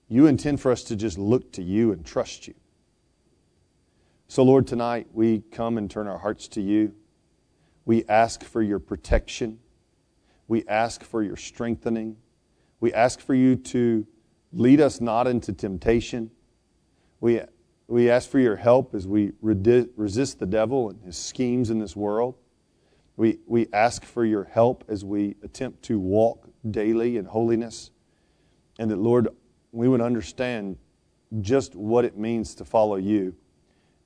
you 0.08 0.26
intend 0.26 0.60
for 0.60 0.70
us 0.70 0.82
to 0.84 0.96
just 0.96 1.16
look 1.16 1.52
to 1.52 1.62
you 1.62 1.92
and 1.92 2.04
trust 2.04 2.46
you. 2.46 2.54
So, 4.28 4.42
Lord, 4.42 4.66
tonight 4.66 5.08
we 5.12 5.40
come 5.50 5.78
and 5.78 5.90
turn 5.90 6.06
our 6.06 6.18
hearts 6.18 6.48
to 6.48 6.60
you. 6.60 6.94
We 7.84 8.04
ask 8.08 8.42
for 8.44 8.62
your 8.62 8.78
protection. 8.78 9.58
We 10.48 10.64
ask 10.68 11.02
for 11.02 11.22
your 11.22 11.36
strengthening. 11.36 12.16
We 12.80 12.92
ask 12.92 13.20
for 13.20 13.34
you 13.34 13.56
to 13.56 14.06
lead 14.52 14.80
us 14.80 15.00
not 15.00 15.26
into 15.26 15.52
temptation. 15.52 16.30
We, 17.20 17.40
we 17.88 18.10
ask 18.10 18.28
for 18.28 18.38
your 18.38 18.56
help 18.56 18.94
as 18.94 19.06
we 19.06 19.32
resist 19.40 20.38
the 20.38 20.46
devil 20.46 20.90
and 20.90 21.02
his 21.02 21.16
schemes 21.16 21.70
in 21.70 21.78
this 21.78 21.96
world. 21.96 22.36
We, 23.16 23.38
we 23.46 23.68
ask 23.72 24.04
for 24.04 24.24
your 24.24 24.44
help 24.44 24.84
as 24.88 25.04
we 25.04 25.36
attempt 25.42 25.82
to 25.84 25.98
walk 25.98 26.48
daily 26.70 27.16
in 27.16 27.24
holiness. 27.24 27.90
And 28.78 28.90
that, 28.90 28.98
Lord, 28.98 29.28
we 29.72 29.88
would 29.88 30.00
understand 30.00 30.76
just 31.40 31.74
what 31.74 32.04
it 32.04 32.16
means 32.16 32.54
to 32.56 32.64
follow 32.64 32.96
you 32.96 33.34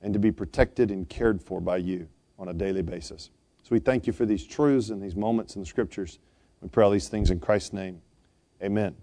and 0.01 0.13
to 0.13 0.19
be 0.19 0.31
protected 0.31 0.91
and 0.91 1.07
cared 1.09 1.41
for 1.41 1.59
by 1.59 1.77
you 1.77 2.07
on 2.39 2.49
a 2.49 2.53
daily 2.53 2.81
basis. 2.81 3.31
So 3.63 3.69
we 3.71 3.79
thank 3.79 4.07
you 4.07 4.13
for 4.13 4.25
these 4.25 4.45
truths 4.45 4.89
and 4.89 5.01
these 5.01 5.15
moments 5.15 5.55
in 5.55 5.61
the 5.61 5.65
scriptures. 5.65 6.19
We 6.61 6.69
pray 6.69 6.85
all 6.85 6.91
these 6.91 7.09
things 7.09 7.31
in 7.31 7.39
Christ's 7.39 7.73
name. 7.73 8.01
Amen. 8.63 8.95